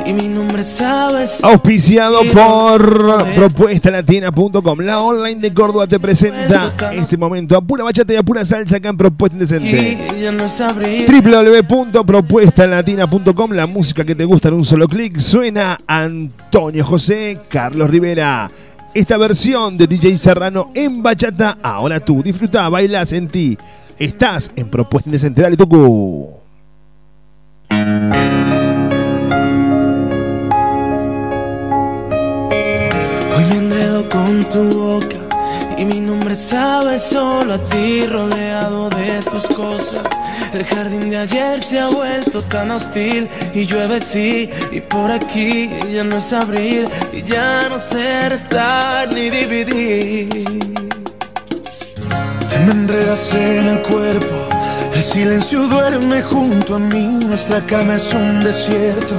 Y 0.06 0.14
mi 0.14 0.28
nombre 0.28 0.64
sabes. 0.64 1.44
Auspiciado 1.44 2.20
por 2.34 3.24
propuestalatina.com. 3.34 4.80
La 4.80 5.02
online 5.02 5.42
de 5.42 5.54
Córdoba 5.54 5.88
te 5.88 6.00
presenta 6.00 6.72
este 6.94 7.18
momento 7.18 7.58
a 7.58 7.62
pura 7.62 7.84
bachata 7.84 8.14
y 8.14 8.18
a 8.18 8.24
pura 8.24 8.46
salsa 8.46 8.78
acá 8.78 8.90
en 8.90 8.98
Propuesta 8.98 9.36
Indecente. 9.36 10.08
Www.propuestalatina.com 11.08 13.52
La 13.52 13.68
música 13.68 14.04
que 14.04 14.16
te 14.16 14.26
gusta 14.26 14.48
en 14.50 14.56
un 14.56 14.66
solo 14.66 14.88
clic 14.88 15.18
suena 15.18 15.78
Antonio 15.88 16.84
José 16.86 17.40
Carlos 17.50 17.90
Rivera. 17.90 18.50
Esta 18.94 19.18
versión 19.18 19.78
de 19.78 19.86
DJ 19.86 20.18
Serrano 20.18 20.72
en 20.74 21.04
bachata, 21.04 21.60
ahora 21.62 22.00
tú 22.00 22.24
disfruta, 22.24 22.68
baila, 22.70 23.06
sentí. 23.06 23.56
Estás 24.00 24.52
en 24.56 24.68
Propuesta 24.68 25.10
Indecente, 25.10 25.44
dale 25.44 25.56
Tucu. 25.56 26.40
Hoy 33.36 33.44
me 33.46 33.56
enredo 33.58 34.10
con 34.10 34.40
tu 34.46 34.70
boca 34.76 35.29
y 35.80 35.86
mi 35.86 36.02
nombre 36.02 36.36
sabe 36.36 37.00
solo 37.00 37.54
a 37.54 37.64
ti 37.64 38.06
rodeado 38.06 38.90
de 38.90 39.20
tus 39.22 39.48
cosas. 39.56 40.04
El 40.54 40.66
jardín 40.66 41.10
de 41.10 41.18
ayer 41.18 41.64
se 41.64 41.80
ha 41.80 41.88
vuelto 41.88 42.42
tan 42.42 42.70
hostil 42.72 43.30
y 43.54 43.66
llueve 43.66 44.02
sí 44.02 44.50
y 44.72 44.82
por 44.82 45.10
aquí 45.10 45.70
ya 45.94 46.04
no 46.04 46.18
es 46.18 46.34
abril 46.34 46.86
y 47.14 47.24
ya 47.24 47.70
no 47.70 47.80
sé 47.80 48.28
restar 48.28 49.14
ni 49.14 49.30
dividir. 49.30 50.28
Te 52.50 52.60
me 52.60 52.72
enredas 52.72 53.34
en 53.34 53.68
el 53.70 53.82
cuerpo, 53.82 54.50
el 54.94 55.04
silencio 55.04 55.68
duerme 55.68 56.22
junto 56.22 56.76
a 56.76 56.80
mí, 56.80 57.20
nuestra 57.28 57.62
cama 57.62 57.96
es 57.96 58.14
un 58.14 58.40
desierto. 58.40 59.16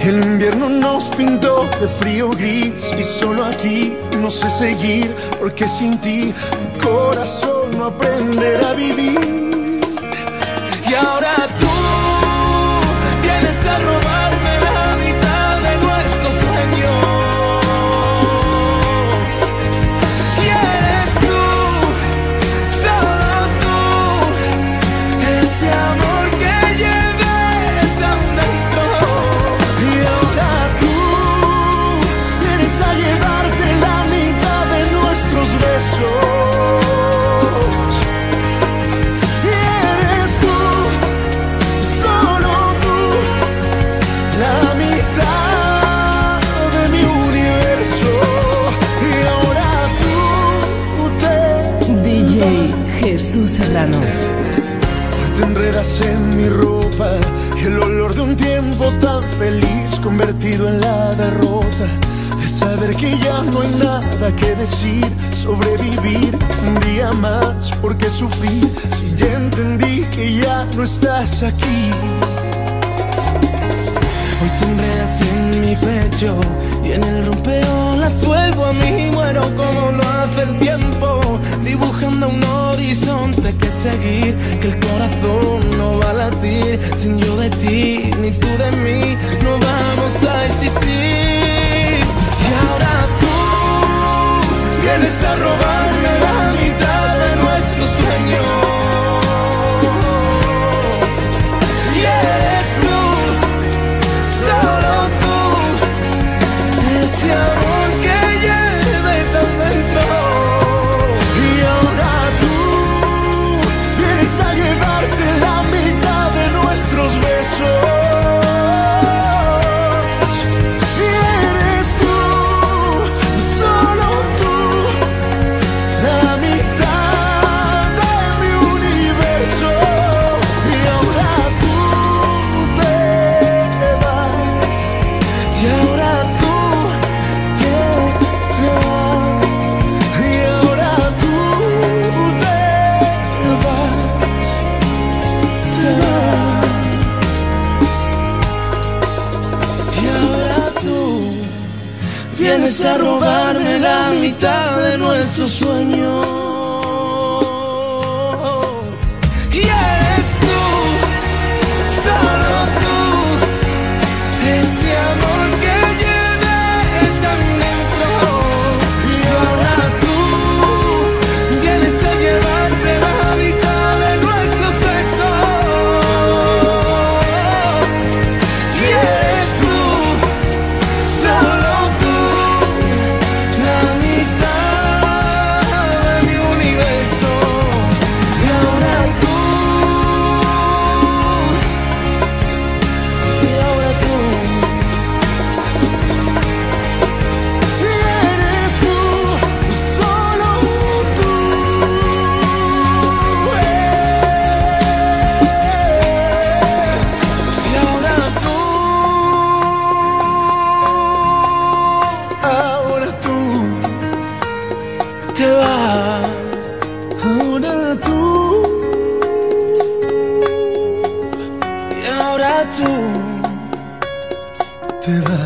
El 0.00 0.24
invierno 0.24 0.68
nos 0.68 1.08
pintó 1.10 1.68
de 1.80 1.86
frío 1.86 2.30
gris 2.30 2.90
y 2.98 3.02
solo 3.02 3.44
aquí 3.44 3.94
no 4.20 4.30
sé 4.30 4.50
seguir, 4.50 5.14
porque 5.38 5.68
sin 5.68 5.98
ti 6.00 6.32
mi 6.62 6.78
corazón 6.78 7.70
no 7.76 7.86
aprenderá 7.86 8.70
a 8.70 8.74
vivir. 8.74 9.20
Y 10.88 10.94
ahora 10.94 11.34
tú 11.58 11.69
en 55.98 56.36
mi 56.36 56.48
ropa. 56.48 57.10
El 57.64 57.78
olor 57.80 58.14
de 58.14 58.20
un 58.20 58.36
tiempo 58.36 58.84
tan 59.00 59.22
feliz 59.38 59.98
convertido 60.02 60.68
en 60.68 60.80
la 60.80 61.10
derrota. 61.14 61.86
De 62.40 62.48
saber 62.48 62.94
que 62.94 63.18
ya 63.18 63.42
no 63.42 63.62
hay 63.62 63.74
nada 63.78 64.34
que 64.36 64.54
decir, 64.54 65.04
sobrevivir 65.34 66.36
un 66.66 66.80
día 66.80 67.10
más, 67.12 67.70
porque 67.82 68.08
sufrir 68.08 68.68
si 68.96 69.16
ya 69.16 69.34
entendí 69.34 70.02
que 70.10 70.34
ya 70.34 70.66
no 70.76 70.84
estás 70.84 71.42
aquí. 71.42 71.90
Hoy 74.42 74.48
te 74.58 74.64
enredas 74.64 75.20
en 75.20 75.60
mi 75.60 75.76
pecho 75.76 76.40
y 76.82 76.92
en 76.92 77.04
el 77.04 77.26
rompeolas 77.26 78.24
vuelvo 78.26 78.64
a 78.64 78.72
mí. 78.72 79.10
Muero 79.12 79.42
como 79.54 79.92
lo 79.92 80.02
hace 80.02 80.42
el 80.42 80.58
tiempo, 80.58 81.20
dibujando 81.62 82.28
un 82.28 82.42
horizonte 82.42 83.54
que 83.58 83.70
seguir. 83.70 84.34
Que 84.60 84.68
el 84.68 84.80
corazón 84.80 85.70
no 85.76 85.98
va 85.98 86.10
a 86.10 86.14
latir 86.14 86.80
sin 86.96 87.18
yo 87.18 87.36
de 87.36 87.50
ti, 87.50 88.10
ni 88.22 88.30
tú 88.30 88.48
de 88.56 88.70
mí. 88.78 89.09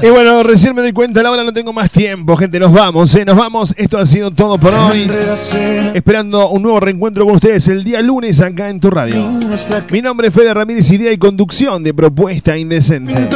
Y 0.03 0.11
bueno, 0.11 0.43
recién 0.43 0.75
me 0.75 0.83
doy 0.83 0.93
cuenta, 0.93 1.23
la 1.23 1.31
hora 1.31 1.45
no 1.45 1.53
tengo 1.53 1.73
más 1.73 1.91
tiempo, 1.91 2.37
gente. 2.37 2.59
Nos 2.59 2.73
vamos, 2.73 3.15
eh, 3.15 3.25
nos 3.25 3.37
vamos. 3.37 3.75
Esto 3.77 3.99
ha 3.99 4.07
sido 4.07 4.31
todo 4.31 4.59
por 4.59 4.75
hoy. 4.75 5.11
Esperando 5.95 6.49
un 6.49 6.63
nuevo 6.63 6.81
reencuentro 6.81 7.25
con 7.25 7.37
ustedes 7.37 7.69
el 7.69 7.85
día 7.85 8.03
lunes 8.03 8.41
acá 8.41 8.69
en 8.69 8.81
tu 8.81 8.91
radio. 8.91 9.39
Mi 9.91 10.03
nombre 10.03 10.29
es 10.29 10.35
Fede 10.35 10.53
Ramírez, 10.53 10.91
idea 10.91 11.13
y 11.13 11.19
conducción 11.19 11.83
de 11.83 11.95
Propuesta 11.95 12.57
Indecente. 12.57 13.29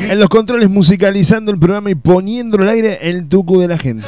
En 0.00 0.20
los 0.20 0.28
controles 0.28 0.70
musicalizando 0.70 1.50
el 1.50 1.58
programa 1.58 1.90
y 1.90 1.94
poniéndolo 1.96 2.62
al 2.62 2.70
aire 2.70 2.98
el 3.02 3.28
tucu 3.28 3.60
de 3.60 3.68
la 3.68 3.78
gente. 3.78 4.06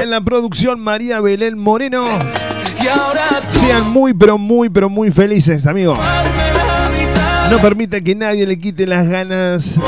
En 0.00 0.10
la 0.10 0.20
producción 0.20 0.80
María 0.80 1.20
Belén 1.20 1.58
Moreno. 1.58 2.04
Sean 3.50 3.90
muy, 3.92 4.14
pero 4.14 4.38
muy, 4.38 4.68
pero 4.68 4.88
muy 4.88 5.10
felices, 5.10 5.66
amigos. 5.66 5.98
No 7.50 7.58
permita 7.58 8.00
que 8.00 8.14
nadie 8.14 8.46
le 8.46 8.58
quite 8.58 8.86
las 8.86 9.08
ganas 9.08 9.80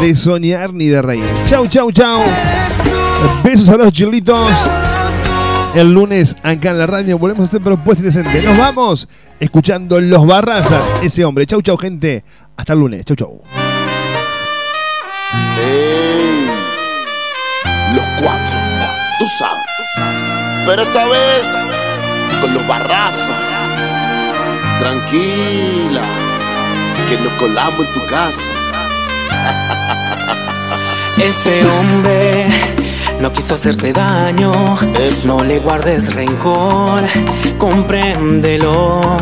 de 0.00 0.16
soñar 0.16 0.72
ni 0.72 0.86
de 0.86 1.02
reír. 1.02 1.24
Chau, 1.46 1.66
chau, 1.66 1.90
chau. 1.90 2.22
Besos 3.42 3.68
a 3.70 3.76
los 3.76 3.90
chilitos. 3.92 4.48
El 5.74 5.92
lunes 5.92 6.36
acá 6.42 6.70
en 6.70 6.78
la 6.78 6.86
radio 6.86 7.18
volvemos 7.18 7.40
a 7.40 7.48
hacer 7.48 7.60
propuestas 7.60 8.04
decentes. 8.04 8.44
Nos 8.44 8.56
vamos 8.56 9.08
escuchando 9.40 10.00
Los 10.00 10.26
Barrazas, 10.26 10.92
ese 11.02 11.24
hombre. 11.24 11.44
Chau, 11.46 11.60
chau, 11.60 11.76
gente. 11.76 12.24
Hasta 12.56 12.72
el 12.72 12.78
lunes. 12.78 13.04
Chau, 13.04 13.16
chau. 13.16 13.42
Los 17.94 18.04
cuatro, 18.20 18.58
tú 19.18 19.26
sabes. 19.38 19.64
Pero 20.66 20.82
esta 20.82 21.06
vez 21.06 21.48
con 22.40 22.54
los 22.54 22.66
barrazas. 22.68 23.30
Tranquila, 24.78 26.02
que 27.08 27.16
nos 27.18 27.32
colamos 27.32 27.86
en 27.86 27.92
tu 27.92 28.06
casa. 28.06 28.42
Ese 31.16 31.64
hombre 31.66 32.46
no 33.20 33.32
quiso 33.32 33.54
hacerte 33.54 33.92
daño. 33.92 34.52
No 35.24 35.42
le 35.42 35.58
guardes 35.58 36.14
rencor, 36.14 37.04
compréndelo. 37.58 39.16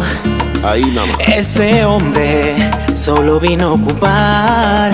Ahí 0.66 0.84
nada 0.86 1.06
más. 1.06 1.18
Ese 1.28 1.84
hombre 1.84 2.56
solo 2.96 3.38
vino 3.38 3.68
a 3.68 3.72
ocupar 3.74 4.92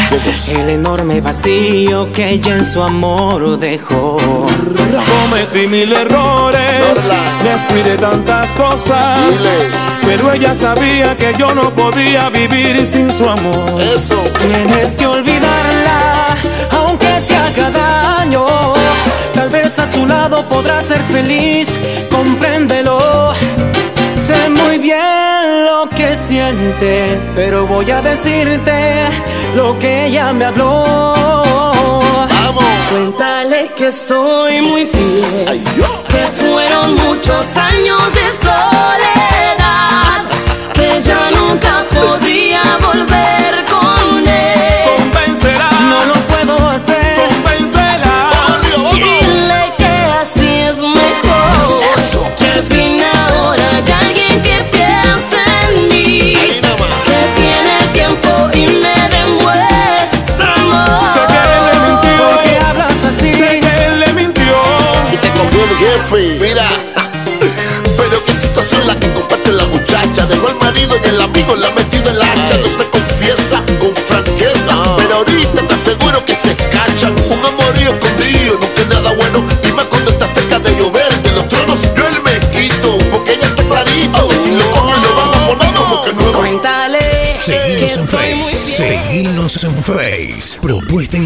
el 0.49 0.69
enorme 0.69 1.23
vacío 1.23 2.13
que 2.13 2.33
ella 2.33 2.59
en 2.59 2.67
su 2.67 2.83
amor 2.83 3.59
dejó. 3.59 4.19
Cometí 4.19 5.67
mil 5.69 5.91
errores, 5.91 6.61
descuidé 7.43 7.97
tantas 7.97 8.49
cosas, 8.53 9.19
pero 10.05 10.31
ella 10.35 10.55
sabía 10.55 11.17
que 11.17 11.33
yo 11.39 11.55
no 11.55 11.75
podía 11.75 12.29
vivir 12.29 12.87
sin 12.87 13.11
su 13.11 13.27
amor. 13.27 13.81
Eso. 13.81 14.23
Tienes 14.41 14.95
que 14.95 15.07
olvidarla, 15.07 16.37
aunque 16.71 17.09
te 17.27 17.35
haga 17.35 17.71
daño. 17.71 18.45
Tal 19.33 19.49
vez 19.49 19.79
a 19.79 19.91
su 19.91 20.05
lado 20.05 20.47
podrás 20.51 20.85
ser 20.85 21.03
feliz, 21.05 21.69
compréndelo. 22.11 23.33
Sé 24.27 24.51
muy 24.51 24.77
bien 24.77 25.12
pero 27.35 27.67
voy 27.67 27.91
a 27.91 28.01
decirte 28.01 29.05
lo 29.55 29.79
que 29.79 30.07
ella 30.07 30.33
me 30.33 30.47
habló. 30.47 31.15
Cuéntale 32.91 33.71
que 33.77 33.93
soy 33.93 34.61
muy 34.61 34.87
fiel, 34.87 35.65
que 36.09 36.23
fueron 36.43 36.95
muchos 37.07 37.57
años 37.57 38.03
de 38.15 38.27
soledad, 38.47 40.23
que 40.75 41.01
ya 41.03 41.31
nunca 41.31 41.85
podría 41.91 42.63
volver 42.81 43.42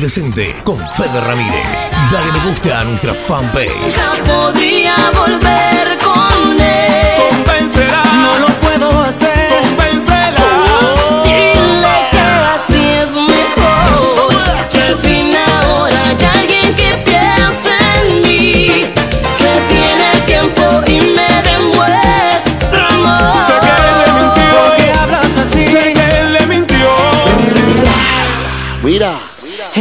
indecente 0.07 0.55
con 0.63 0.79
Fede 0.93 1.21
Ramírez. 1.21 1.91
Dale 2.13 2.31
me 2.31 2.49
gusta 2.49 2.81
a 2.81 2.85
nuestra 2.85 3.13
fanpage. 3.13 3.91
Ya 3.91 4.23
podría 4.23 4.95
volver 5.17 6.06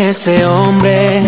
Ese 0.05 0.45
hombre 0.45 1.23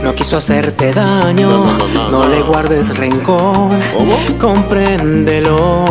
no 0.00 0.14
quiso 0.14 0.36
hacerte 0.36 0.92
daño. 0.92 1.48
No, 1.48 1.64
no, 1.64 1.88
no, 1.88 2.10
no, 2.10 2.28
le 2.28 2.38
no. 2.38 2.46
guardes 2.46 2.96
rencor. 2.96 3.70
¿Cómo? 3.92 4.16
Compréndelo. 4.40 5.84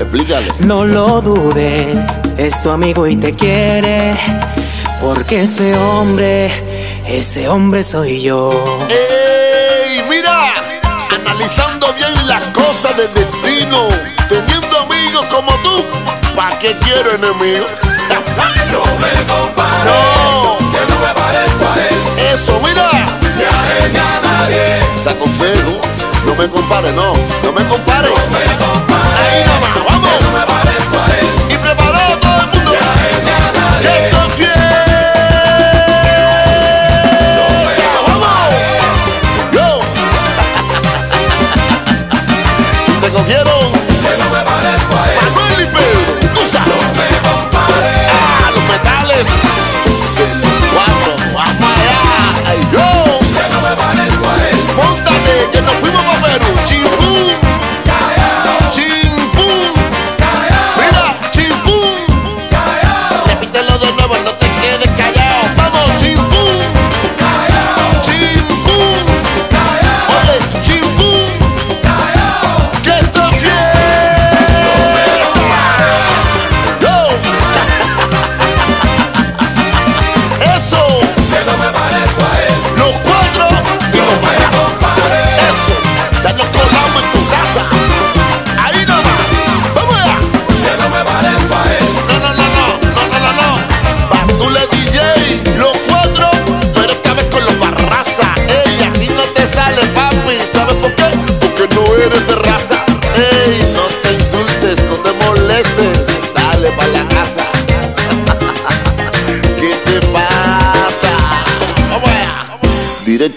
Explícale. 0.00 0.54
No 0.60 0.86
lo 0.86 1.20
dudes. 1.20 2.06
Es 2.38 2.62
tu 2.62 2.70
amigo 2.70 3.06
y 3.06 3.16
te 3.16 3.34
quiere. 3.34 4.14
Porque 5.02 5.42
ese 5.42 5.76
hombre, 5.76 6.50
ese 7.06 7.46
hombre 7.46 7.84
soy 7.84 8.22
yo. 8.22 8.50
¡Ey! 8.88 10.02
Mira, 10.08 10.54
analizando 11.14 11.92
bien 11.92 12.26
las 12.26 12.48
cosas 12.48 12.96
del 12.96 13.12
destino, 13.12 13.88
teniendo 14.30 14.78
amigos 14.78 15.26
como 15.26 15.50
tú, 15.62 15.84
¿pa' 16.34 16.58
qué 16.58 16.74
quiero 16.78 17.10
enemigos? 17.10 17.70
No 18.72 18.80
me 18.98 19.12
compares. 19.26 20.43
Eso, 22.34 22.60
mira, 22.60 22.90
Ni 23.36 23.44
a 23.44 23.78
él 23.78 23.92
ni 23.92 23.98
a 23.98 24.20
nadie. 24.20 24.78
está 24.96 25.16
con 25.18 25.28
cero, 25.38 25.80
no 26.26 26.34
me 26.34 26.48
compare, 26.48 26.92
no, 26.92 27.12
no 27.42 27.52
me 27.52 27.64
compare. 27.68 28.08
No 28.08 28.38
me 28.38 28.44
compares. 28.44 28.73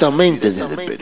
Directamente 0.08 0.52
desde. 0.52 0.98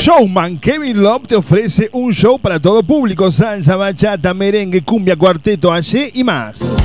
Showman 0.00 0.58
Kevin 0.58 1.02
Love 1.02 1.26
te 1.26 1.36
ofrece 1.36 1.90
un 1.92 2.12
show 2.12 2.38
para 2.38 2.60
todo 2.60 2.82
público, 2.82 3.30
salsa, 3.30 3.76
bachata, 3.76 4.32
merengue, 4.32 4.82
cumbia, 4.82 5.16
cuarteto, 5.16 5.72
allí 5.72 6.10
y 6.14 6.24
más. 6.24 6.76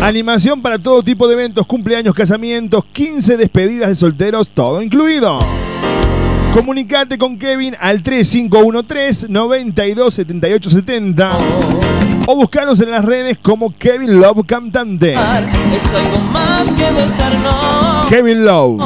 Animación 0.00 0.62
para 0.62 0.78
todo 0.78 1.02
tipo 1.02 1.26
de 1.26 1.34
eventos, 1.34 1.66
cumpleaños, 1.66 2.14
casamientos, 2.14 2.84
15 2.92 3.36
despedidas 3.36 3.88
de 3.88 3.94
solteros, 3.96 4.48
todo 4.48 4.80
incluido. 4.80 5.38
Comunicate 6.54 7.16
con 7.16 7.38
Kevin 7.38 7.76
al 7.80 8.02
3513 8.02 9.28
927870 9.28 11.30
o 12.26 12.34
buscanos 12.36 12.80
en 12.80 12.90
las 12.90 13.04
redes 13.04 13.38
como 13.40 13.72
Kevin 13.76 14.20
Love 14.20 14.44
Cantante. 14.46 15.14
Es 15.74 15.94
algo 15.94 16.18
más 16.32 16.74
que 16.74 16.90
besarnos. 16.92 18.06
Kevin 18.08 18.44
Love. 18.44 18.80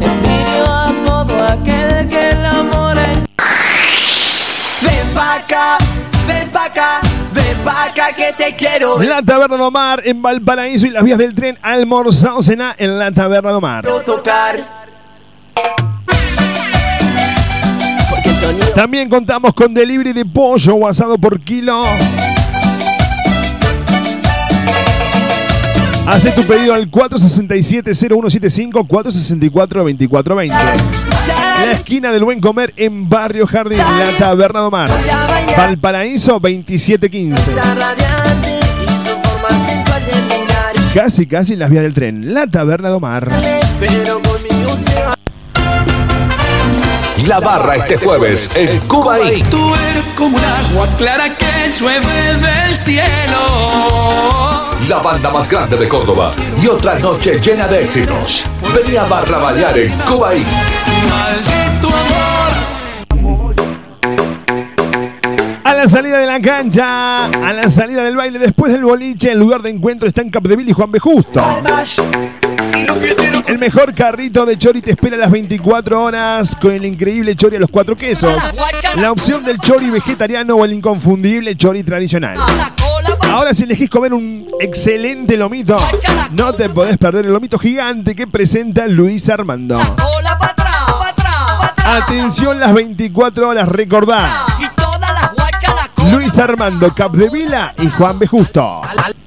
Envidio 0.00 0.64
a 0.66 0.92
todo 1.06 1.44
aquel 1.44 2.08
que 2.08 2.28
el 2.30 2.44
amor 2.46 2.96
en- 2.98 3.24
Ven 4.82 5.14
pa' 5.14 5.34
acá, 5.36 5.76
ven 6.26 6.48
pa' 6.50 6.64
acá, 6.64 7.00
ven 7.34 7.56
pa' 7.64 7.84
acá 7.84 8.06
que 8.16 8.32
te 8.36 8.56
quiero 8.56 9.00
La 9.02 9.22
Taberna 9.22 9.56
de 9.56 9.62
Omar 9.62 10.02
en 10.04 10.20
Valparaíso 10.22 10.86
y 10.86 10.90
las 10.90 11.04
vías 11.04 11.18
del 11.18 11.34
tren 11.34 11.58
almorzado 11.62 12.42
cena 12.42 12.74
en 12.78 12.98
la 12.98 13.12
Taberna 13.12 13.50
de 13.50 13.56
Omar. 13.56 13.84
tocar. 14.04 14.83
Sonido 18.46 18.68
También 18.74 19.08
contamos 19.08 19.54
con 19.54 19.72
delivery 19.74 20.12
de 20.12 20.24
pollo 20.24 20.74
o 20.74 20.86
asado 20.86 21.18
por 21.18 21.40
kilo. 21.40 21.84
Hace 26.06 26.30
tu 26.32 26.42
pedido 26.42 26.74
al 26.74 26.90
467-0175 26.90 28.86
464-2420. 28.86 30.48
La 31.64 31.72
esquina 31.72 32.12
del 32.12 32.24
buen 32.24 32.40
comer 32.40 32.74
en 32.76 33.08
Barrio 33.08 33.46
Jardín, 33.46 33.78
la 33.78 34.10
Taberna 34.18 34.60
de 34.60 34.66
Omar. 34.66 34.90
Valparaíso 35.56 36.32
2715. 36.32 37.52
radiante 37.54 38.58
y 38.82 38.86
su 39.08 39.16
forma 39.22 39.48
sensual 39.66 40.02
de 40.04 40.12
mirar. 40.36 40.74
Casi, 40.92 41.26
casi 41.26 41.54
en 41.54 41.60
las 41.60 41.70
vías 41.70 41.84
del 41.84 41.94
tren, 41.94 42.34
la 42.34 42.46
Taberna 42.48 42.90
de 42.90 42.94
Omar. 42.94 43.30
La 47.22 47.38
barra 47.38 47.76
este 47.76 47.96
jueves 47.96 48.50
en 48.56 48.80
Cuba 48.80 49.20
Inc. 49.20 49.48
Tú 49.48 49.72
eres 49.90 50.04
como 50.16 50.36
un 50.36 50.44
agua 50.44 50.88
clara 50.98 51.34
que 51.36 51.70
llueve 51.70 52.34
del 52.34 52.76
cielo. 52.76 53.06
La 54.88 54.98
banda 54.98 55.30
más 55.30 55.48
grande 55.48 55.76
de 55.76 55.88
Córdoba 55.88 56.32
y 56.60 56.66
otra 56.66 56.98
noche 56.98 57.38
llena 57.38 57.68
de 57.68 57.84
éxitos. 57.84 58.44
Venía 58.74 59.04
a 59.04 59.06
barra 59.06 59.38
bailar 59.38 59.78
en 59.78 59.92
Cuba 60.00 60.32
amor. 63.10 63.54
A 65.62 65.72
la 65.72 65.88
salida 65.88 66.18
de 66.18 66.26
la 66.26 66.40
cancha, 66.40 67.26
a 67.26 67.52
la 67.52 67.70
salida 67.70 68.02
del 68.02 68.16
baile, 68.16 68.40
después 68.40 68.72
del 68.72 68.84
boliche, 68.84 69.30
el 69.30 69.38
lugar 69.38 69.62
de 69.62 69.70
encuentro 69.70 70.08
está 70.08 70.20
en 70.20 70.30
Capdeville 70.30 70.70
y 70.70 70.74
Juan 70.74 70.90
B. 70.90 70.98
Justo. 70.98 71.40
El 73.46 73.58
mejor 73.58 73.94
carrito 73.94 74.46
de 74.46 74.56
chori 74.56 74.80
te 74.80 74.92
espera 74.92 75.16
a 75.16 75.18
las 75.18 75.30
24 75.30 76.02
horas 76.02 76.56
con 76.56 76.72
el 76.72 76.84
increíble 76.84 77.36
chori 77.36 77.56
a 77.56 77.60
los 77.60 77.68
cuatro 77.70 77.94
quesos. 77.94 78.32
La 78.96 79.12
opción 79.12 79.44
del 79.44 79.58
chori 79.58 79.90
vegetariano 79.90 80.54
o 80.54 80.64
el 80.64 80.72
inconfundible 80.72 81.54
chori 81.54 81.82
tradicional. 81.82 82.38
Ahora 83.20 83.52
si 83.52 83.64
elegís 83.64 83.90
comer 83.90 84.14
un 84.14 84.48
excelente 84.60 85.36
lomito, 85.36 85.76
no 86.32 86.54
te 86.54 86.70
podés 86.70 86.96
perder 86.96 87.26
el 87.26 87.32
lomito 87.32 87.58
gigante 87.58 88.14
que 88.14 88.26
presenta 88.26 88.86
Luis 88.86 89.28
Armando. 89.28 89.78
Atención 91.84 92.58
las 92.58 92.72
24 92.72 93.48
horas, 93.48 93.68
recordá. 93.68 94.46
Luis 96.10 96.38
Armando 96.38 96.94
Capdevila 96.94 97.74
y 97.78 97.88
Juan 97.88 98.18
B. 98.18 98.26
Justo. 98.26 98.80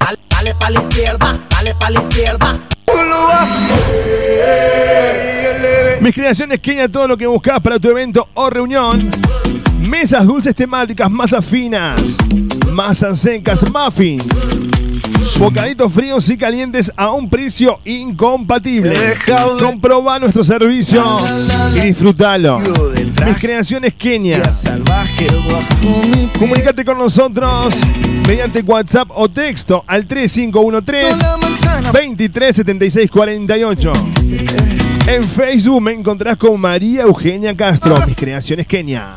Dale 0.08 0.56
pa' 0.56 0.70
la 0.70 0.82
izquierda, 0.82 1.38
dale 1.50 1.76
pa' 1.76 1.90
la 1.90 2.00
izquierda. 2.00 2.60
Mis 6.00 6.14
creaciones 6.16 6.60
Kenia, 6.62 6.88
todo 6.88 7.10
lo 7.10 7.18
que 7.18 7.28
buscas 7.28 7.60
para 7.60 7.78
tu 7.78 7.90
evento 7.90 8.30
o 8.34 8.50
reunión. 8.50 9.10
Mesas 9.80 10.26
dulces 10.26 10.56
temáticas, 10.56 11.12
masas 11.12 11.44
finas, 11.44 12.16
masas 12.72 13.20
secas, 13.20 13.66
muffins. 13.70 14.26
Bocaditos 15.40 15.92
fríos 15.92 16.30
y 16.30 16.38
calientes 16.38 16.92
a 16.96 17.12
un 17.12 17.30
precio 17.30 17.80
incompatible. 17.84 18.96
Comproba 19.60 20.20
nuestro 20.20 20.44
servicio 20.44 21.04
y 21.76 21.80
disfrútalo. 21.82 22.62
Mis 23.26 23.38
creaciones 23.38 23.94
Kenia. 23.94 24.42
Comunicate 26.38 26.84
con 26.86 26.98
nosotros 26.98 27.74
mediante 28.28 28.62
WhatsApp 28.62 29.10
o 29.14 29.30
texto 29.30 29.84
al 29.88 30.06
3513 30.06 31.16
237648. 31.92 33.94
En 35.08 35.24
Facebook 35.24 35.82
me 35.82 35.94
encontrás 35.94 36.38
con 36.38 36.60
María 36.60 37.04
Eugenia 37.04 37.56
Castro, 37.56 37.96
mis 38.06 38.16
creaciones 38.16 38.68
Kenia. 38.68 39.16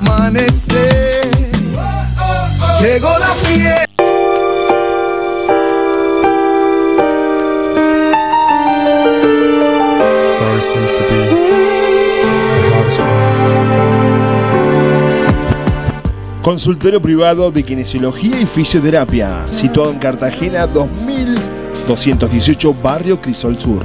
Llegó 2.81 3.19
la 3.19 3.35
fiesta. 3.45 3.85
Sorry 10.39 10.61
seems 10.61 10.95
to 10.95 11.03
be 11.03 11.51
hardest 11.51 11.80
Consultorio 16.43 17.01
privado 17.03 17.51
de 17.51 17.63
kinesiología 17.63 18.41
y 18.41 18.47
fisioterapia, 18.47 19.47
situado 19.47 19.91
en 19.91 19.99
Cartagena 19.99 20.67
2218, 20.67 22.75
barrio 22.75 23.21
Crisol 23.21 23.61
Sur. 23.61 23.85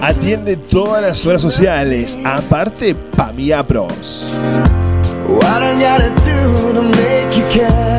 Atiende 0.00 0.56
todas 0.56 1.02
las 1.02 1.26
horas 1.26 1.42
sociales, 1.42 2.16
aparte 2.24 2.94
Pamia 2.94 3.66
Pros. 3.66 4.24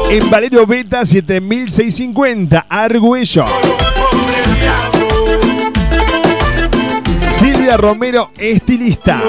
en 0.08 0.30
Valerio 0.30 0.64
Beta 0.64 1.04
7650, 1.04 2.66
Argüello. 2.68 3.44
Silvia 7.28 7.76
Romero, 7.76 8.30
estilista. 8.38 9.20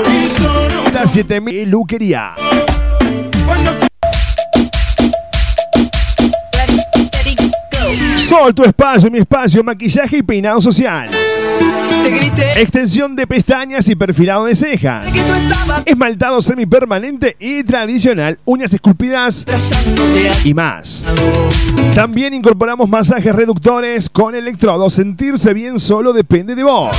La 0.93 1.07
7000 1.07 1.67
Luquería. 1.67 2.35
Sol, 8.33 8.55
tu 8.55 8.63
espacio, 8.63 9.11
mi 9.11 9.19
espacio, 9.19 9.63
maquillaje 9.63 10.17
y 10.17 10.23
peinado 10.23 10.59
social. 10.59 11.07
Extensión 12.55 13.15
de 13.15 13.27
pestañas 13.27 13.87
y 13.87 13.95
perfilado 13.95 14.45
de 14.45 14.55
cejas. 14.55 15.05
Esmaltado 15.85 16.41
semipermanente 16.41 17.37
y 17.39 17.63
tradicional, 17.63 18.39
uñas 18.43 18.73
esculpidas 18.73 19.45
y 20.43 20.53
más. 20.55 21.05
También 21.93 22.33
incorporamos 22.33 22.89
masajes 22.89 23.35
reductores 23.35 24.09
con 24.09 24.33
electrodos. 24.33 24.93
Sentirse 24.93 25.53
bien 25.53 25.79
solo 25.79 26.11
depende 26.11 26.55
de 26.55 26.63
vos. 26.63 26.97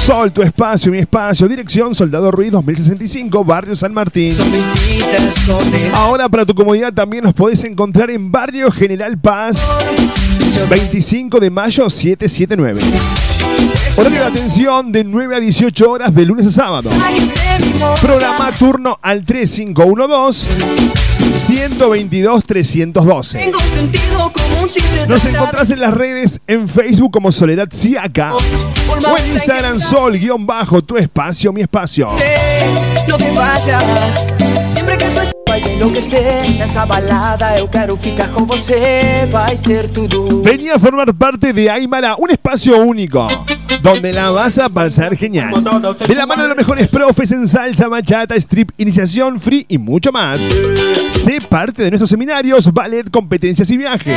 Sol, 0.00 0.32
tu 0.32 0.42
espacio, 0.42 0.92
mi 0.92 0.98
espacio. 0.98 1.48
Dirección 1.48 1.94
Soldado 1.94 2.30
Ruiz 2.30 2.52
2065, 2.52 3.44
Barrio 3.44 3.76
San 3.76 3.92
Martín. 3.92 4.34
Ahora 5.94 6.28
para 6.28 6.46
tu 6.46 6.54
comodidad 6.54 6.92
también 6.92 7.24
nos 7.24 7.34
podés 7.34 7.64
encontrar 7.64 8.10
en 8.10 8.30
Barrio 8.30 8.70
General 8.70 9.18
Paz, 9.18 9.68
25 10.68 11.40
de 11.40 11.50
mayo 11.50 11.88
779. 11.88 12.80
Horario 13.96 14.20
de 14.20 14.26
atención 14.26 14.92
de 14.92 15.04
9 15.04 15.36
a 15.36 15.40
18 15.40 15.90
horas 15.90 16.14
de 16.14 16.24
lunes 16.26 16.46
a 16.46 16.50
sábado. 16.50 16.90
Programa 18.00 18.52
turno 18.52 18.98
al 19.00 19.24
3512 19.24 20.48
122 21.34 22.44
312. 22.44 23.52
Nos 25.08 25.24
encontrás 25.24 25.70
en 25.70 25.80
las 25.80 25.94
redes 25.94 26.40
en 26.46 26.68
Facebook 26.68 27.12
como 27.12 27.32
Soledad 27.32 27.68
Siaca 27.70 28.34
o 28.34 29.18
en 29.18 29.32
Instagram 29.32 29.80
Sol 29.80 30.18
guion 30.18 30.46
bajo 30.46 30.82
tu 30.82 30.96
espacio 30.96 31.52
mi 31.52 31.62
espacio. 31.62 32.10
No 33.08 33.16
te 33.16 33.30
vayas, 33.30 33.84
sempre 34.72 34.98
que 34.98 35.35
vai 35.60 35.74
enlouquecer 35.74 36.50
Nessa 36.58 36.84
balada 36.86 37.58
eu 37.58 37.68
quero 37.68 37.96
ficar 37.96 38.28
com 38.32 38.44
você 38.44 39.26
Vai 39.30 39.56
ser 39.56 39.88
tudo 39.90 40.42
Venía 40.42 40.74
a 40.74 40.78
formar 40.78 41.12
parte 41.14 41.52
de 41.52 41.68
Aymara, 41.68 42.16
un 42.18 42.30
espacio 42.30 42.76
único. 42.76 43.26
Donde 43.82 44.12
la 44.12 44.30
vas 44.30 44.58
a 44.58 44.68
pasar 44.68 45.16
genial. 45.16 45.52
De 46.06 46.14
la 46.14 46.26
mano 46.26 46.42
de 46.42 46.48
los 46.48 46.56
mejores 46.56 46.90
profes 46.90 47.32
en 47.32 47.46
salsa, 47.46 47.88
bachata, 47.88 48.34
strip, 48.36 48.70
iniciación, 48.78 49.40
free 49.40 49.64
y 49.68 49.78
mucho 49.78 50.12
más. 50.12 50.40
Sé 51.10 51.38
parte 51.40 51.82
de 51.82 51.90
nuestros 51.90 52.10
seminarios, 52.10 52.72
ballet, 52.72 53.10
competencias 53.10 53.70
y 53.70 53.76
viajes. 53.76 54.16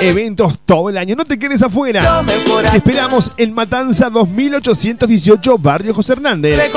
Eventos 0.00 0.58
todo 0.64 0.90
el 0.90 0.98
año. 0.98 1.14
No 1.16 1.24
te 1.24 1.38
quedes 1.38 1.62
afuera. 1.62 2.24
Te 2.70 2.76
esperamos 2.76 3.32
en 3.36 3.52
Matanza 3.54 4.10
2818, 4.10 5.58
Barrio 5.58 5.94
José 5.94 6.12
Hernández. 6.14 6.72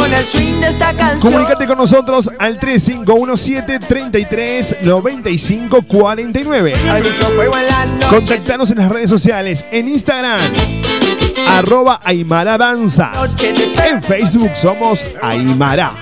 Comunicate 1.21 1.67
con 1.67 1.77
nosotros 1.77 2.29
al 2.39 2.57
3517 2.57 3.79
33 3.79 4.77
95 4.81 5.81
49. 5.81 6.73
Hay 6.89 7.03
mucho 7.03 7.25
fuego 7.35 7.57
en 7.57 7.67
la 7.67 7.85
noche 7.85 8.07
Contactanos 8.07 8.71
en 8.71 8.77
las 8.77 8.89
redes 8.89 9.09
sociales, 9.09 9.65
en 9.71 9.87
Instagram, 9.87 10.39
arroba 11.49 11.99
Aymara 12.03 12.57
Danzas. 12.57 13.35
En 13.85 14.01
Facebook 14.03 14.51
somos 14.55 15.09
Aymara. 15.21 15.93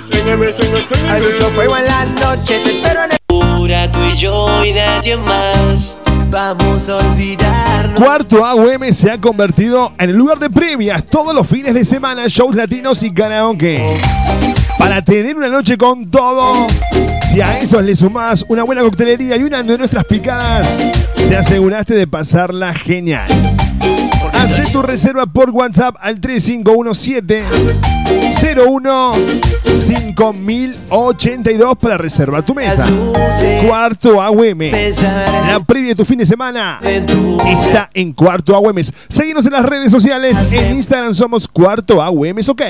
Hay 1.10 1.22
mucho 1.22 1.50
fuego 1.52 1.78
en 1.78 1.86
la 1.86 2.06
noche 2.06 2.60
Te 2.64 2.72
espero 2.72 3.04
en 3.06 3.12
el 3.12 3.18
Pura 3.28 3.92
tú 3.92 4.00
y 4.04 4.18
yo 4.18 4.66
y 4.66 4.74
nadie 4.74 5.18
más. 5.18 5.96
Vamos 6.30 6.88
a 6.88 6.98
olvidarnos 6.98 8.00
Cuarto 8.00 8.46
AUM 8.46 8.94
se 8.94 9.12
ha 9.12 9.20
convertido 9.20 9.92
en 9.98 10.10
el 10.12 10.16
lugar 10.16 10.40
de 10.40 10.50
previas 10.50 11.06
todos 11.06 11.36
los 11.36 11.46
fines 11.46 11.74
de 11.74 11.84
semana, 11.84 12.24
shows 12.28 12.56
latinos 12.56 13.04
y 13.04 13.14
karaoke. 13.14 13.98
Para 14.78 15.04
tener 15.04 15.38
una 15.38 15.50
noche 15.50 15.78
con 15.78 16.10
todo, 16.10 16.68
si 17.30 17.42
a 17.42 17.60
eso 17.60 17.82
le 17.82 17.96
sumás 17.96 18.46
una 18.48 18.64
buena 18.64 18.82
coctelería 18.82 19.38
y 19.38 19.44
una 19.44 19.62
de 19.62 19.78
nuestras 19.78 20.06
picadas, 20.06 20.78
te 21.16 21.36
aseguraste 21.36 21.96
de 21.96 22.08
pasarla 22.08 22.74
genial. 22.74 23.28
Hacé 24.42 24.64
tu 24.72 24.82
reserva 24.82 25.28
por 25.28 25.52
WhatsApp 25.52 25.96
al 26.00 26.20
3517 26.20 27.44
01 28.66 29.12
5082 29.78 31.78
para 31.78 31.98
reservar 31.98 32.42
tu 32.42 32.56
mesa. 32.56 32.88
Cuarto 33.66 34.20
AUM. 34.20 34.72
La 35.48 35.60
previa 35.66 35.90
de 35.90 35.96
tu 35.96 36.06
fin 36.06 36.18
de 36.18 36.26
semana 36.26 36.80
está 36.82 37.92
en 37.94 38.14
Cuarto 38.14 38.56
AUM. 38.56 38.78
Seguimos 39.10 39.46
en 39.46 39.54
las 39.54 39.64
redes 39.64 39.92
sociales. 39.92 40.44
En 40.52 40.76
Instagram 40.76 41.14
somos 41.14 41.48
Cuarto 41.48 42.02
AUM. 42.02 42.38
Ok. 42.50 42.62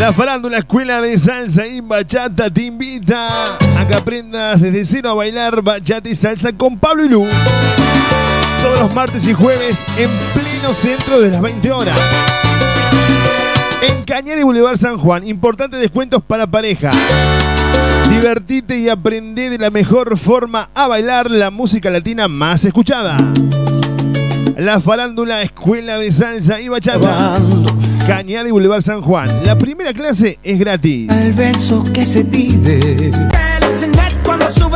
La 0.00 0.12
farándula 0.12 0.58
Escuela 0.58 1.00
de 1.00 1.16
Salsa 1.18 1.66
y 1.66 1.80
Bachata 1.80 2.50
te 2.50 2.64
invita 2.64 3.56
que 3.88 3.94
aprendas 3.94 4.60
desde 4.60 4.84
cero 4.84 5.10
a 5.10 5.14
bailar 5.14 5.62
bachata 5.62 6.08
y 6.08 6.14
salsa 6.14 6.52
con 6.52 6.78
Pablo 6.78 7.04
y 7.04 7.08
Lu. 7.08 7.26
Todos 8.62 8.80
los 8.80 8.94
martes 8.94 9.26
y 9.26 9.32
jueves 9.32 9.84
en 9.96 10.10
pleno 10.34 10.74
centro 10.74 11.20
de 11.20 11.30
las 11.30 11.40
20 11.40 11.70
horas. 11.72 11.98
En 13.82 14.04
Cañada 14.04 14.40
y 14.40 14.42
Boulevard 14.42 14.76
San 14.76 14.98
Juan, 14.98 15.26
importantes 15.26 15.78
descuentos 15.78 16.22
para 16.22 16.46
pareja. 16.46 16.90
Divertite 18.08 18.78
y 18.78 18.88
aprende 18.88 19.50
de 19.50 19.58
la 19.58 19.70
mejor 19.70 20.18
forma 20.18 20.70
a 20.74 20.88
bailar 20.88 21.30
la 21.30 21.50
música 21.50 21.90
latina 21.90 22.28
más 22.28 22.64
escuchada. 22.64 23.16
La 24.56 24.80
farándula 24.80 25.42
Escuela 25.42 25.98
de 25.98 26.10
Salsa 26.10 26.60
y 26.60 26.68
Bachata. 26.68 27.36
Cañada 28.06 28.48
y 28.48 28.52
Boulevard 28.52 28.82
San 28.82 29.02
Juan. 29.02 29.42
La 29.44 29.56
primera 29.58 29.92
clase 29.92 30.38
es 30.42 30.58
gratis. 30.58 31.10
El 31.10 31.32
beso 31.34 31.84
que 31.92 32.06
se 32.06 32.24
pide. 32.24 33.12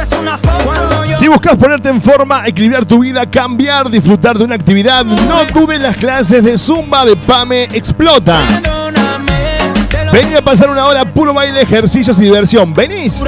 Cuando 0.00 0.16
subes 0.16 0.20
una 0.20 0.38
foto, 0.38 1.04
yo 1.04 1.14
Si 1.14 1.28
buscas 1.28 1.56
ponerte 1.56 1.90
en 1.90 2.00
forma, 2.00 2.46
equilibrar 2.46 2.86
tu 2.86 3.00
vida, 3.00 3.28
cambiar, 3.28 3.90
disfrutar 3.90 4.38
de 4.38 4.44
una 4.44 4.54
actividad, 4.54 5.04
no 5.04 5.44
dudes 5.52 5.82
las 5.82 5.96
clases 5.96 6.42
de 6.42 6.56
Zumba 6.56 7.04
de 7.04 7.16
Pame 7.16 7.64
Explota. 7.64 8.46
Vení 10.10 10.34
a 10.34 10.42
pasar 10.42 10.70
una 10.70 10.86
hora 10.86 11.04
puro 11.04 11.34
baile, 11.34 11.60
ejercicios 11.60 12.18
y 12.18 12.22
diversión. 12.22 12.72
¿Venís? 12.72 13.22